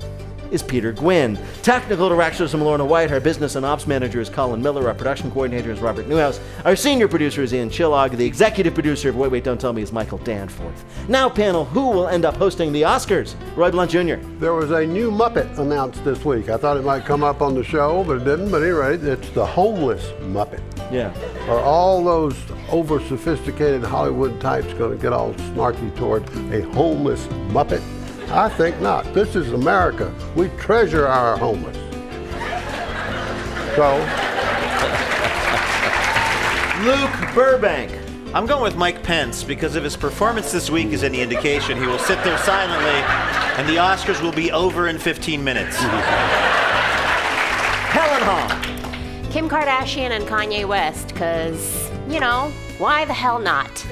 is 0.50 0.62
Peter 0.62 0.92
Gwinn. 0.92 1.38
Technical 1.62 2.08
director 2.08 2.44
is 2.44 2.54
Lorna 2.54 2.84
White. 2.84 3.12
Our 3.12 3.20
business 3.20 3.56
and 3.56 3.64
ops 3.64 3.86
manager 3.86 4.20
is 4.20 4.28
Colin 4.28 4.62
Miller. 4.62 4.88
Our 4.88 4.94
production 4.94 5.30
coordinator 5.30 5.70
is 5.70 5.80
Robert 5.80 6.06
Newhouse. 6.06 6.40
Our 6.64 6.76
senior 6.76 7.08
producer 7.08 7.42
is 7.42 7.52
Ian 7.52 7.70
Chillag. 7.70 8.16
The 8.16 8.24
executive 8.24 8.74
producer 8.74 9.08
of 9.08 9.16
Wait, 9.16 9.30
Wait, 9.30 9.44
Don't 9.44 9.60
Tell 9.60 9.72
Me 9.72 9.82
is 9.82 9.92
Michael 9.92 10.18
Danforth. 10.18 10.84
Now, 11.08 11.28
panel, 11.28 11.64
who 11.64 11.88
will 11.90 12.08
end 12.08 12.24
up 12.24 12.36
hosting 12.36 12.72
the 12.72 12.82
Oscars? 12.82 13.34
Roy 13.56 13.70
Blount 13.70 13.90
Jr. 13.90 14.16
There 14.38 14.54
was 14.54 14.70
a 14.70 14.86
new 14.86 15.10
Muppet 15.10 15.58
announced 15.58 16.04
this 16.04 16.24
week. 16.24 16.48
I 16.48 16.56
thought 16.56 16.76
it 16.76 16.84
might 16.84 17.04
come 17.04 17.22
up 17.22 17.42
on 17.42 17.54
the 17.54 17.64
show, 17.64 18.04
but 18.04 18.18
it 18.18 18.24
didn't. 18.24 18.50
But 18.50 18.62
anyway, 18.62 18.96
it's 18.96 19.30
the 19.30 19.44
homeless 19.46 20.04
Muppet. 20.20 20.62
Yeah. 20.90 21.12
Are 21.48 21.60
all 21.60 22.02
those 22.02 22.36
over 22.70 23.00
sophisticated 23.00 23.82
Hollywood 23.82 24.40
types 24.40 24.72
going 24.74 24.96
to 24.96 25.02
get 25.02 25.12
all 25.12 25.34
snarky 25.34 25.94
toward 25.96 26.28
a 26.52 26.62
homeless 26.72 27.26
Muppet? 27.52 27.82
I 28.30 28.48
think 28.50 28.80
not. 28.80 29.12
This 29.14 29.34
is 29.34 29.52
America. 29.52 30.14
We 30.36 30.48
treasure 30.58 31.06
our 31.06 31.36
homeless. 31.38 31.76
So, 33.74 33.96
Luke 36.84 37.34
Burbank. 37.34 37.90
I'm 38.34 38.44
going 38.44 38.62
with 38.62 38.76
Mike 38.76 39.02
Pence 39.02 39.42
because 39.42 39.74
if 39.74 39.84
his 39.84 39.96
performance 39.96 40.52
this 40.52 40.68
week 40.68 40.88
is 40.88 41.02
any 41.02 41.22
indication, 41.22 41.78
he 41.78 41.86
will 41.86 41.98
sit 41.98 42.22
there 42.22 42.36
silently 42.38 43.00
and 43.58 43.66
the 43.68 43.76
Oscars 43.76 44.22
will 44.22 44.32
be 44.32 44.52
over 44.52 44.88
in 44.88 44.98
15 44.98 45.42
minutes. 45.42 45.76
Helen 47.88 48.22
Hong. 48.22 49.30
Kim 49.30 49.48
Kardashian 49.48 50.10
and 50.10 50.24
Kanye 50.26 50.68
West, 50.68 51.08
because, 51.08 51.87
you 52.10 52.20
know, 52.20 52.52
why 52.78 53.04
the 53.04 53.14
hell 53.14 53.38
not? 53.38 53.84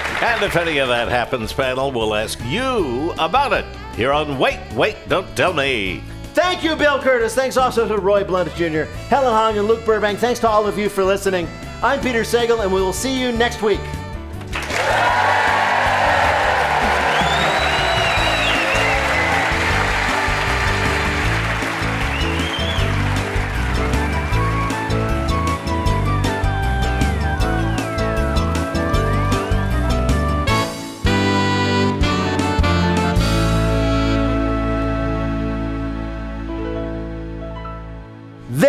And 0.20 0.42
if 0.42 0.54
any 0.54 0.76
of 0.76 0.88
that 0.88 1.08
happens, 1.08 1.50
panel, 1.50 1.90
we'll 1.90 2.14
ask 2.14 2.38
you 2.44 3.14
about 3.18 3.54
it 3.54 3.64
here 3.96 4.12
on 4.12 4.38
Wait, 4.38 4.60
Wait, 4.74 4.96
Don't 5.08 5.34
Tell 5.34 5.54
Me. 5.54 6.02
Thank 6.34 6.62
you, 6.62 6.76
Bill 6.76 6.98
Kurtis. 6.98 7.34
Thanks 7.34 7.56
also 7.56 7.88
to 7.88 7.96
Roy 7.96 8.22
Blount 8.22 8.54
Jr., 8.54 8.82
Helen 9.08 9.32
Hong, 9.32 9.56
and 9.56 9.66
Luke 9.66 9.82
Burbank. 9.86 10.18
Thanks 10.18 10.38
to 10.40 10.48
all 10.48 10.66
of 10.66 10.76
you 10.76 10.90
for 10.90 11.04
listening. 11.04 11.48
I'm 11.82 12.00
Peter 12.02 12.20
Sagal, 12.20 12.62
and 12.62 12.70
we 12.70 12.82
will 12.82 12.92
see 12.92 13.18
you 13.18 13.32
next 13.32 13.62
week. 13.62 13.80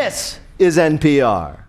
This 0.02 0.40
is 0.58 0.78
NPR. 0.78 1.61